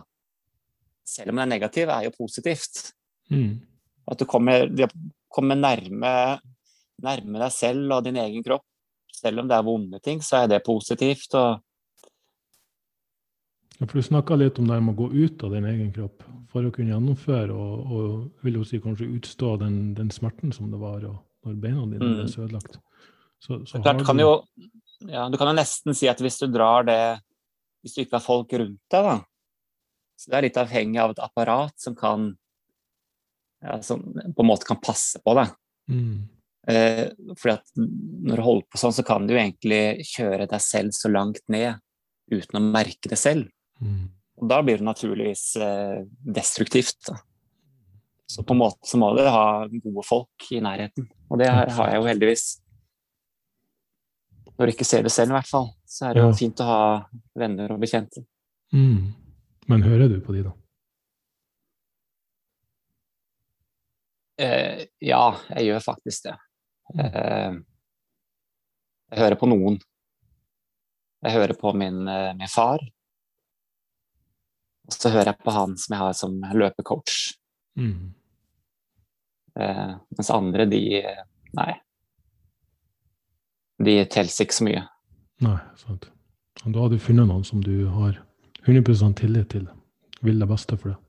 selv 1.12 1.34
om 1.34 1.40
den 1.40 1.44
er 1.44 1.52
negativ, 1.58 1.90
er 1.92 2.08
jo 2.08 2.14
positivt. 2.16 2.92
Mm. 3.34 3.60
At 4.12 4.22
du 4.22 4.28
kommer, 4.30 4.70
kommer 5.32 5.60
nærme, 5.60 6.14
nærme, 7.04 7.42
deg 7.42 7.54
selv 7.56 7.98
og 7.98 8.06
din 8.08 8.20
egen 8.22 8.46
kropp. 8.46 8.66
Selv 9.12 9.44
om 9.44 9.50
det 9.50 9.58
er 9.58 9.68
vonde 9.68 10.00
ting, 10.04 10.24
så 10.26 10.44
er 10.44 10.54
det 10.54 10.64
positivt. 10.66 11.36
Og... 11.38 11.62
Ja, 13.82 13.88
for 13.88 13.98
Du 13.98 14.06
snakka 14.06 14.38
litt 14.38 14.60
om 14.62 14.68
det 14.70 14.78
med 14.86 14.94
å 14.94 15.00
gå 15.00 15.08
ut 15.26 15.44
av 15.44 15.56
din 15.56 15.66
egen 15.66 15.90
kropp 15.96 16.22
for 16.52 16.68
å 16.68 16.72
kunne 16.76 16.94
gjennomføre 16.94 17.56
og, 17.56 17.96
og 17.98 18.46
vil 18.46 18.60
jo 18.60 18.66
si 18.68 18.78
kanskje 18.84 19.10
utstå 19.18 19.56
den, 19.64 19.80
den 19.98 20.12
smerten 20.14 20.54
som 20.54 20.70
det 20.70 20.78
var 20.78 21.02
og, 21.10 21.18
når 21.48 21.58
beina 21.64 21.88
dine 21.88 21.98
ble 21.98 22.28
mm. 22.28 22.36
ødelagt. 22.46 22.78
Så, 23.42 23.64
så 23.66 23.82
Klart, 23.82 24.04
du... 24.04 24.06
Kan 24.06 24.22
jo, 24.22 24.36
ja, 25.10 25.26
du 25.34 25.40
kan 25.42 25.50
jo 25.50 25.58
nesten 25.58 25.98
si 25.98 26.06
at 26.12 26.22
hvis 26.22 26.38
du 26.44 26.46
drar 26.54 26.86
det 26.86 27.02
hvis 27.82 27.96
du 27.96 28.04
ikke 28.04 28.20
har 28.20 28.26
folk 28.26 28.54
rundt 28.54 28.94
deg, 28.94 29.08
da. 29.08 29.16
Så 30.14 30.30
det 30.30 30.38
er 30.38 30.46
litt 30.46 30.60
avhengig 30.62 31.00
av 31.02 31.16
et 31.16 31.24
apparat 31.26 31.74
som 31.82 31.96
kan 31.98 32.28
ja, 33.66 33.80
som 33.82 34.04
på 34.06 34.44
en 34.44 34.50
måte 34.50 34.68
kan 34.70 34.78
passe 34.82 35.18
på 35.26 35.34
deg. 35.38 35.56
Mm. 35.90 36.30
Eh, 36.70 37.08
fordi 37.34 37.56
at 37.56 37.82
når 37.82 38.38
du 38.38 38.46
holder 38.46 38.68
på 38.70 38.82
sånn, 38.82 38.94
så 38.94 39.06
kan 39.06 39.26
du 39.26 39.34
jo 39.34 39.42
egentlig 39.42 40.06
kjøre 40.12 40.46
deg 40.50 40.62
selv 40.62 40.94
så 40.94 41.10
langt 41.10 41.42
ned 41.50 41.82
uten 42.30 42.62
å 42.62 42.64
merke 42.70 43.10
det 43.10 43.18
selv. 43.18 43.50
Mm. 43.82 44.08
Og 44.42 44.50
da 44.50 44.62
blir 44.66 44.80
det 44.80 44.88
naturligvis 44.88 45.44
eh, 45.62 46.02
destruktivt. 46.38 46.98
Da. 47.08 47.20
Så 48.32 48.46
på 48.48 48.56
en 48.56 48.62
måte 48.62 48.88
så 48.88 48.98
må 49.02 49.12
du 49.18 49.22
ha 49.26 49.68
gode 49.68 50.06
folk 50.08 50.52
i 50.56 50.62
nærheten. 50.64 51.10
Og 51.30 51.42
det 51.42 51.50
har, 51.52 51.70
har 51.76 51.92
jeg 51.92 52.02
jo 52.02 52.10
heldigvis 52.10 52.46
når 54.62 54.70
du 54.70 54.76
ikke 54.76 54.86
ser 54.86 55.02
det 55.02 55.10
selv, 55.10 55.32
i 55.34 55.38
hvert 55.40 55.50
fall, 55.50 55.72
så 55.90 56.06
er 56.06 56.14
det 56.14 56.22
jo 56.22 56.30
ja. 56.30 56.38
fint 56.38 56.62
å 56.62 56.66
ha 56.68 56.82
venner 57.42 57.72
og 57.74 57.80
bekjente. 57.82 58.22
Mm. 58.76 59.08
Men 59.72 59.86
hører 59.88 60.12
du 60.12 60.20
på 60.22 60.36
de, 60.36 60.44
da? 60.46 60.52
Eh, 64.42 64.84
ja, 65.02 65.24
jeg 65.56 65.66
gjør 65.66 65.82
faktisk 65.86 66.28
det. 66.28 66.36
Eh, 66.94 67.58
jeg 69.12 69.24
hører 69.24 69.40
på 69.42 69.50
noen. 69.50 69.80
Jeg 71.26 71.36
hører 71.40 71.58
på 71.58 71.74
min, 71.78 72.04
eh, 72.10 72.32
min 72.38 72.54
far. 72.54 72.86
Og 74.88 74.96
så 74.96 75.12
hører 75.14 75.32
jeg 75.32 75.44
på 75.44 75.54
han 75.56 75.78
som 75.80 75.96
jeg 75.96 76.02
har 76.02 76.18
som 76.18 76.40
løpecoach. 76.58 77.20
Mm. 77.80 78.14
Eh, 79.60 79.94
mens 80.18 80.34
andre, 80.34 80.66
de 80.70 80.82
Nei. 81.52 81.72
De 83.82 83.94
teller 84.08 84.44
ikke 84.46 84.56
så 84.56 84.66
mye. 84.68 84.82
Nei, 85.44 85.58
sant. 85.80 86.08
Og 86.62 86.74
da 86.74 86.84
har 86.84 86.92
du 86.92 87.00
funnet 87.02 87.28
noen 87.28 87.44
som 87.48 87.64
du 87.64 87.90
har 87.92 88.20
100% 88.64 89.18
tillit 89.18 89.50
til, 89.52 89.66
vil 90.22 90.40
det 90.40 90.48
beste 90.48 90.78
for 90.78 90.94
deg. 90.94 91.00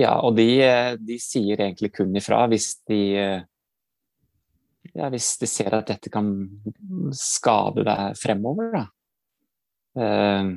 Ja, 0.00 0.16
og 0.26 0.34
de, 0.40 0.48
de 0.98 1.18
sier 1.22 1.60
egentlig 1.60 1.92
kun 1.94 2.16
ifra 2.18 2.40
hvis 2.50 2.72
de 2.90 3.00
ja, 4.94 5.08
hvis 5.12 5.28
de 5.40 5.48
ser 5.48 5.76
at 5.76 5.92
dette 5.92 6.10
kan 6.12 6.32
skade 7.14 7.84
deg 7.86 8.18
fremover, 8.18 8.74
da. 8.74 8.84
Eh, 10.02 10.50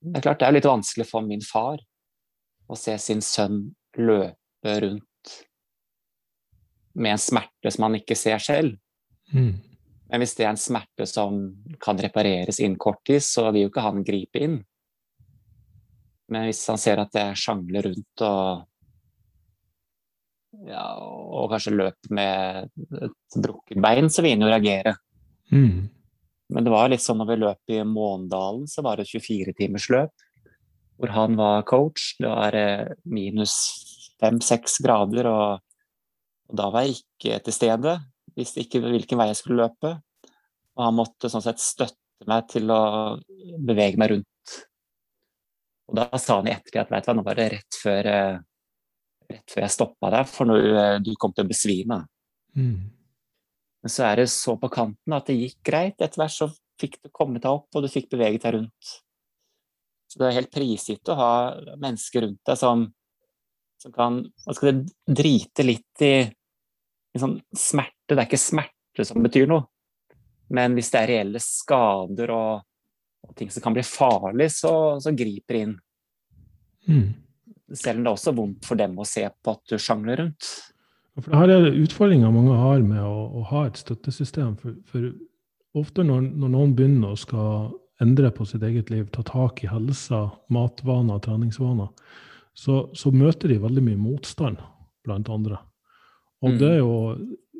det 0.00 0.20
er 0.20 0.24
klart 0.24 0.40
det 0.40 0.48
er 0.48 0.56
litt 0.56 0.68
vanskelig 0.68 1.06
for 1.08 1.26
min 1.26 1.42
far 1.44 1.80
å 2.68 2.76
se 2.78 2.94
sin 3.02 3.22
sønn 3.24 3.62
løpe 3.98 4.74
rundt 4.84 5.32
med 6.98 7.14
en 7.14 7.22
smerte 7.22 7.72
som 7.72 7.86
han 7.86 7.98
ikke 7.98 8.16
ser 8.18 8.42
selv. 8.42 8.76
Mm. 9.32 9.58
Men 10.08 10.22
hvis 10.22 10.34
det 10.38 10.46
er 10.46 10.52
en 10.52 10.60
smerte 10.60 11.06
som 11.08 11.38
kan 11.82 12.00
repareres 12.00 12.60
innen 12.62 12.78
kort 12.80 13.02
tid, 13.06 13.22
så 13.24 13.48
vil 13.50 13.66
jo 13.66 13.72
ikke 13.72 13.84
han 13.84 14.04
gripe 14.06 14.42
inn. 14.44 14.56
Men 16.32 16.48
hvis 16.48 16.64
han 16.68 16.80
ser 16.80 17.00
at 17.00 17.12
det 17.14 17.26
sjangler 17.40 17.88
rundt 17.88 18.24
og 18.24 18.66
ja, 20.68 20.84
og 20.98 21.52
kanskje 21.52 21.76
løper 21.76 22.14
med 22.16 22.70
et 23.04 23.36
brukket 23.36 23.80
bein, 23.84 24.08
så 24.10 24.24
vil 24.24 24.34
han 24.34 24.44
jo 24.44 24.50
reagere. 24.50 24.94
Mm. 25.52 25.88
Men 26.48 26.64
det 26.64 26.72
var 26.72 26.88
litt 26.88 27.04
sånn 27.04 27.20
når 27.20 27.28
vi 27.28 27.36
løp 27.42 27.72
i 27.74 27.82
Måndalen, 27.84 28.64
så 28.70 28.82
var 28.84 29.00
det 29.00 29.08
24 29.10 29.54
timers 29.58 29.88
løp. 29.92 30.26
Hvor 30.98 31.12
han 31.14 31.36
var 31.38 31.66
coach. 31.68 32.14
Det 32.18 32.28
var 32.30 32.56
eh, 32.56 32.94
minus 33.04 33.54
fem-seks 34.18 34.80
grader, 34.82 35.28
og, 35.30 35.60
og, 36.48 36.56
da 36.58 36.70
var 36.74 36.86
jeg 36.86 36.98
ikke 36.98 37.38
til 37.46 37.54
stede. 37.54 37.94
Visste 38.38 38.64
ikke 38.64 38.82
hvilken 38.82 39.20
vei 39.20 39.28
jeg 39.30 39.40
skulle 39.42 39.66
løpe. 39.66 39.94
Og 40.78 40.86
han 40.86 40.96
måtte 40.96 41.30
sånn 41.30 41.44
sett 41.44 41.62
støtte 41.62 42.26
meg 42.28 42.48
til 42.50 42.70
å 42.72 42.82
bevege 43.68 44.00
meg 44.00 44.14
rundt. 44.14 44.58
Og 45.88 45.96
da 45.96 46.08
sa 46.20 46.40
han 46.40 46.48
i 46.48 46.52
ettertid 46.52 46.82
at 46.82 46.92
vet 46.92 47.06
du 47.06 47.10
hva, 47.10 47.16
nå 47.18 47.24
var 47.26 47.38
det 47.38 47.50
rett 47.54 47.80
før, 47.82 48.08
eh, 48.12 48.38
rett 49.32 49.52
før 49.52 49.64
jeg 49.64 49.76
stoppa 49.76 50.12
deg, 50.16 50.30
for 50.32 50.48
når 50.48 50.68
eh, 50.72 50.94
du 51.04 51.12
kom 51.20 51.36
til 51.36 51.46
å 51.46 51.52
besvime. 51.52 52.02
Mm. 52.56 52.97
Men 53.88 53.92
så 53.94 54.02
er 54.04 54.18
det 54.20 54.26
så 54.28 54.52
på 54.60 54.68
kanten 54.68 55.14
at 55.16 55.30
det 55.30 55.38
gikk 55.38 55.62
greit. 55.64 55.94
Etter 55.96 56.20
hvert 56.20 56.34
så 56.34 56.50
fikk 56.76 56.98
du 57.00 57.08
kommet 57.08 57.40
deg 57.40 57.54
opp, 57.56 57.70
og 57.72 57.80
du 57.80 57.88
fikk 57.88 58.10
beveget 58.12 58.42
deg 58.44 58.58
rundt. 58.58 58.90
Så 60.12 60.20
det 60.20 60.26
er 60.26 60.36
helt 60.36 60.50
prisgitt 60.52 61.08
å 61.08 61.16
ha 61.16 61.30
mennesker 61.80 62.26
rundt 62.26 62.42
deg 62.44 62.60
som, 62.60 62.82
som 63.80 63.94
kan 63.96 64.18
hva 64.44 64.56
skal 64.58 64.82
det, 64.82 64.92
drite 65.08 65.64
litt 65.64 66.04
i, 66.04 66.12
i 66.20 67.22
sånn 67.22 67.38
smerte. 67.56 68.12
Det 68.12 68.18
er 68.18 68.28
ikke 68.28 68.42
smerte 68.42 69.08
som 69.08 69.24
betyr 69.24 69.48
noe, 69.48 69.64
men 70.52 70.76
hvis 70.76 70.92
det 70.92 71.00
er 71.00 71.12
reelle 71.14 71.40
skader 71.40 72.36
og, 72.36 72.68
og 73.24 73.36
ting 73.40 73.48
som 73.48 73.64
kan 73.64 73.80
bli 73.80 73.88
farlig, 73.88 74.50
så, 74.52 74.74
så 75.00 75.16
griper 75.16 75.62
inn. 75.62 75.78
Mm. 76.92 77.06
Selv 77.72 78.02
om 78.02 78.04
det 78.04 78.12
er 78.12 78.20
også 78.20 78.36
vondt 78.36 78.68
for 78.68 78.84
dem 78.84 79.00
å 79.00 79.08
se 79.08 79.24
på 79.32 79.56
at 79.56 79.64
du 79.72 79.80
sjangler 79.80 80.26
rundt. 80.26 80.52
For 81.18 81.32
det 81.32 81.40
her 81.40 81.50
er 81.50 81.80
utfordringer 81.82 82.30
mange 82.34 82.54
har 82.54 82.82
med 82.86 83.02
å, 83.02 83.26
å 83.40 83.44
ha 83.50 83.64
et 83.66 83.78
støttesystem. 83.80 84.54
For, 84.60 84.76
for 84.86 85.08
ofte 85.78 86.04
når, 86.06 86.28
når, 86.30 86.52
noen 86.54 86.74
begynner 86.78 87.14
å 87.14 87.18
skal 87.18 87.72
endre 88.02 88.30
på 88.34 88.46
sitt 88.46 88.62
eget 88.62 88.92
liv, 88.94 89.08
ta 89.10 89.24
tak 89.26 89.64
i 89.64 89.70
helsa, 89.70 90.28
matvaner, 90.54 91.18
treningsvaner, 91.24 91.90
så, 92.54 92.84
så 92.94 93.10
møter 93.14 93.50
de 93.50 93.58
veldig 93.62 93.84
mye 93.88 93.98
motstand 93.98 94.62
blant 95.06 95.30
andre. 95.32 95.58
Og 96.44 96.54
mm. 96.54 96.58
det 96.62 96.72
er 96.76 96.80
jo 96.82 96.96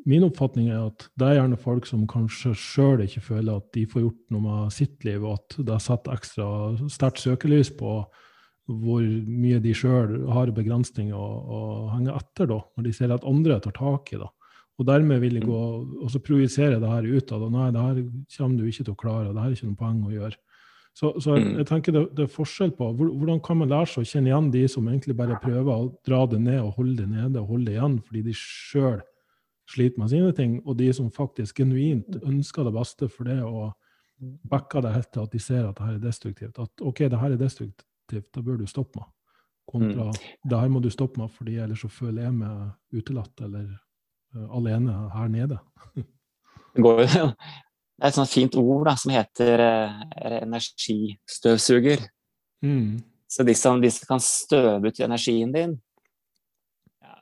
Min 0.07 0.23
oppfatning 0.23 0.69
er 0.71 0.85
at 0.87 1.03
det 1.19 1.27
er 1.27 1.35
gjerne 1.35 1.57
folk 1.59 1.85
som 1.85 2.05
kanskje 2.09 2.53
sjøl 2.57 3.01
ikke 3.03 3.19
føler 3.21 3.59
at 3.59 3.65
de 3.75 3.83
får 3.85 4.01
gjort 4.01 4.21
noe 4.31 4.41
med 4.41 4.71
sitt 4.73 5.03
liv, 5.05 5.19
og 5.27 5.35
at 5.35 5.57
det 5.67 5.73
er 5.75 5.83
satt 5.83 6.07
ekstra 6.09 6.47
sterkt 6.89 7.19
søkelys 7.19 7.69
på 7.77 7.97
hvor 8.69 9.01
mye 9.01 9.59
de 9.63 9.71
sjøl 9.73 10.27
har 10.29 10.51
begrensninger 10.53 11.15
å, 11.15 11.61
henge 11.95 12.13
etter, 12.13 12.49
da, 12.51 12.59
når 12.77 12.85
de 12.85 12.91
ser 12.93 13.13
at 13.13 13.25
andre 13.27 13.57
tar 13.63 13.73
tak 13.77 14.13
i 14.13 14.19
det. 14.21 14.29
Og 14.79 14.87
dermed 14.87 15.19
vil 15.23 15.39
de 15.39 15.41
gå 15.43 15.61
og 15.99 16.11
så 16.11 16.21
projisere 16.23 16.77
det 16.79 16.91
her 16.91 17.07
ut 17.07 17.33
av 17.35 17.41
det. 17.43 17.49
Nei, 17.55 17.71
det 17.75 17.87
her 17.87 17.97
kommer 18.37 18.59
du 18.59 18.69
ikke 18.69 18.85
til 18.85 18.93
å 18.93 18.99
klare, 19.01 19.25
og 19.27 19.33
det 19.35 19.41
her 19.43 19.49
er 19.49 19.57
ikke 19.57 19.71
noe 19.71 19.81
poeng 19.81 19.97
å 20.05 20.13
gjøre. 20.13 20.39
Så, 20.99 21.11
så 21.21 21.35
jeg, 21.35 21.43
mm. 21.45 21.57
jeg, 21.59 21.67
tenker 21.69 21.95
det, 21.95 22.05
det, 22.15 22.25
er 22.25 22.31
forskjell 22.33 22.71
på 22.75 22.87
hvordan 22.97 23.41
kan 23.45 23.59
man 23.59 23.69
lære 23.71 23.91
seg 23.91 24.05
å 24.05 24.09
kjenne 24.09 24.31
igjen 24.31 24.49
de 24.51 24.63
som 24.71 24.87
egentlig 24.89 25.15
bare 25.19 25.37
prøver 25.39 25.69
å 25.69 25.89
dra 26.07 26.23
det 26.27 26.39
ned 26.43 26.59
og 26.63 26.79
holde 26.79 27.03
det 27.03 27.09
nede 27.11 27.43
og 27.43 27.53
holde 27.53 27.69
det 27.69 27.75
igjen 27.77 27.99
fordi 28.07 28.23
de 28.25 28.35
sjøl 28.35 28.97
sliter 29.69 30.01
med 30.01 30.09
sine 30.11 30.31
ting, 30.33 30.55
og 30.65 30.79
de 30.79 30.87
som 30.97 31.11
faktisk 31.13 31.61
genuint 31.61 32.17
ønsker 32.23 32.65
det 32.65 32.73
beste 32.73 33.07
for 33.11 33.29
det 33.29 33.37
og 33.45 33.69
backer 34.49 34.83
det 34.83 34.95
helt 34.95 35.11
til 35.13 35.27
at 35.27 35.35
de 35.35 35.43
ser 35.43 35.67
at 35.67 35.77
det 35.77 35.85
her 35.85 35.99
er 35.99 36.01
destruktivt. 36.03 36.57
At 36.59 36.83
OK, 36.83 37.05
det 37.05 37.21
her 37.21 37.35
er 37.35 37.39
destruktivt 37.39 37.85
aktivt, 38.09 38.33
da 38.33 38.41
bør 38.41 38.59
du 38.59 38.67
stoppe 38.67 38.99
meg. 38.99 39.09
Kontra 39.69 40.09
mm. 40.09 40.19
det 40.49 40.59
her 40.59 40.69
må 40.73 40.81
du 40.81 40.89
stoppe 40.89 41.21
meg, 41.21 41.29
fordi 41.35 41.59
ellers 41.61 41.83
så 41.85 41.89
føler 41.93 42.25
jeg 42.25 42.37
meg 42.39 42.97
utelatt 42.97 43.41
eller 43.45 43.67
uh, 43.69 44.47
alene 44.57 44.95
her 45.13 45.27
nede. 45.29 45.59
det 46.73 46.85
går 46.85 47.03
jo 47.03 47.27
det 47.99 48.07
er 48.07 48.13
et 48.13 48.15
sånt 48.15 48.31
fint 48.31 48.55
ord 48.55 48.85
da, 48.87 48.95
som 48.95 49.11
heter 49.11 49.59
uh, 49.59 49.97
energistøvsuger. 50.39 52.05
Mm. 52.63 53.01
Så 53.29 53.43
de 53.43 53.55
som, 53.59 53.81
de 53.83 53.91
som, 53.91 54.07
kan 54.07 54.21
støve 54.23 54.87
ut 54.87 55.01
energien 55.03 55.51
din, 55.51 55.73
ja, 57.03 57.17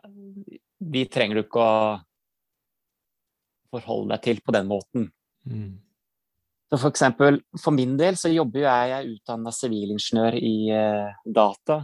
de 0.77 1.03
trenger 1.09 1.39
du 1.39 1.41
ikke 1.41 1.65
å 1.65 1.97
forholde 3.73 4.13
deg 4.13 4.23
til 4.23 4.43
på 4.45 4.53
den 4.53 4.69
måten. 4.69 5.09
Mm. 5.49 5.81
Så 6.69 6.77
for 6.77 6.91
eksempel, 6.91 7.39
for 7.63 7.71
min 7.71 7.95
del 7.99 8.17
så 8.19 8.29
jobber 8.31 8.65
jeg, 8.65 8.89
jeg 8.91 8.97
er 8.97 9.11
utdanna 9.13 9.53
sivilingeniør 9.55 10.35
i 10.35 10.55
eh, 10.75 11.19
data. 11.23 11.79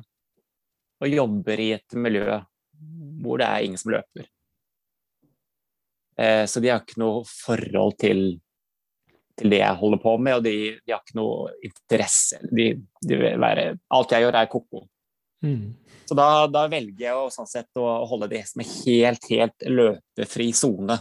Og 1.03 1.11
jobber 1.11 1.59
i 1.59 1.69
et 1.77 1.95
miljø 1.99 2.39
hvor 3.23 3.39
det 3.39 3.47
er 3.47 3.63
ingen 3.63 3.79
som 3.79 3.93
løper. 3.93 4.27
Eh, 6.19 6.43
så 6.51 6.59
de 6.59 6.71
har 6.71 6.83
ikke 6.83 6.99
noe 7.01 7.23
forhold 7.27 7.95
til, 8.03 8.25
til 9.39 9.55
det 9.55 9.61
jeg 9.61 9.79
holder 9.79 10.01
på 10.03 10.17
med, 10.19 10.41
og 10.41 10.43
de, 10.45 10.57
de 10.83 10.93
har 10.93 10.99
ikke 10.99 11.19
noe 11.21 11.53
interesse. 11.63 12.41
De, 12.51 12.73
de 13.07 13.21
være, 13.39 13.69
alt 13.95 14.13
jeg 14.15 14.27
gjør, 14.27 14.39
er 14.41 14.51
ko-ko. 14.51 14.83
Mm. 15.43 15.73
Så 16.03 16.15
da, 16.19 16.27
da, 16.51 16.67
velger 16.71 17.07
jeg 17.07 17.17
å, 17.17 17.31
sånn 17.31 17.49
sett, 17.49 17.71
å 17.79 18.03
holde 18.09 18.29
det 18.31 18.43
som 18.49 18.63
er 18.63 18.71
helt, 18.83 19.31
helt 19.31 19.67
løpefri 19.71 20.51
sone. 20.55 20.99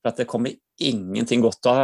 For 0.00 0.12
at 0.12 0.20
det 0.22 0.28
kommer 0.30 0.56
ingenting 0.80 1.44
godt 1.44 1.68
av 1.68 1.82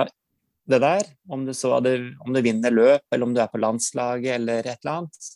det 0.64 0.80
der. 0.82 1.08
Om 1.28 1.46
du, 1.46 1.54
så, 1.54 1.76
om 1.76 2.34
du, 2.34 2.40
vinner 2.40 2.70
løp, 2.70 3.04
eller 3.10 3.26
om 3.26 3.34
du 3.34 3.40
er 3.42 3.50
på 3.52 3.60
landslaget 3.60 4.34
eller 4.38 4.66
et 4.66 4.78
eller 4.80 4.98
annet, 4.98 5.32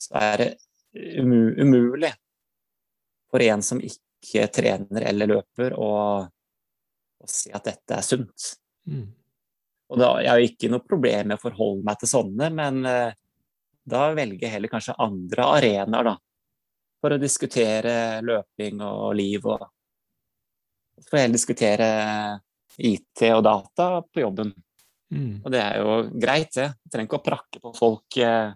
så 0.00 0.16
er 0.20 0.42
det 0.42 0.50
umulig 1.20 2.12
for 3.30 3.42
en 3.44 3.62
som 3.62 3.80
ikke 3.82 4.48
trener 4.54 5.06
eller 5.12 5.30
løper, 5.30 5.76
å, 5.78 5.92
å 7.20 7.30
si 7.30 7.52
at 7.54 7.66
dette 7.68 7.98
er 7.98 8.06
sunt. 8.06 8.52
Mm. 8.90 9.06
Og 9.90 9.98
da, 9.98 10.10
Jeg 10.22 10.30
har 10.30 10.44
ikke 10.44 10.70
noe 10.70 10.86
problem 10.86 11.30
med 11.30 11.38
å 11.38 11.42
forholde 11.42 11.86
meg 11.86 12.00
til 12.00 12.10
sånne, 12.10 12.50
men 12.54 12.82
uh, 12.86 13.10
da 13.90 14.02
velger 14.14 14.46
jeg 14.46 14.54
heller 14.56 14.72
kanskje 14.72 14.98
andre 15.02 15.46
arenaer, 15.58 16.12
da. 16.12 16.16
For 17.00 17.16
å 17.16 17.20
diskutere 17.20 18.20
løping 18.26 18.82
og 18.84 19.14
liv 19.16 19.46
og 19.48 19.62
For 21.06 21.16
å 21.16 21.22
heller 21.22 21.38
diskutere 21.38 21.86
IT 22.78 23.24
og 23.34 23.44
data 23.44 23.88
på 24.06 24.22
jobben. 24.22 24.52
Mm. 25.10 25.40
Og 25.42 25.50
det 25.52 25.60
er 25.60 25.80
jo 25.80 25.94
greit, 26.22 26.52
det. 26.54 26.68
Du 26.84 26.92
trenger 26.92 27.08
ikke 27.08 27.20
å 27.20 27.26
prakke 27.26 27.62
på 27.62 27.72
folk 27.76 28.18
eh, 28.22 28.52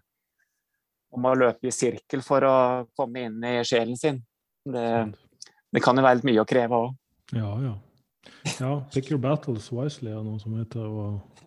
om 1.15 1.27
å 1.27 1.35
løpe 1.39 1.71
i 1.71 1.75
sirkel 1.75 2.23
for 2.27 2.47
å 2.47 2.57
komme 2.97 3.27
inn 3.29 3.41
i 3.47 3.57
sjelen 3.67 3.99
sin. 3.99 4.21
Det, 4.65 4.87
det 5.75 5.83
kan 5.85 5.99
jo 5.99 6.05
være 6.05 6.21
litt 6.21 6.29
mye 6.31 6.45
å 6.45 6.49
kreve 6.49 6.85
òg. 6.87 6.95
Ja, 7.35 7.51
ja. 7.63 7.75
Ja, 8.61 8.73
pick 8.93 9.11
your 9.11 9.21
battles 9.21 9.71
wisely 9.73 10.13
er 10.13 10.23
noe 10.25 10.39
som 10.41 10.55
heter. 10.57 10.85
Og, 10.85 11.43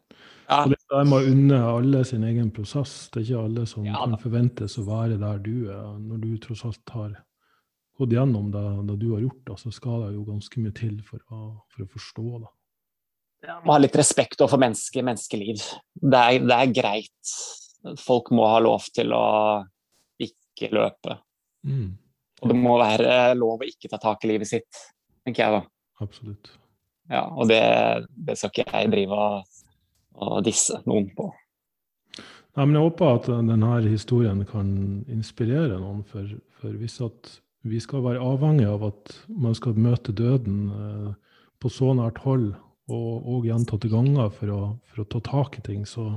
ja. 0.50 0.64
og 0.64 0.74
det 0.74 0.80
er 1.00 1.08
med 1.08 1.18
å 1.18 1.32
unne 1.32 1.62
alle 1.72 2.04
sin 2.08 2.26
egen 2.28 2.52
prosess. 2.54 3.08
Det 3.14 3.22
er 3.22 3.30
ikke 3.30 3.46
alle 3.48 3.66
som 3.70 3.88
ja, 3.88 3.96
kan 4.02 4.18
forventes 4.22 4.78
å 4.82 4.86
være 4.88 5.18
der 5.22 5.42
du 5.46 5.56
er, 5.72 5.88
når 6.04 6.22
du 6.26 6.30
tross 6.44 6.66
alt 6.68 6.94
har 6.96 7.16
gått 7.98 8.14
gjennom 8.14 8.52
det, 8.54 8.66
det 8.92 9.00
du 9.02 9.10
har 9.16 9.26
gjort. 9.26 9.56
Så 9.64 9.74
skal 9.74 10.06
det 10.06 10.14
jo 10.18 10.28
ganske 10.28 10.62
mye 10.62 10.76
til 10.78 11.00
for 11.06 11.24
å, 11.34 11.42
for 11.74 11.86
å 11.86 11.92
forstå 11.96 12.30
det 12.36 12.54
må 13.64 13.76
ha 13.76 13.80
litt 13.80 13.96
respekt 13.98 14.42
overfor 14.44 14.62
menneske, 14.62 15.04
menneskeliv. 15.06 15.64
Det 15.96 16.20
er, 16.20 16.44
det 16.44 16.58
er, 16.58 16.74
greit. 16.76 17.34
Folk 18.02 18.32
må 18.36 18.48
ha 18.50 18.60
lov 18.64 18.90
til 18.96 19.14
å 19.16 19.26
ikke 20.24 20.72
løpe. 20.76 21.18
Mm. 21.68 21.96
Og 22.42 22.52
det 22.52 22.58
må 22.60 22.78
være 22.80 23.34
lov 23.40 23.64
å 23.64 23.68
ikke 23.68 23.90
ta 23.92 24.00
tak 24.02 24.26
i 24.26 24.34
livet 24.34 24.50
sitt, 24.50 24.84
tenker 25.26 25.46
jeg 25.46 25.58
da. 25.58 25.62
Absolutt. 26.04 26.52
Ja, 27.10 27.24
og 27.32 27.48
det, 27.50 27.62
det 28.12 28.36
skal 28.38 28.52
ikke 28.52 28.68
jeg 28.68 28.92
drive 28.94 29.18
og, 29.18 29.60
og 30.28 30.40
disse 30.46 30.82
noen 30.86 31.10
på. 31.16 31.32
Nei, 32.58 32.66
men 32.66 32.76
Jeg 32.76 32.88
håper 32.90 33.20
at 33.20 33.28
denne 33.30 33.74
historien 33.86 34.42
kan 34.50 34.70
inspirere 35.14 35.78
noen. 35.78 36.04
For, 36.10 36.30
for 36.60 36.78
hvis 36.82 37.00
at 37.06 37.32
vi 37.68 37.80
skal 37.84 38.04
være 38.06 38.24
avhengig 38.24 38.68
av 38.70 38.86
at 38.90 39.14
man 39.30 39.56
skal 39.58 39.78
møte 39.78 40.16
døden 40.16 40.64
eh, 40.74 41.12
på 41.62 41.72
så 41.74 41.94
nært 41.98 42.22
hold 42.26 42.52
og, 42.88 43.28
og 43.28 43.46
gjentatte 43.48 43.90
ganger 43.92 44.32
for 44.34 44.54
å, 44.54 44.62
for 44.88 45.04
å, 45.04 45.08
ta 45.12 45.22
tak 45.26 45.60
i 45.60 45.64
ting, 45.66 45.86
så, 45.88 46.08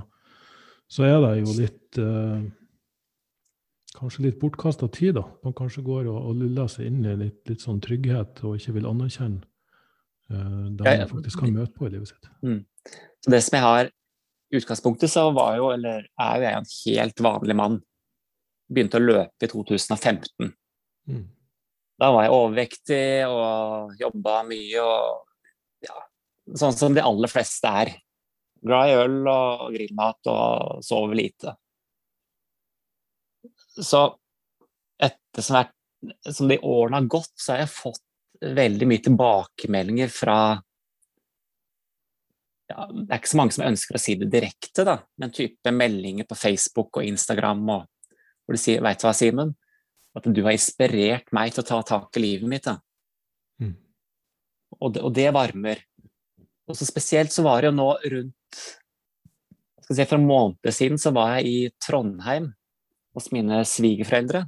så 0.91 1.07
er 1.09 1.19
det 1.25 1.37
jo 1.43 1.59
litt 1.59 2.01
eh, 2.01 2.49
Kanskje 3.91 4.23
litt 4.23 4.37
bortkasta 4.39 4.87
tid, 4.95 5.17
da. 5.17 5.25
Man 5.43 5.55
kanskje 5.59 5.83
går 5.83 6.05
og, 6.07 6.19
og 6.31 6.37
luller 6.39 6.69
seg 6.71 6.87
inn 6.87 7.01
i 7.11 7.15
litt, 7.19 7.41
litt 7.51 7.65
sånn 7.65 7.81
trygghet 7.83 8.39
og 8.47 8.55
ikke 8.55 8.77
vil 8.77 8.87
anerkjenne 8.87 9.43
eh, 10.31 10.61
det 10.79 10.85
man 10.87 11.11
faktisk 11.11 11.43
kan 11.43 11.57
møte 11.57 11.75
på 11.75 11.89
i 11.89 11.91
livet 11.97 12.13
sitt. 12.13 12.29
Mm. 12.47 12.61
Så 13.19 13.33
det 13.35 13.41
som 13.43 13.57
jeg 13.59 13.65
har 13.65 13.91
i 13.91 14.61
utgangspunktet, 14.61 15.11
så 15.11 15.27
var 15.35 15.57
jo, 15.59 15.73
eller 15.75 16.07
er 16.07 16.39
jo 16.39 16.47
jeg 16.47 16.61
en 16.61 16.71
helt 16.77 17.25
vanlig 17.27 17.59
mann. 17.59 17.81
Begynte 18.71 19.03
å 19.03 19.03
løpe 19.03 19.49
i 19.49 19.51
2015. 19.51 20.55
Mm. 21.11 21.27
Da 22.01 22.13
var 22.15 22.29
jeg 22.29 22.37
overvektig 22.39 23.05
og 23.27 23.99
jobba 23.99 24.39
mye 24.47 24.87
og 24.87 25.03
ja, 25.03 25.30
sånn 26.59 26.77
som 26.77 26.95
de 26.97 27.03
aller 27.05 27.31
fleste 27.31 27.71
er. 27.83 27.93
Glad 28.61 28.91
i 28.91 28.97
øl 29.01 29.19
og 29.31 29.69
grillmat 29.75 30.31
og 30.31 30.85
sover 30.85 31.17
lite. 31.17 31.55
Så 33.81 34.03
etter 35.01 35.45
som, 35.45 35.61
er, 35.63 35.71
som 36.33 36.51
de 36.51 36.59
årene 36.59 37.01
har 37.01 37.13
gått, 37.13 37.33
så 37.41 37.55
har 37.55 37.65
jeg 37.65 37.73
fått 37.73 38.03
veldig 38.41 38.89
mye 38.89 39.05
tilbakemeldinger 39.05 40.13
fra 40.13 40.37
ja, 42.71 42.87
Det 42.87 43.09
er 43.09 43.19
ikke 43.19 43.33
så 43.33 43.41
mange 43.41 43.57
som 43.57 43.67
ønsker 43.67 43.97
å 43.97 44.01
si 44.01 44.15
det 44.21 44.31
direkte, 44.33 44.85
da, 44.87 45.01
men 45.21 45.33
type 45.35 45.73
meldinger 45.75 46.29
på 46.29 46.39
Facebook 46.39 47.01
og 47.01 47.09
Instagram 47.09 47.65
og, 47.75 47.89
hvor 48.45 48.57
de 48.57 48.63
sier 48.63 48.83
'Veit 48.83 49.01
du 49.01 49.07
hva, 49.07 49.15
Simen? 49.15 49.55
At 50.17 50.27
du 50.27 50.41
har 50.43 50.55
inspirert 50.55 51.29
meg 51.35 51.53
til 51.55 51.63
å 51.63 51.69
ta 51.69 51.81
tak 51.87 52.17
i 52.19 52.23
livet 52.23 52.49
mitt'. 52.51 52.67
da. 52.67 52.79
Mm. 53.61 53.77
Og, 54.81 54.93
det, 54.95 55.03
og 55.03 55.15
det 55.15 55.29
varmer. 55.35 55.83
Og 56.71 56.79
så 56.79 56.87
spesielt 56.87 57.35
så 57.35 57.43
var 57.43 57.61
det 57.61 57.71
jo 57.73 57.79
nå 57.81 57.89
rundt 58.13 58.61
skal 59.91 59.97
si, 59.97 60.07
For 60.07 60.21
en 60.21 60.29
måned 60.29 60.75
siden 60.75 61.01
så 61.03 61.11
var 61.15 61.37
jeg 61.39 61.51
i 61.51 61.71
Trondheim 61.83 62.53
hos 63.17 63.33
mine 63.35 63.65
svigerforeldre. 63.67 64.45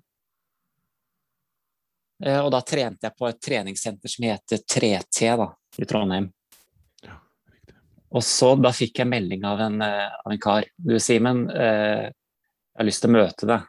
Eh, 2.22 2.38
og 2.38 2.52
da 2.54 2.60
trente 2.62 3.08
jeg 3.08 3.18
på 3.18 3.26
et 3.26 3.40
treningssenter 3.42 4.12
som 4.12 4.28
heter 4.28 4.62
3T 4.62 5.32
da, 5.40 5.48
i 5.82 5.88
Trondheim. 5.90 6.28
Ja, 7.02 7.16
og 8.14 8.22
så 8.22 8.52
da 8.60 8.70
fikk 8.76 9.02
jeg 9.02 9.10
melding 9.10 9.42
av 9.48 9.64
en, 9.66 9.82
eh, 9.82 10.14
av 10.22 10.30
en 10.30 10.38
kar. 10.38 10.68
Du 10.78 10.94
Simen, 11.02 11.48
eh, 11.50 12.06
jeg 12.06 12.78
har 12.78 12.86
lyst 12.86 13.02
til 13.02 13.10
å 13.10 13.18
møte 13.18 13.50
deg. 13.50 13.66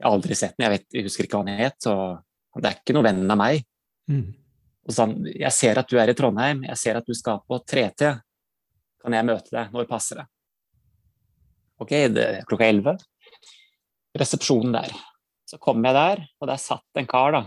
Jeg 0.00 0.08
har 0.08 0.16
aldri 0.16 0.34
sett 0.34 0.56
den, 0.56 0.66
jeg, 0.66 0.80
vet, 0.80 0.86
jeg 0.90 1.06
husker 1.06 1.28
ikke 1.28 1.38
hva 1.38 1.46
han 1.46 1.62
het. 1.62 1.86
og 1.86 2.58
Det 2.58 2.66
er 2.72 2.80
ikke 2.80 2.98
noen 2.98 3.06
venn 3.06 3.30
av 3.30 3.38
meg. 3.38 3.62
Mm. 4.10 4.34
Og 4.82 4.94
så 4.96 5.06
jeg 5.30 5.54
ser 5.54 5.78
at 5.78 5.90
du 5.90 5.98
er 6.00 6.10
i 6.10 6.16
Trondheim, 6.18 6.64
jeg 6.66 6.80
ser 6.80 6.98
at 6.98 7.06
du 7.06 7.14
skal 7.14 7.42
på 7.46 7.58
3T. 7.70 8.10
Kan 9.02 9.16
jeg 9.16 9.26
møte 9.26 9.54
deg? 9.54 9.70
Når 9.74 9.88
passer 9.90 10.22
det? 10.22 10.26
Ok, 11.82 11.94
det 12.14 12.26
er 12.26 12.46
klokka 12.46 12.68
11. 12.70 13.00
Resepsjonen 14.18 14.74
der. 14.74 14.94
Så 15.48 15.58
kom 15.62 15.82
jeg 15.84 15.96
der, 15.96 16.22
og 16.40 16.48
der 16.50 16.60
satt 16.60 17.00
en 17.00 17.08
kar, 17.10 17.34
da. 17.34 17.42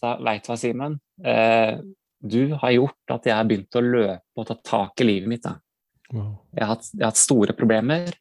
Sa 0.00 0.16
veit 0.22 0.44
du 0.44 0.52
hva, 0.52 0.58
Simen. 0.60 0.98
Eh, 1.24 1.80
du 2.20 2.54
har 2.60 2.74
gjort 2.76 3.14
at 3.16 3.28
jeg 3.28 3.36
har 3.36 3.48
begynt 3.48 3.76
å 3.76 3.84
løpe 3.84 4.40
og 4.40 4.48
ta 4.48 4.56
tak 4.64 5.02
i 5.02 5.08
livet 5.08 5.32
mitt. 5.32 5.44
Da. 5.44 5.56
Wow. 6.12 6.34
Jeg, 6.52 6.62
har 6.62 6.72
hatt, 6.74 6.90
jeg, 6.92 7.02
har 7.02 7.12
hatt, 7.12 7.20
store 7.20 7.56
problemer. 7.56 8.12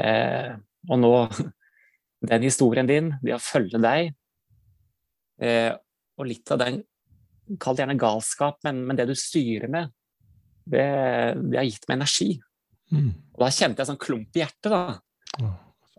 Eh, 0.00 0.54
og 0.90 1.00
nå 1.00 1.12
Den 2.24 2.40
historien 2.40 2.86
din, 2.88 3.10
det 3.20 3.34
å 3.36 3.42
følge 3.42 3.76
deg, 3.84 4.06
eh, 5.44 5.74
og 6.18 6.28
litt 6.30 6.52
av 6.54 6.60
den 6.62 6.82
Kall 7.60 7.76
det 7.76 7.82
gjerne 7.82 8.00
galskap, 8.00 8.56
men, 8.64 8.78
men, 8.88 8.96
det 8.96 9.04
du 9.04 9.12
styrer 9.18 9.68
med, 9.68 9.90
det, 10.64 10.84
det 11.52 11.58
har 11.58 11.66
gitt 11.68 11.82
meg 11.90 11.98
energi. 11.98 12.28
Mm. 12.88 13.10
Og 13.34 13.42
da 13.42 13.50
kjente 13.52 13.82
jeg 13.82 13.90
sånn 13.90 14.00
klump 14.00 14.38
i 14.38 14.40
hjertet, 14.40 14.72
da. 14.72 15.50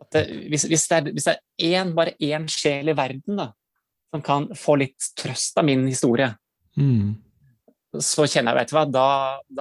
Det, 0.10 0.24
hvis, 0.50 0.66
hvis, 0.72 0.88
det 0.90 0.98
er, 0.98 1.12
hvis 1.14 1.28
det 1.28 1.36
er 1.36 1.76
én, 1.78 1.92
bare 1.94 2.16
én 2.18 2.48
sjel 2.50 2.90
i 2.90 2.96
verden 2.98 3.38
da, 3.38 3.46
som 4.10 4.24
kan 4.26 4.48
få 4.58 4.78
litt 4.82 5.12
trøst 5.22 5.62
av 5.62 5.68
min 5.70 5.86
historie, 5.86 6.32
mm. 6.82 7.14
så 8.02 8.26
kjenner 8.26 8.56
jeg, 8.56 8.64
vet 8.64 8.74
du 8.74 8.76
hva, 8.80 8.86
da, 8.96 9.08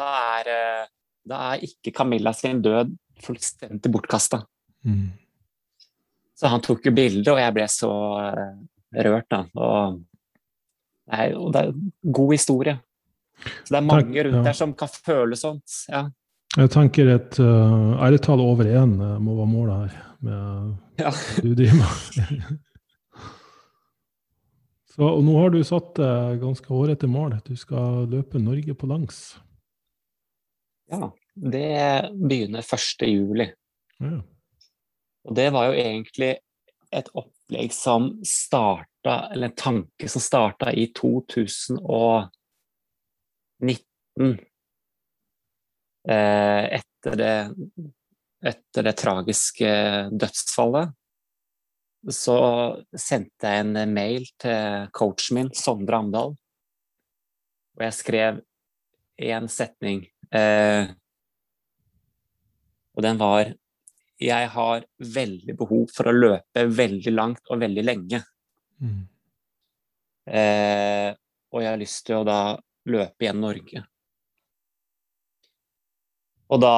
da, 0.01 0.09
er, 0.39 0.51
eh, 0.55 0.89
da 1.35 1.43
er 1.51 1.69
ikke 1.69 1.93
Camilla 2.01 2.33
sin 2.37 2.65
død 2.65 2.97
fullstendig 3.25 3.93
bortkasta. 3.93 4.41
Mm. 4.89 5.13
Så 6.35 6.51
han 6.51 6.65
tok 6.65 6.89
jo 6.89 6.97
bilde, 6.97 7.29
og 7.31 7.39
jeg 7.41 7.55
ble 7.57 7.69
så 7.71 7.93
uh, 7.93 8.57
rørt, 9.05 9.29
da. 9.31 9.45
Og 9.55 10.01
Nei, 11.13 11.29
og 11.37 11.53
det 11.53 11.61
er 11.61 11.73
en 11.73 11.89
god 12.17 12.33
historie. 12.33 12.77
Så 13.45 13.75
det 13.75 13.81
er 13.81 13.87
mange 13.87 14.13
Takk, 14.13 14.21
rundt 14.27 14.39
ja. 14.39 14.45
der 14.47 14.57
som 14.57 14.75
kan 14.79 14.93
føle 14.93 15.37
sånt. 15.37 15.81
Ja. 15.91 16.07
Jeg 16.55 16.71
tenker 16.71 17.11
et 17.17 17.39
uh, 17.43 17.97
ærlig 18.05 18.21
tall 18.25 18.41
over 18.45 18.69
én 18.71 18.95
uh, 19.01 19.17
må 19.23 19.35
være 19.41 19.51
målet 19.51 19.81
her. 19.83 20.05
Med 20.25 21.03
ja. 21.03 21.11
du 21.45 21.51
driver 21.59 21.81
med. 21.81 22.45
Så, 24.95 25.03
og 25.03 25.25
nå 25.27 25.35
har 25.41 25.51
du 25.51 25.59
satt 25.67 25.99
uh, 25.99 26.37
ganske 26.39 26.71
hårete 26.71 27.11
mål. 27.11 27.41
Du 27.45 27.57
skal 27.59 28.07
løpe 28.13 28.39
Norge 28.39 28.77
på 28.79 28.89
langs. 28.89 29.25
Ja, 30.93 31.11
det 31.35 32.13
begynner 32.15 32.63
1. 32.63 33.09
juli. 33.11 33.49
Ja. 33.99 34.21
Og 35.25 35.37
det 35.37 35.49
var 35.57 35.73
jo 35.73 35.81
egentlig 35.81 36.37
et 36.95 37.09
opplegg 37.17 37.75
som 37.75 38.13
starta, 39.05 39.33
eller 39.33 39.47
en 39.49 39.55
tanke 39.55 40.09
som 40.09 40.21
starta 40.21 40.73
i 40.73 40.87
2019. 40.87 42.31
Eh, 46.09 46.65
etter, 46.65 47.17
det, 47.17 47.55
etter 48.45 48.83
det 48.83 48.93
tragiske 48.93 49.71
dødsfallet 50.13 50.93
så 52.13 52.37
sendte 52.93 53.49
jeg 53.49 53.61
en 53.65 53.95
mail 53.95 54.27
til 54.37 54.91
coachen 54.93 55.39
min, 55.39 55.55
Sondre 55.57 55.97
Amdal, 55.97 56.35
og 57.77 57.81
jeg 57.81 57.95
skrev 57.97 58.43
én 59.17 59.49
setning. 59.49 60.05
Eh, 60.29 60.93
og 62.95 63.03
den 63.03 63.17
var 63.17 63.55
jeg 64.21 64.49
har 64.53 64.85
veldig 64.99 65.57
behov 65.57 65.89
for 65.97 66.07
å 66.09 66.13
løpe 66.15 66.69
veldig 66.69 67.13
langt 67.13 67.49
og 67.51 67.61
veldig 67.65 67.85
lenge. 67.85 68.21
Mm. 68.85 69.03
Eh, 70.29 71.11
og 71.55 71.63
jeg 71.63 71.71
har 71.71 71.81
lyst 71.81 72.05
til 72.07 72.21
å 72.21 72.27
da 72.27 72.39
løpe 72.91 73.25
igjen 73.25 73.43
Norge. 73.43 73.83
Og 76.53 76.61
da 76.63 76.77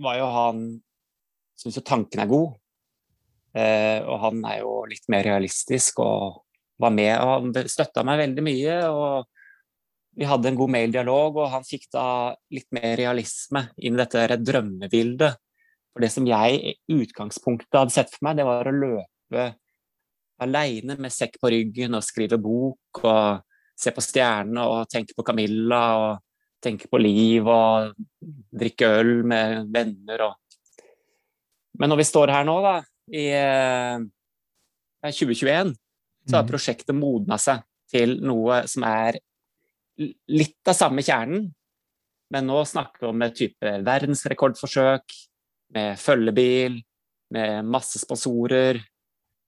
var 0.00 0.20
jo 0.20 0.30
han 0.36 0.62
Syns 1.60 1.76
jo 1.76 1.82
tanken 1.84 2.22
er 2.22 2.28
god. 2.30 2.54
Eh, 3.52 3.98
og 4.00 4.14
han 4.22 4.38
er 4.48 4.62
jo 4.62 4.70
litt 4.88 5.04
mer 5.12 5.26
realistisk 5.26 5.98
og 6.00 6.38
var 6.80 6.94
med 6.94 7.12
og 7.20 7.58
støtta 7.68 8.00
meg 8.08 8.22
veldig 8.22 8.44
mye. 8.46 8.76
og 8.88 9.28
vi 10.16 10.24
hadde 10.24 10.48
en 10.48 10.56
god 10.56 10.72
maildialog, 10.72 11.36
og 11.36 11.52
han 11.52 11.66
fikk 11.68 11.84
da 11.92 12.32
litt 12.52 12.66
mer 12.72 12.96
realisme 12.98 13.66
inn 13.76 13.94
i 13.94 14.00
dette 14.00 14.40
drømmebildet 14.40 15.36
for 15.90 16.04
det 16.04 16.10
som 16.14 16.26
jeg 16.28 16.58
i 16.60 16.96
utgangspunktet 17.02 17.78
hadde 17.78 17.94
sett 17.94 18.12
for 18.12 18.26
meg, 18.26 18.38
det 18.38 18.46
var 18.46 18.68
å 18.68 18.74
løpe 18.74 19.46
aleine 20.44 20.96
med 21.00 21.12
sekk 21.12 21.38
på 21.40 21.50
ryggen 21.52 21.96
og 21.96 22.04
skrive 22.04 22.38
bok 22.40 23.02
og 23.04 23.42
se 23.80 23.92
på 23.96 24.04
stjernene 24.04 24.64
og 24.68 24.88
tenke 24.92 25.16
på 25.16 25.24
Camilla 25.26 25.82
og 26.00 26.20
tenke 26.60 26.88
på 26.90 27.00
liv 27.00 27.46
og 27.48 27.94
drikke 28.52 28.88
øl 29.00 29.12
med 29.24 29.72
venner 29.72 30.28
og 30.28 30.36
Men 31.80 31.88
når 31.88 31.96
vi 32.02 32.04
står 32.04 32.28
her 32.28 32.44
nå, 32.44 32.54
da, 32.60 32.72
i 33.08 33.30
2021, 35.00 35.70
så 36.28 36.36
har 36.36 36.44
mm. 36.44 36.50
prosjektet 36.50 36.92
modna 36.92 37.38
seg 37.40 37.62
til 37.88 38.18
noe 38.20 38.58
som 38.68 38.84
er 38.84 39.16
litt 40.28 40.68
av 40.68 40.76
samme 40.76 41.00
kjernen, 41.06 41.46
men 42.34 42.46
nå 42.46 42.58
snakker 42.68 43.06
vi 43.06 43.08
om 43.08 43.24
et 43.24 43.38
type 43.38 43.72
verdensrekordforsøk, 43.86 45.16
med 45.72 45.98
følgebil, 46.02 46.80
med 47.30 47.66
masse 47.70 48.00
sponsorer 48.02 48.76
eh, 48.76 48.89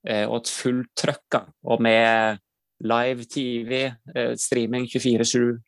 og 0.03 0.37
et 0.41 0.51
fullt 0.51 0.89
trøkk. 0.99 1.37
Og 1.71 1.83
med 1.85 2.41
live 2.83 3.25
TV, 3.25 3.93
eh, 4.15 4.35
streaming 4.37 4.87
24-7, 4.87 5.61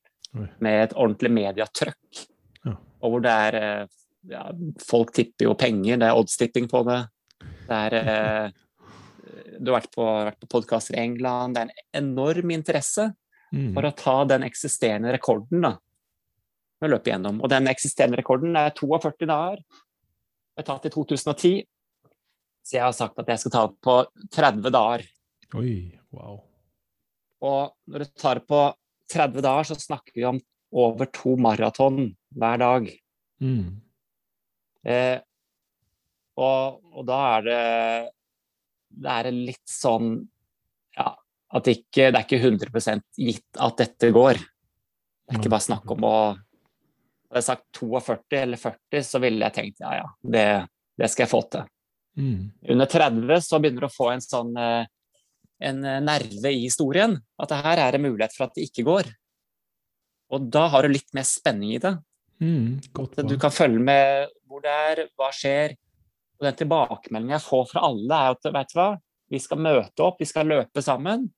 med 0.58 0.80
et 0.84 0.96
ordentlig 0.96 1.30
mediatrøkk. 1.30 2.24
Ja. 2.64 2.74
Og 3.02 3.12
hvor 3.12 3.22
det 3.24 3.34
er 3.48 3.58
eh, 3.60 3.92
ja, 4.32 4.48
Folk 4.82 5.12
tipper 5.14 5.50
jo 5.50 5.54
penger, 5.58 6.00
det 6.00 6.08
er 6.08 6.18
oddstipping 6.18 6.66
på 6.70 6.82
det. 6.88 7.00
Det 7.68 7.80
er 7.80 7.96
eh, 8.00 8.60
Du 9.60 9.70
har 9.70 9.80
vært 9.80 9.92
på, 9.94 10.04
vært 10.04 10.40
på 10.42 10.50
podkaster 10.56 10.96
i 10.96 11.04
England. 11.04 11.54
Det 11.54 11.62
er 11.62 11.70
en 11.70 12.02
enorm 12.02 12.50
interesse 12.50 13.12
mm. 13.54 13.72
for 13.76 13.86
å 13.86 13.94
ta 13.94 14.16
den 14.34 14.46
eksisterende 14.48 15.12
rekorden 15.14 15.62
da, 15.68 15.76
med 16.80 16.88
å 16.88 16.94
løpe 16.96 17.12
igjennom. 17.12 17.38
Og 17.44 17.52
den 17.52 17.70
eksisterende 17.70 18.18
rekorden 18.18 18.58
er 18.58 18.74
42 18.74 19.30
dager 19.30 19.62
ble 20.54 20.66
tatt 20.66 20.88
i 20.88 20.92
2010. 20.94 21.62
Så 22.64 22.78
jeg 22.78 22.86
har 22.86 22.96
sagt 22.96 23.20
at 23.20 23.28
jeg 23.28 23.42
skal 23.42 23.52
ta 23.52 23.66
det 23.68 23.78
på 23.84 23.98
30 24.32 24.72
dager. 24.72 25.04
Oi, 25.60 25.76
wow. 26.16 26.38
Og 27.44 27.74
når 27.92 28.04
du 28.04 28.12
tar 28.16 28.40
det 28.40 28.48
på 28.48 28.62
30 29.12 29.44
dager, 29.44 29.68
så 29.68 29.76
snakker 29.78 30.16
vi 30.16 30.24
om 30.28 30.40
over 30.74 31.10
to 31.12 31.36
maraton 31.38 32.08
hver 32.34 32.62
dag. 32.62 32.88
Mm. 33.44 33.66
Eh, 34.84 35.18
og, 36.40 36.80
og 36.92 37.04
da 37.08 37.18
er 37.36 37.44
det 37.46 37.60
Det 38.94 39.12
er 39.14 39.28
litt 39.32 39.70
sånn 39.70 40.08
Ja, 40.96 41.12
at 41.54 41.68
ikke, 41.70 42.10
det 42.10 42.18
er 42.18 42.24
ikke 42.24 42.40
100% 42.40 43.04
gitt 43.18 43.60
at 43.62 43.78
dette 43.78 44.10
går. 44.14 44.38
Det 44.38 45.34
er 45.34 45.40
ikke 45.40 45.52
bare 45.54 45.66
snakk 45.68 45.94
om 45.94 46.08
å 46.08 46.16
Hadde 46.34 47.40
jeg 47.40 47.46
sagt 47.48 47.64
42 47.80 48.38
eller 48.38 48.60
40, 48.60 49.06
så 49.08 49.18
ville 49.22 49.46
jeg 49.48 49.56
tenkt 49.56 49.80
ja, 49.82 49.94
ja, 49.98 50.10
det, 50.22 50.44
det 51.00 51.08
skal 51.10 51.24
jeg 51.24 51.32
få 51.32 51.40
til. 51.50 51.64
Mm. 52.18 52.50
Under 52.74 52.86
30 52.86 53.40
så 53.42 53.58
begynner 53.60 53.84
du 53.84 53.88
å 53.88 53.94
få 53.94 54.10
en 54.12 54.22
sånn 54.22 54.54
eh, 54.60 54.86
en 55.64 55.80
nerve 55.80 56.50
i 56.50 56.64
historien. 56.64 57.16
At 57.40 57.52
det 57.52 57.60
her 57.64 57.82
er 57.86 57.96
en 57.96 58.04
mulighet 58.04 58.34
for 58.36 58.48
at 58.48 58.56
det 58.56 58.68
ikke 58.68 58.86
går. 58.86 59.10
Og 60.34 60.50
da 60.52 60.66
har 60.72 60.84
du 60.84 60.94
litt 60.94 61.10
mer 61.16 61.26
spenning 61.28 61.76
i 61.76 61.82
det. 61.82 61.94
Mm. 62.42 62.80
Du 63.28 63.36
kan 63.40 63.54
følge 63.54 63.80
med 63.82 64.32
hvor 64.48 64.64
det 64.64 64.74
er, 64.90 65.04
hva 65.18 65.30
skjer. 65.34 65.76
Og 66.38 66.48
den 66.48 66.58
tilbakemeldingen 66.58 67.36
jeg 67.36 67.46
får 67.46 67.68
fra 67.70 67.84
alle, 67.88 68.20
er 68.20 68.34
at 68.34 68.50
vet 68.56 68.72
du 68.72 68.78
hva, 68.78 68.88
vi 69.30 69.40
skal 69.40 69.62
møte 69.62 70.04
opp, 70.04 70.18
vi 70.20 70.28
skal 70.28 70.50
løpe 70.50 70.82
sammen. 70.84 71.28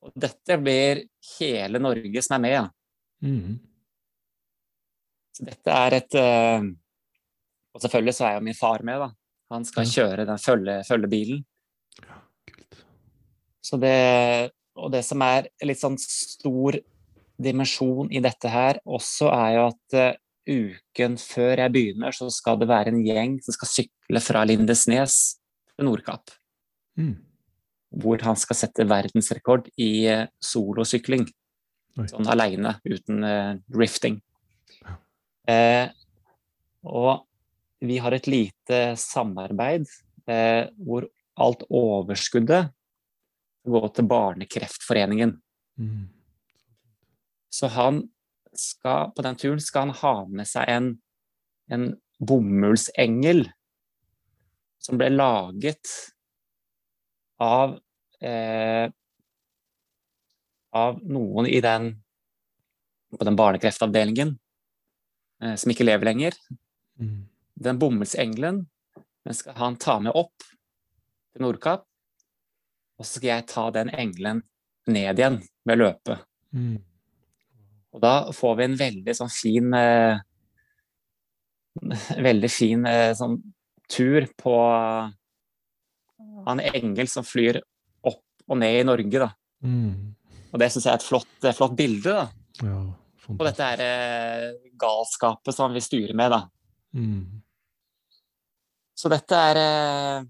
Og 0.00 0.12
dette 0.16 0.56
blir 0.62 1.02
hele 1.36 1.80
Norge 1.82 2.22
som 2.24 2.38
er 2.38 2.44
med. 2.46 2.54
ja. 2.56 2.68
Mm. 3.20 3.58
Så 5.36 5.44
dette 5.44 5.72
er 5.76 5.94
et 5.98 6.14
eh, 6.16 6.62
Og 7.76 7.82
selvfølgelig 7.82 8.14
så 8.16 8.24
er 8.24 8.38
jo 8.38 8.44
min 8.46 8.56
far 8.56 8.82
med, 8.86 9.02
da. 9.02 9.10
Han 9.50 9.64
skal 9.66 9.84
Ja. 9.84 9.90
kjøre 9.90 10.26
den 10.26 10.38
følge, 10.38 10.76
følgebilen. 10.86 11.44
Kult. 12.46 12.84
Så 13.62 13.78
det, 13.80 14.52
og 14.76 14.92
det 14.92 15.04
som 15.04 15.22
er 15.22 15.48
litt 15.62 15.80
sånn 15.80 15.98
stor 15.98 16.78
dimensjon 17.40 18.12
i 18.12 18.20
dette 18.20 18.48
her 18.48 18.80
også, 18.86 19.30
er 19.32 19.54
jo 19.56 19.64
at 19.70 19.96
uh, 19.96 20.18
uken 20.50 21.16
før 21.20 21.64
jeg 21.64 21.72
begynner, 21.72 22.12
så 22.12 22.30
skal 22.32 22.58
det 22.60 22.68
være 22.68 22.92
en 22.92 23.02
gjeng 23.04 23.38
som 23.42 23.56
skal 23.56 23.68
sykle 23.68 24.22
fra 24.22 24.44
Lindesnes 24.44 25.16
til 25.74 25.88
Nordkapp. 25.88 26.30
Mm. 26.98 27.16
Hvor 28.00 28.22
han 28.22 28.36
skal 28.38 28.56
sette 28.56 28.86
verdensrekord 28.86 29.68
i 29.78 30.06
uh, 30.12 30.26
solosykling. 30.40 31.26
Oi. 31.98 32.06
Sånn 32.06 32.28
aleine, 32.30 32.76
uten 32.86 33.24
uh, 33.26 33.56
drifting. 33.66 34.20
Ja. 34.84 34.94
Eh, 35.50 35.88
og 36.86 37.26
vi 37.80 37.98
har 37.98 38.12
et 38.12 38.28
lite 38.28 38.80
samarbeid 39.00 39.86
eh, 40.28 40.68
hvor 40.76 41.06
alt 41.40 41.64
overskuddet 41.68 42.70
går 43.70 43.88
til 43.96 44.08
Barnekreftforeningen. 44.08 45.34
Mm. 45.80 46.08
Så 47.50 47.70
han 47.72 48.02
skal, 48.56 49.10
på 49.16 49.24
den 49.24 49.38
turen 49.40 49.62
skal 49.62 49.88
han 49.88 49.98
ha 50.02 50.14
med 50.28 50.48
seg 50.48 50.68
en, 50.68 50.90
en 51.72 51.90
bomullsengel 52.20 53.46
som 54.80 55.00
ble 55.00 55.10
laget 55.12 55.92
av 57.40 57.78
eh, 58.20 58.88
av 60.70 61.00
noen 61.02 61.48
i 61.50 61.58
den 61.64 61.92
på 63.18 63.26
den 63.26 63.36
barnekreftavdelingen 63.36 64.36
eh, 65.42 65.54
som 65.58 65.72
ikke 65.72 65.86
lever 65.86 66.12
lenger. 66.12 66.36
Mm. 67.00 67.29
Den 67.60 67.78
bomullsengelen 67.80 68.64
den 69.24 69.36
skal 69.36 69.56
han 69.60 69.76
ta 69.76 69.98
med 70.00 70.16
opp 70.16 70.44
til 71.30 71.44
Nordkapp, 71.44 71.84
og 72.98 73.04
så 73.04 73.18
skal 73.18 73.28
jeg 73.34 73.48
ta 73.50 73.66
den 73.74 73.92
engelen 73.92 74.42
ned 74.90 75.20
igjen 75.20 75.38
ved 75.68 75.76
å 75.76 75.82
løpe. 75.84 76.16
Mm. 76.56 76.78
Og 77.94 78.02
da 78.02 78.14
får 78.34 78.56
vi 78.58 78.66
en 78.66 78.78
veldig 78.80 79.14
sånn 79.18 79.32
fin 79.32 79.74
eh, 79.76 80.20
Veldig 82.28 82.50
fin 82.50 82.86
eh, 82.86 83.12
sånn 83.18 83.36
tur 83.90 84.26
på 84.38 84.54
en 86.50 86.62
engel 86.62 87.08
som 87.10 87.26
flyr 87.26 87.60
opp 88.06 88.22
og 88.50 88.58
ned 88.58 88.80
i 88.80 88.86
Norge, 88.86 89.22
da. 89.22 89.30
Mm. 89.66 90.14
Og 90.50 90.62
det 90.62 90.70
syns 90.72 90.86
jeg 90.86 90.92
er 90.92 91.00
et 91.00 91.06
flott, 91.06 91.36
eh, 91.44 91.56
flott 91.56 91.76
bilde 91.78 92.16
da, 92.16 92.26
Ja, 92.64 92.80
på 93.30 93.46
dette 93.46 93.68
er 93.74 93.84
eh, 93.84 94.70
galskapet 94.80 95.54
som 95.54 95.74
vi 95.74 95.82
styrer 95.84 96.16
med, 96.18 96.34
da. 96.34 96.42
Mm. 96.96 97.42
Så 99.00 99.08
dette 99.12 99.36
er 99.50 99.60
eh, 99.60 100.28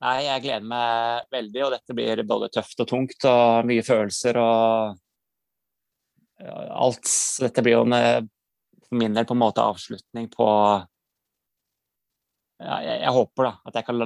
Nei, 0.00 0.16
jeg 0.24 0.42
gleder 0.46 0.64
meg 0.64 1.26
veldig, 1.28 1.62
og 1.66 1.72
dette 1.74 1.94
blir 1.94 2.22
både 2.24 2.48
tøft 2.54 2.80
og 2.80 2.88
tungt 2.88 3.26
og 3.28 3.66
mye 3.68 3.82
følelser 3.84 4.38
og 4.40 4.96
alt. 6.40 7.10
Dette 7.44 7.64
blir 7.66 7.76
jo 7.76 7.82
en, 7.84 7.96
eh, 7.98 8.22
for 8.88 8.96
min 9.02 9.14
del 9.14 9.28
på 9.28 9.36
en 9.36 9.42
måte 9.42 9.60
avslutning 9.60 10.30
på 10.32 10.46
ja, 12.60 12.78
jeg, 12.84 12.96
jeg 13.04 13.12
håper 13.16 13.46
da 13.46 13.52
at 13.68 13.76
jeg 13.76 13.86
kan 13.90 14.00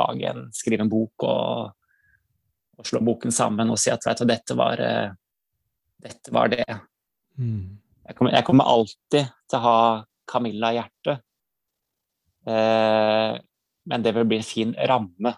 lage 0.00 0.32
en, 0.32 0.42
skrive 0.54 0.84
en 0.86 0.90
bok 0.90 1.26
og, 1.26 1.70
og 2.78 2.90
slå 2.90 3.02
boken 3.06 3.34
sammen 3.34 3.70
og 3.70 3.78
si 3.78 3.94
at 3.94 4.06
vet 4.06 4.22
du, 4.22 4.26
dette 4.30 4.58
var 4.58 4.82
eh, 4.82 5.14
dette 6.02 6.34
var 6.34 6.50
det. 6.50 6.66
Mm. 7.38 7.78
Jeg 8.08 8.18
kommer, 8.18 8.34
jeg 8.34 8.46
kommer 8.46 8.74
alltid 8.74 9.32
til 9.50 9.58
å 9.58 9.64
ha 9.64 9.78
Camilla 10.30 10.74
i 10.74 10.78
hjertet. 10.78 11.24
Eh, 12.48 13.34
men 13.88 14.04
det 14.04 14.14
vil 14.16 14.26
bli 14.28 14.40
en 14.40 14.46
fin 14.46 14.72
ramme 14.88 15.34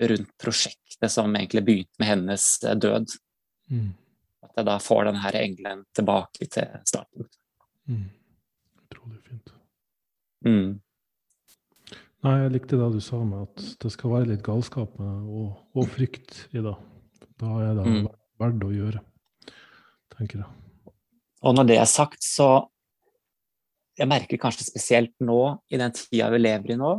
rundt 0.00 0.34
prosjektet 0.42 1.12
som 1.12 1.32
egentlig 1.36 1.64
begynte 1.64 2.02
med 2.02 2.08
hennes 2.10 2.44
eh, 2.64 2.76
død. 2.76 3.14
Mm. 3.72 3.88
At 4.44 4.60
jeg 4.60 4.68
da 4.68 4.76
får 4.82 5.08
denne 5.08 5.32
engelen 5.40 5.84
tilbake 5.96 6.48
til 6.52 6.68
starten. 6.88 7.28
Mm. 7.88 8.04
Utrolig 8.84 9.22
fint. 9.24 9.54
Mm. 10.46 10.76
Nei, 12.26 12.34
jeg 12.42 12.52
likte 12.56 12.78
det 12.80 12.88
du 12.96 13.00
sa 13.04 13.20
med 13.22 13.46
at 13.46 13.66
det 13.82 13.90
skal 13.94 14.12
være 14.16 14.32
litt 14.32 14.44
galskap 14.46 14.96
og, 15.00 15.52
og 15.78 15.90
frykt 15.94 16.48
i 16.52 16.62
det. 16.64 16.74
Da 17.38 17.52
er 17.62 17.76
det 17.78 17.84
Mm. 17.86 18.08
verdt 18.38 18.64
å 18.66 18.72
gjøre, 18.74 19.00
tenker 20.16 20.42
jeg. 20.42 20.92
Og 21.46 21.54
når 21.54 21.68
det 21.70 21.76
er 21.78 21.86
sagt, 21.86 22.22
så 22.22 22.68
Jeg 23.98 24.10
merker 24.10 24.40
kanskje 24.40 24.66
spesielt 24.68 25.14
nå, 25.24 25.40
i 25.70 25.78
den 25.80 25.94
tida 25.94 26.28
vi 26.30 26.38
lever 26.40 26.74
i 26.74 26.78
nå, 26.78 26.92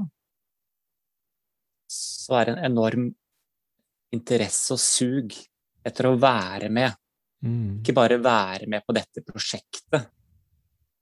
så 1.89 2.39
er 2.39 2.49
det 2.49 2.55
en 2.57 2.65
enorm 2.69 3.05
interesse 4.13 4.75
og 4.75 4.81
sug 4.83 5.35
etter 5.85 6.09
å 6.09 6.17
være 6.19 6.69
med. 6.73 6.97
Mm. 7.39 7.79
ikke 7.79 7.93
bare 7.95 8.17
være 8.19 8.67
med 8.67 8.83
på 8.83 8.91
dette 8.97 9.23
prosjektet. 9.23 10.09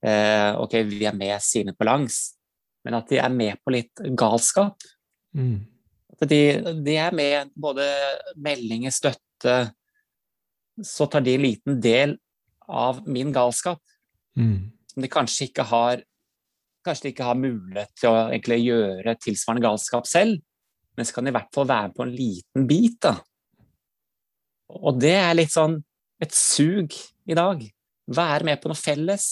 Eh, 0.06 0.52
ok, 0.62 0.76
vi 0.86 1.08
er 1.10 1.16
med 1.18 1.42
Sine 1.42 1.74
på 1.74 1.88
langs, 1.88 2.38
men 2.86 3.00
at 3.00 3.10
de 3.10 3.18
er 3.18 3.34
med 3.34 3.58
på 3.66 3.74
litt 3.74 4.04
galskap. 4.14 4.78
Mm. 5.34 5.66
At 6.14 6.30
de, 6.30 6.42
de 6.86 6.94
er 7.02 7.18
med 7.18 7.50
både 7.58 7.86
meldinger, 8.38 8.94
støtte 8.94 9.58
Så 10.82 11.06
tar 11.10 11.22
de 11.26 11.34
en 11.34 11.42
liten 11.42 11.82
del 11.82 12.16
av 12.70 13.02
min 13.08 13.34
galskap, 13.34 13.82
Mm. 14.38 14.70
Som 14.98 15.06
de 15.06 15.14
kanskje 15.14 15.52
ikke 15.52 15.68
har 15.70 16.02
Kanskje 16.88 17.04
de 17.04 17.10
ikke 17.12 17.26
har 17.28 17.36
mulighet 17.36 17.90
til 18.00 18.08
å 18.14 18.20
egentlig 18.30 18.62
gjøre 18.64 19.14
tilsvarende 19.20 19.66
galskap 19.66 20.06
selv, 20.08 20.38
men 20.96 21.06
så 21.06 21.18
kan 21.18 21.26
de 21.28 21.34
i 21.34 21.36
hvert 21.36 21.50
fall 21.52 21.66
være 21.68 21.90
med 21.90 21.96
på 21.98 22.04
en 22.06 22.14
liten 22.16 22.68
bit. 22.70 22.96
da. 23.04 23.12
Og 24.72 24.96
det 25.02 25.12
er 25.20 25.34
litt 25.36 25.52
sånn 25.52 25.76
et 26.24 26.32
sug 26.32 26.96
i 27.28 27.36
dag. 27.36 27.66
Være 28.08 28.48
med 28.48 28.62
på 28.64 28.72
noe 28.72 28.80
felles, 28.80 29.26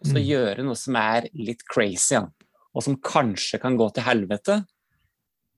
og 0.00 0.06
så 0.06 0.16
Mm. 0.16 0.24
gjøre 0.30 0.64
noe 0.64 0.78
som 0.80 0.96
er 0.96 1.28
litt 1.34 1.66
crazy, 1.68 2.14
ja. 2.14 2.24
og 2.72 2.82
som 2.82 2.96
kanskje 2.96 3.60
kan 3.60 3.76
gå 3.76 3.92
til 3.92 4.02
helvete. 4.08 4.64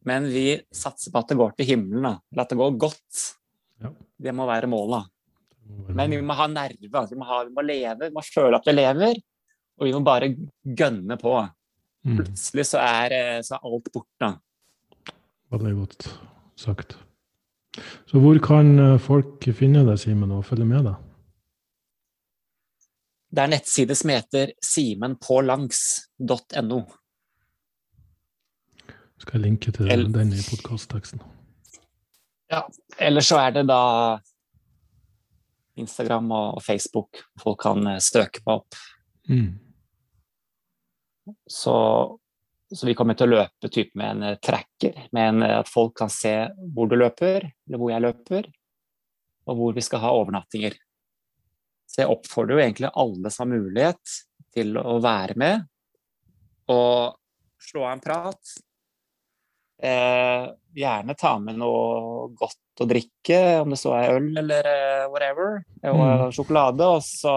Men 0.04 0.24
vi 0.24 0.60
satser 0.72 1.12
på 1.12 1.22
at 1.22 1.28
det 1.28 1.38
går 1.38 1.54
til 1.56 1.66
himmelen, 1.66 2.02
da. 2.02 2.18
eller 2.32 2.42
at 2.42 2.48
det 2.48 2.58
går 2.58 2.76
godt. 2.78 3.22
Ja. 3.82 3.92
Det 4.18 4.34
må 4.34 4.46
være 4.50 4.66
målet. 4.66 5.06
Men 5.94 6.10
vi 6.10 6.20
må 6.22 6.34
ha 6.34 6.48
nerve, 6.48 6.90
altså. 6.90 7.14
vi 7.14 7.18
må, 7.20 7.24
ha, 7.24 7.44
vi 7.44 7.54
må 7.54 7.62
leve, 7.62 8.08
vi 8.08 8.10
må 8.10 8.22
føle 8.22 8.56
at 8.56 8.66
vi 8.66 8.72
lever. 8.72 9.22
Og 9.76 9.84
vi 9.88 9.92
må 9.92 10.00
bare 10.06 10.30
gønne 10.64 11.16
på. 11.20 11.32
Mm. 12.06 12.16
Plutselig 12.20 12.64
så 12.70 12.78
er, 12.80 13.12
eh, 13.12 13.40
så 13.44 13.54
er 13.56 13.60
alt 13.66 13.90
borte. 13.92 14.28
Veldig 15.52 15.74
godt 15.76 16.06
sagt. 16.56 16.96
Så 18.08 18.18
hvor 18.22 18.38
kan 18.42 18.78
eh, 18.78 18.98
folk 19.02 19.44
finne 19.56 19.84
deg, 19.86 19.98
Simen, 20.00 20.32
og 20.32 20.44
følge 20.48 20.64
med 20.68 20.84
deg? 20.88 20.96
Det 23.36 23.40
er 23.42 23.46
en 23.50 23.54
nettside 23.56 23.94
som 23.98 24.10
heter 24.14 24.46
simenpålangs.no. 24.64 26.80
Skal 29.20 29.32
jeg 29.36 29.42
linke 29.42 29.70
til 29.74 29.90
El- 29.92 30.12
den 30.14 30.30
i 30.32 30.40
podkastteksten? 30.46 31.20
Eller 33.02 33.20
så 33.26 33.36
er 33.42 33.50
det 33.58 33.64
da 33.68 33.82
Instagram 35.76 36.30
og 36.32 36.62
Facebook. 36.62 37.10
Folk 37.42 37.58
kan 37.66 37.86
eh, 37.90 38.00
støke 38.00 38.40
på 38.44 38.50
opp. 38.60 38.74
Mm. 39.28 39.58
Så 41.50 41.76
så 42.74 42.86
vi 42.86 42.96
kommer 42.98 43.14
til 43.14 43.28
å 43.28 43.36
løpe 43.36 43.68
typ 43.70 43.92
med 43.98 44.16
en 44.16 44.22
eh, 44.26 44.38
tracker, 44.42 45.06
med 45.14 45.28
en, 45.28 45.44
at 45.62 45.70
folk 45.70 45.94
kan 46.00 46.10
se 46.10 46.34
hvor 46.74 46.90
du 46.90 46.96
løper, 46.98 47.46
eller 47.46 47.80
hvor 47.80 47.92
jeg 47.92 48.02
løper, 48.02 48.48
og 49.46 49.60
hvor 49.60 49.76
vi 49.76 49.84
skal 49.86 50.02
ha 50.02 50.10
overnattinger. 50.18 50.74
Så 51.86 52.02
jeg 52.02 52.10
oppfordrer 52.10 52.56
jo 52.58 52.64
egentlig 52.64 52.90
alle 52.90 53.30
som 53.30 53.46
har 53.46 53.60
mulighet 53.60 54.16
til 54.56 54.74
å 54.80 54.98
være 55.02 55.36
med 55.38 55.66
og 56.72 57.14
slå 57.62 57.84
av 57.86 57.92
en 57.92 58.02
prat. 58.02 58.54
Eh, 59.86 60.48
gjerne 60.74 61.14
ta 61.14 61.36
med 61.38 61.60
noe 61.60 62.26
godt 62.34 62.82
å 62.82 62.88
drikke, 62.90 63.38
om 63.62 63.70
det 63.70 63.78
så 63.78 63.94
er 63.94 64.16
øl 64.16 64.26
eller 64.42 64.66
uh, 64.66 65.04
whatever, 65.12 65.60
og 65.86 66.00
mm. 66.02 66.32
sjokolade. 66.34 66.88
Og 66.96 67.04
så 67.06 67.36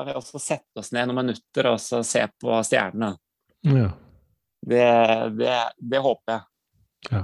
kan 0.00 0.08
vi 0.08 0.16
også 0.16 0.40
sette 0.40 0.80
oss 0.80 0.94
ned 0.96 1.10
noen 1.10 1.26
minutter 1.26 1.66
og 1.68 1.76
så 1.82 2.00
se 2.06 2.22
på 2.40 2.54
stjernene. 2.64 3.12
Ja. 3.68 3.90
Det, 4.64 4.86
det, 5.36 5.56
det, 5.76 6.00
håper 6.00 6.32
jeg. 6.32 6.46
Ja. 7.10 7.22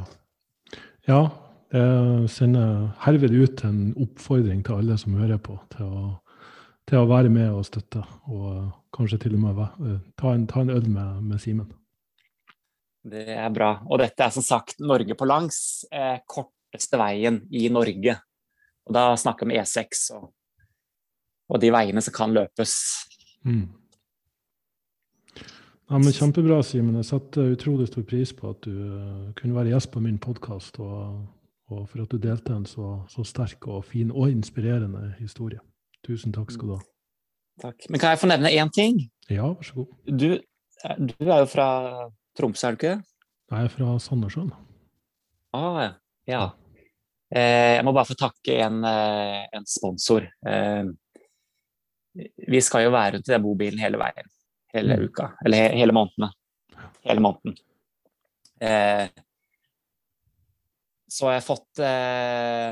ja. 1.09 1.21
Jeg 1.73 2.29
sender 2.31 2.91
herved 3.03 3.33
ut 3.33 3.65
en 3.67 3.81
oppfordring 4.05 4.61
til 4.65 4.77
alle 4.77 4.99
som 5.01 5.17
hører 5.17 5.41
på, 5.41 5.57
til 5.73 5.89
å, 5.89 6.05
til 6.89 7.01
å 7.01 7.09
være 7.09 7.33
med 7.33 7.49
og 7.57 7.65
støtte. 7.67 8.05
Og 8.29 8.69
kanskje 8.97 9.23
til 9.25 9.39
og 9.39 9.47
med 9.47 9.65
eh, 9.65 9.99
ta 10.21 10.37
en, 10.37 10.45
ta 10.51 10.61
en 10.61 10.77
øl 10.77 10.87
med, 10.93 11.25
med 11.31 11.41
Simen. 11.41 11.73
Det 13.09 13.25
er 13.39 13.49
bra. 13.57 13.73
Og 13.89 14.05
dette 14.05 14.21
er 14.21 14.37
som 14.37 14.45
sagt 14.45 14.85
Norge 14.85 15.17
på 15.17 15.29
langs. 15.29 15.59
Eh, 15.89 16.21
korteste 16.29 17.01
veien 17.01 17.41
i 17.57 17.71
Norge. 17.73 18.19
Og 18.87 19.01
da 19.01 19.09
snakker 19.17 19.49
vi 19.49 19.57
om 19.57 19.65
E6 19.65 20.11
og, 20.21 20.29
og, 21.49 21.61
de 21.63 21.73
veiene 21.75 22.03
som 22.03 22.15
kan 22.15 22.35
løpes. 22.35 22.75
Mm. 23.47 23.67
Ja, 25.87 26.01
men 26.03 26.11
Kjempebra, 26.11 26.59
Simen. 26.67 26.99
Jeg 26.99 27.07
setter 27.13 27.55
utrolig 27.55 27.87
stor 27.87 28.03
pris 28.09 28.33
på 28.35 28.51
at 28.51 28.65
du 28.67 28.75
uh, 28.75 29.31
kunne 29.39 29.55
være 29.55 29.71
gjest 29.71 29.93
på 29.95 30.03
min 30.03 30.19
podkast, 30.19 30.81
og, 30.83 31.23
og, 31.71 31.85
for 31.87 32.03
at 32.03 32.11
du 32.11 32.19
delte 32.19 32.57
en 32.57 32.67
så, 32.67 32.97
så, 33.13 33.23
sterk 33.27 33.69
og 33.71 33.85
fin 33.87 34.11
og 34.11 34.33
inspirerende 34.33 35.13
historie. 35.21 35.63
Tusen 36.07 36.35
takk 36.35 36.51
skal 36.55 36.73
du 36.73 36.77
ha. 36.81 36.83
Takk. 37.63 37.87
Men 37.89 38.03
kan 38.03 38.13
jeg 38.13 38.23
få 38.25 38.31
nevne 38.33 38.51
én 38.51 38.73
ting? 38.75 38.99
Ja, 39.31 39.47
vær 39.55 39.65
så 39.65 39.79
god. 39.79 39.95
Du, 40.11 40.29
eh, 40.35 40.99
du 40.99 41.31
er 41.31 41.45
jo 41.45 41.49
fra 41.55 41.69
Tromsø, 42.37 42.67
er 42.67 42.75
du 42.75 42.83
ikke? 42.83 42.99
Jeg 43.47 43.65
er 43.65 43.71
fra 43.71 43.97
Sandnessjøen. 44.03 44.51
Ah, 45.55 45.95
ja. 46.29 46.49
Eh, 47.31 47.77
jeg 47.79 47.85
må 47.87 47.95
bare 47.95 48.09
få 48.11 48.17
takke 48.19 48.59
en, 48.67 48.83
eh, 48.85 49.47
en 49.55 49.67
sponsor. 49.67 50.27
Eh, 50.47 50.85
vi 52.37 52.61
skal 52.65 52.87
jo 52.87 52.95
være 52.95 53.21
ute 53.21 53.31
i 53.31 53.35
den 53.35 53.45
bobilen 53.45 53.83
hele 53.83 54.01
veien. 54.01 54.33
Hele 54.75 54.97
mm. 54.97 55.07
uka. 55.09 55.31
Eller 55.45 55.63
he, 55.63 55.79
hele 55.83 55.95
månedene. 55.97 56.31
Hele 57.07 57.23
måneden. 57.25 57.57
Eh, 58.61 59.09
så 61.13 61.31
jeg 61.31 61.41
har 61.41 61.45
fått 61.45 61.81
eh, 61.85 62.71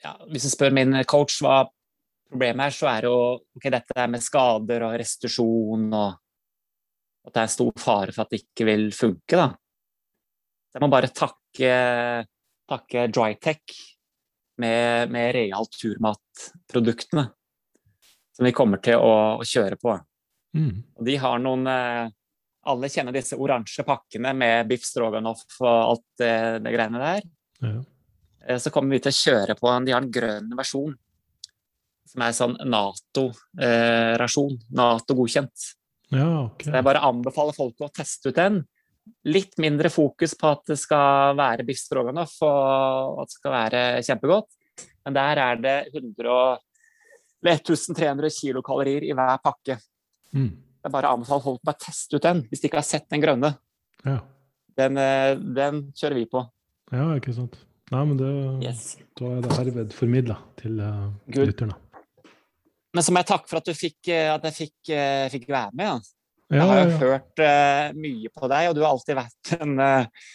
ja, 0.00 0.12
Hvis 0.32 0.46
du 0.46 0.50
spør 0.54 0.72
min 0.74 0.96
coach 1.08 1.36
hva 1.44 1.60
problemet 2.30 2.70
er, 2.70 2.74
så 2.74 2.88
er 2.90 3.04
det 3.04 3.10
jo 3.12 3.18
okay, 3.58 3.70
dette 3.74 4.06
med 4.10 4.24
skader 4.24 4.86
og 4.88 4.96
restitusjon 4.98 5.90
og 5.92 6.16
at 7.26 7.34
det 7.34 7.42
er 7.42 7.52
stor 7.52 7.82
fare 7.82 8.14
for 8.14 8.22
at 8.22 8.32
det 8.32 8.42
ikke 8.44 8.66
vil 8.68 8.84
funke. 8.94 9.34
Da. 9.34 9.48
Jeg 10.74 10.82
må 10.82 10.88
bare 10.92 11.10
takke, 11.10 11.70
takke 12.70 13.06
Drytech 13.10 13.76
med, 14.62 15.12
med 15.12 15.32
Real 15.36 15.66
Turmat-produktene 15.72 17.26
som 18.36 18.44
vi 18.44 18.52
kommer 18.52 18.80
til 18.84 19.00
å, 19.00 19.40
å 19.40 19.44
kjøre 19.46 19.78
på. 19.80 19.96
Mm. 20.56 20.72
Og 20.98 21.08
de 21.08 21.16
har 21.20 21.40
noen 21.40 21.66
eh, 21.68 22.06
Alle 22.66 22.88
kjenner 22.90 23.14
disse 23.14 23.36
oransje 23.38 23.84
pakkene 23.86 24.32
med 24.36 24.68
biff 24.70 24.84
stroganoff 24.88 25.44
og 25.60 25.68
alt 25.70 26.06
det, 26.20 26.36
det 26.64 26.72
greiene 26.74 27.02
der. 27.02 27.26
Ja. 27.64 27.74
Eh, 28.46 28.58
så 28.60 28.72
kommer 28.74 28.96
vi 28.96 29.02
til 29.04 29.14
å 29.14 29.20
kjøre 29.20 29.56
på 29.58 29.70
en 29.72 29.86
De 29.86 29.94
har 29.94 30.04
en 30.04 30.12
grønn 30.12 30.52
versjon 30.58 30.94
som 32.06 32.22
er 32.22 32.36
sånn 32.36 32.54
Nato-rasjon. 32.70 34.52
Eh, 34.56 34.68
Nato-godkjent. 34.78 35.70
Ja, 36.14 36.28
okay. 36.44 36.68
Så 36.68 36.76
jeg 36.76 36.86
bare 36.86 37.02
anbefaler 37.08 37.56
folk 37.56 37.82
å 37.82 37.90
teste 37.92 38.30
ut 38.30 38.38
den. 38.38 38.60
Litt 39.26 39.56
mindre 39.62 39.90
fokus 39.90 40.36
på 40.38 40.50
at 40.54 40.70
det 40.70 40.78
skal 40.78 41.36
være 41.38 41.64
biff 41.66 41.80
stroganoff 41.82 42.36
og 42.46 43.22
at 43.22 43.30
det 43.30 43.38
skal 43.38 43.54
være 43.54 43.82
kjempegodt. 44.06 44.48
Men 45.06 45.16
der 45.16 45.40
er 45.42 45.60
det 45.62 45.76
100 45.94 46.58
1300 47.46 48.30
kilokalorier 48.30 49.06
i 49.06 49.14
hver 49.14 49.38
pakke. 49.42 49.78
Mm. 50.34 50.50
er 50.84 50.92
bare 50.92 51.10
anbefalt 51.14 51.44
folk 51.44 51.62
bare 51.66 51.80
teste 51.82 52.18
ut 52.18 52.24
den, 52.24 52.42
hvis 52.50 52.62
de 52.62 52.68
ikke 52.68 52.80
har 52.80 52.86
sett 52.86 53.08
den 53.10 53.22
grønne. 53.22 53.52
Ja. 54.06 54.20
Den, 54.76 54.98
eh, 55.00 55.38
den, 55.56 55.86
kjører 55.96 56.18
vi 56.20 56.26
på. 56.30 56.42
Ja, 56.92 57.08
ikke 57.16 57.34
sant. 57.34 57.56
Nei, 57.90 58.02
men 58.02 58.18
det, 58.18 58.30
yes. 58.66 58.96
da 59.18 59.30
er 59.36 59.42
det 59.44 59.56
herved 59.56 59.94
formidla 59.94 60.36
til 60.58 60.80
uh, 60.82 61.06
lytterne. 61.38 61.76
Men 62.94 63.04
så 63.04 63.12
må 63.12 63.22
jeg 63.22 63.28
takke 63.30 63.50
for 63.50 63.60
at, 63.60 63.70
fikk, 63.78 63.98
eh, 64.10 64.30
at 64.32 64.46
jeg 64.48 64.56
fikk, 64.56 64.76
uh, 64.90 65.26
fikk, 65.30 65.46
være 65.54 65.70
med. 65.78 65.92
Ja. 65.92 66.15
Jeg 66.52 66.62
har 66.62 66.78
jo 66.78 66.90
ja, 66.90 66.98
hørt 67.00 67.42
uh, 67.42 67.94
mye 67.98 68.30
på 68.30 68.50
deg, 68.52 68.68
og 68.70 68.76
du 68.76 68.82
har 68.84 68.92
alltid 68.92 69.18
vært 69.18 69.52
en, 69.58 69.72
uh, 69.82 70.26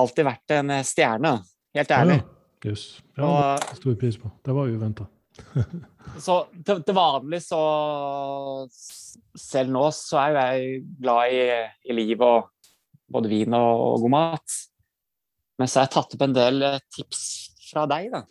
alltid 0.00 0.26
vært 0.28 0.54
en 0.56 0.74
stjerne. 0.86 1.32
Helt 1.76 1.92
ærlig. 1.96 2.18
Ja, 2.22 2.70
yes. 2.70 2.86
ja 3.18 3.28
og, 3.28 3.66
stor 3.80 3.98
pris 4.00 4.16
på. 4.20 4.32
Det 4.44 4.56
var 4.56 4.72
uventa. 4.72 5.08
så 6.26 6.38
til, 6.52 6.82
til, 6.84 6.92
vanlig 6.92 7.38
så 7.40 7.58
Selv 9.38 9.72
nå 9.72 9.86
så 9.96 10.18
er 10.20 10.28
jo 10.28 10.42
jeg 10.42 10.82
glad 11.00 11.32
i, 11.32 11.44
i 11.88 11.94
liv 11.96 12.20
og 12.20 12.50
både 13.12 13.30
vin 13.32 13.56
og, 13.56 13.86
og, 13.86 14.02
god 14.04 14.12
mat. 14.12 14.58
Men 15.60 15.68
så 15.68 15.80
har 15.80 15.88
jeg 15.88 15.94
tatt 15.96 16.16
opp 16.16 16.26
en 16.26 16.36
del 16.36 16.68
tips 16.92 17.22
fra 17.70 17.86
deg, 17.88 18.12
da. 18.12 18.22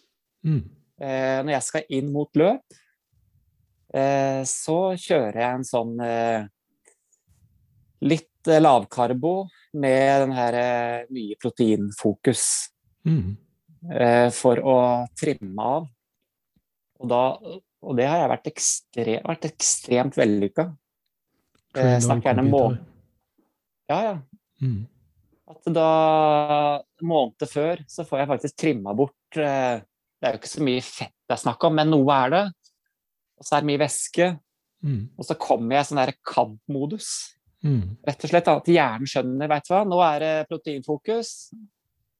Mm. 0.45 0.61
Eh, 1.01 1.39
når 1.41 1.55
jeg 1.55 1.67
skal 1.67 1.97
inn 1.97 2.13
mot 2.13 2.37
løp, 2.37 2.81
Eh, 3.91 4.41
så 4.47 4.77
kjører 4.95 5.37
jeg 5.41 5.57
en 5.57 5.67
sånn 5.67 5.97
eh, 6.05 6.47
litt 8.05 8.49
eh, 8.49 8.61
lavkarbo 8.61 9.35
med 9.81 10.25
den 10.25 10.35
her 10.35 10.57
mye 11.13 11.37
proteinfokus. 11.41 12.43
Mm. 13.07 13.37
For 14.35 14.59
å 14.61 14.75
trimme 15.17 15.63
av. 15.65 15.85
Og, 17.01 17.07
da, 17.09 17.21
og 17.81 17.95
det 17.97 18.05
har 18.05 18.19
jeg 18.19 18.29
vært, 18.29 18.49
ekstre, 18.51 19.15
vært 19.25 19.47
ekstremt 19.47 20.19
vellykka. 20.19 20.67
Snakk 22.03 22.27
gjerne 22.27 22.43
måned... 22.45 22.83
Ja, 23.89 23.97
ja. 24.05 24.13
Mm. 24.61 24.83
At 25.49 25.71
da 25.73 25.87
måneder 27.01 27.49
før 27.49 27.81
så 27.89 28.05
får 28.05 28.21
jeg 28.21 28.29
faktisk 28.29 28.59
trimma 28.61 28.93
bort 28.95 29.33
Det 29.33 29.41
er 29.41 30.35
jo 30.35 30.39
ikke 30.43 30.51
så 30.51 30.67
mye 30.67 30.83
fett 30.85 31.15
det 31.31 31.33
er 31.37 31.41
snakk 31.41 31.63
om, 31.63 31.75
men 31.79 31.89
noe 31.89 32.15
er 32.27 32.31
det 32.35 32.43
og 33.41 33.47
så 33.47 33.57
er 33.57 33.63
det 33.63 33.71
mye 33.71 33.81
væske. 33.81 34.25
Mm. 34.85 35.01
Og 35.17 35.25
så 35.25 35.37
kommer 35.41 35.75
jeg 35.75 35.87
i 35.87 35.89
sånn 35.89 36.01
kampmodus. 36.29 37.07
Mm. 37.61 37.97
Rett 38.07 38.23
og 38.25 38.31
slett 38.31 38.47
At 38.49 38.69
hjernen 38.73 39.09
skjønner 39.09 39.49
vet 39.51 39.67
du 39.67 39.73
hva, 39.73 39.81
nå 39.85 39.99
er 40.01 40.23
det 40.23 40.31
proteinfokus 40.49 41.33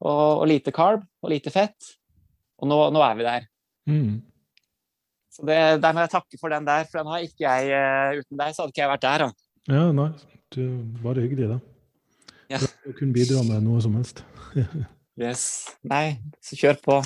og, 0.01 0.41
og 0.41 0.43
lite 0.49 0.73
carb 0.75 1.05
og 1.21 1.33
lite 1.33 1.53
fett. 1.53 1.95
Og 2.61 2.69
nå, 2.69 2.77
nå 2.93 3.01
er 3.05 3.17
vi 3.17 3.25
der. 3.25 3.47
Mm. 3.89 4.19
Så 5.31 5.45
det, 5.47 5.57
Der 5.81 5.95
må 5.95 6.03
jeg 6.03 6.13
takke 6.13 6.37
for 6.41 6.53
den 6.53 6.67
der, 6.67 6.85
for 6.89 7.01
den 7.01 7.11
har 7.13 7.25
ikke 7.25 7.47
jeg 7.47 7.71
uh, 7.73 8.19
uten 8.19 8.41
deg, 8.41 8.53
så 8.53 8.63
hadde 8.63 8.75
ikke 8.75 8.83
jeg 8.83 8.91
vært 8.91 9.05
der. 9.07 9.25
Da. 9.25 9.47
Ja, 9.71 9.85
nei, 9.95 10.09
du, 10.53 10.61
bare 11.01 11.23
hyggelig, 11.23 11.53
da. 11.53 11.59
Ja. 12.51 12.59
Du 12.83 12.91
kunne 12.97 13.15
bidra 13.15 13.41
med 13.47 13.63
noe 13.63 13.79
som 13.81 13.95
helst. 13.95 14.25
yes. 15.21 15.45
Nei, 15.87 16.19
så 16.43 16.59
kjør 16.59 16.81
på. 16.83 16.99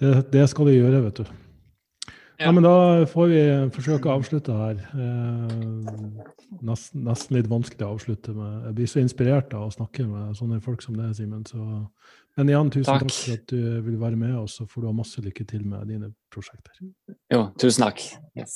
Det, 0.00 0.14
det 0.32 0.46
skal 0.48 0.70
du 0.70 0.72
gjøre, 0.72 1.02
vet 1.04 1.20
du. 1.20 1.34
Ja. 2.40 2.52
men 2.52 2.64
Da 2.64 3.04
får 3.10 3.26
vi 3.28 3.40
forsøke 3.76 4.08
å 4.08 4.16
avslutte 4.16 4.54
her. 4.56 4.80
Eh, 4.96 5.50
nesten, 6.64 7.04
nesten, 7.04 7.36
litt 7.36 7.50
vanskelig 7.50 7.84
å 7.86 7.92
avslutte 7.98 8.32
med. 8.36 8.64
Jeg 8.70 8.78
blir 8.78 8.90
så 8.90 9.02
inspirert 9.04 9.52
av 9.54 9.68
å 9.68 9.74
snakke 9.74 10.06
med 10.08 10.38
sånne 10.38 10.62
folk 10.64 10.82
som 10.82 10.96
deg, 10.96 11.12
Simen. 11.18 11.44
Men 12.38 12.48
igjen, 12.48 12.70
tusen 12.72 12.88
takk. 12.88 13.04
takk. 13.04 13.12
for 13.12 13.32
at 13.36 13.46
du 13.52 13.80
vil 13.84 14.00
være 14.00 14.16
med 14.16 14.36
oss, 14.38 14.60
og 14.62 14.70
får 14.70 14.80
du 14.80 14.86
ha 14.88 14.92
masse 14.96 15.20
lykke 15.20 15.44
til 15.50 15.66
med 15.66 15.88
dine 15.90 16.12
prosjekter. 16.32 16.72
Jo, 17.32 17.50
tusen 17.60 17.84
takk. 17.84 18.00
Yes. 18.38 18.48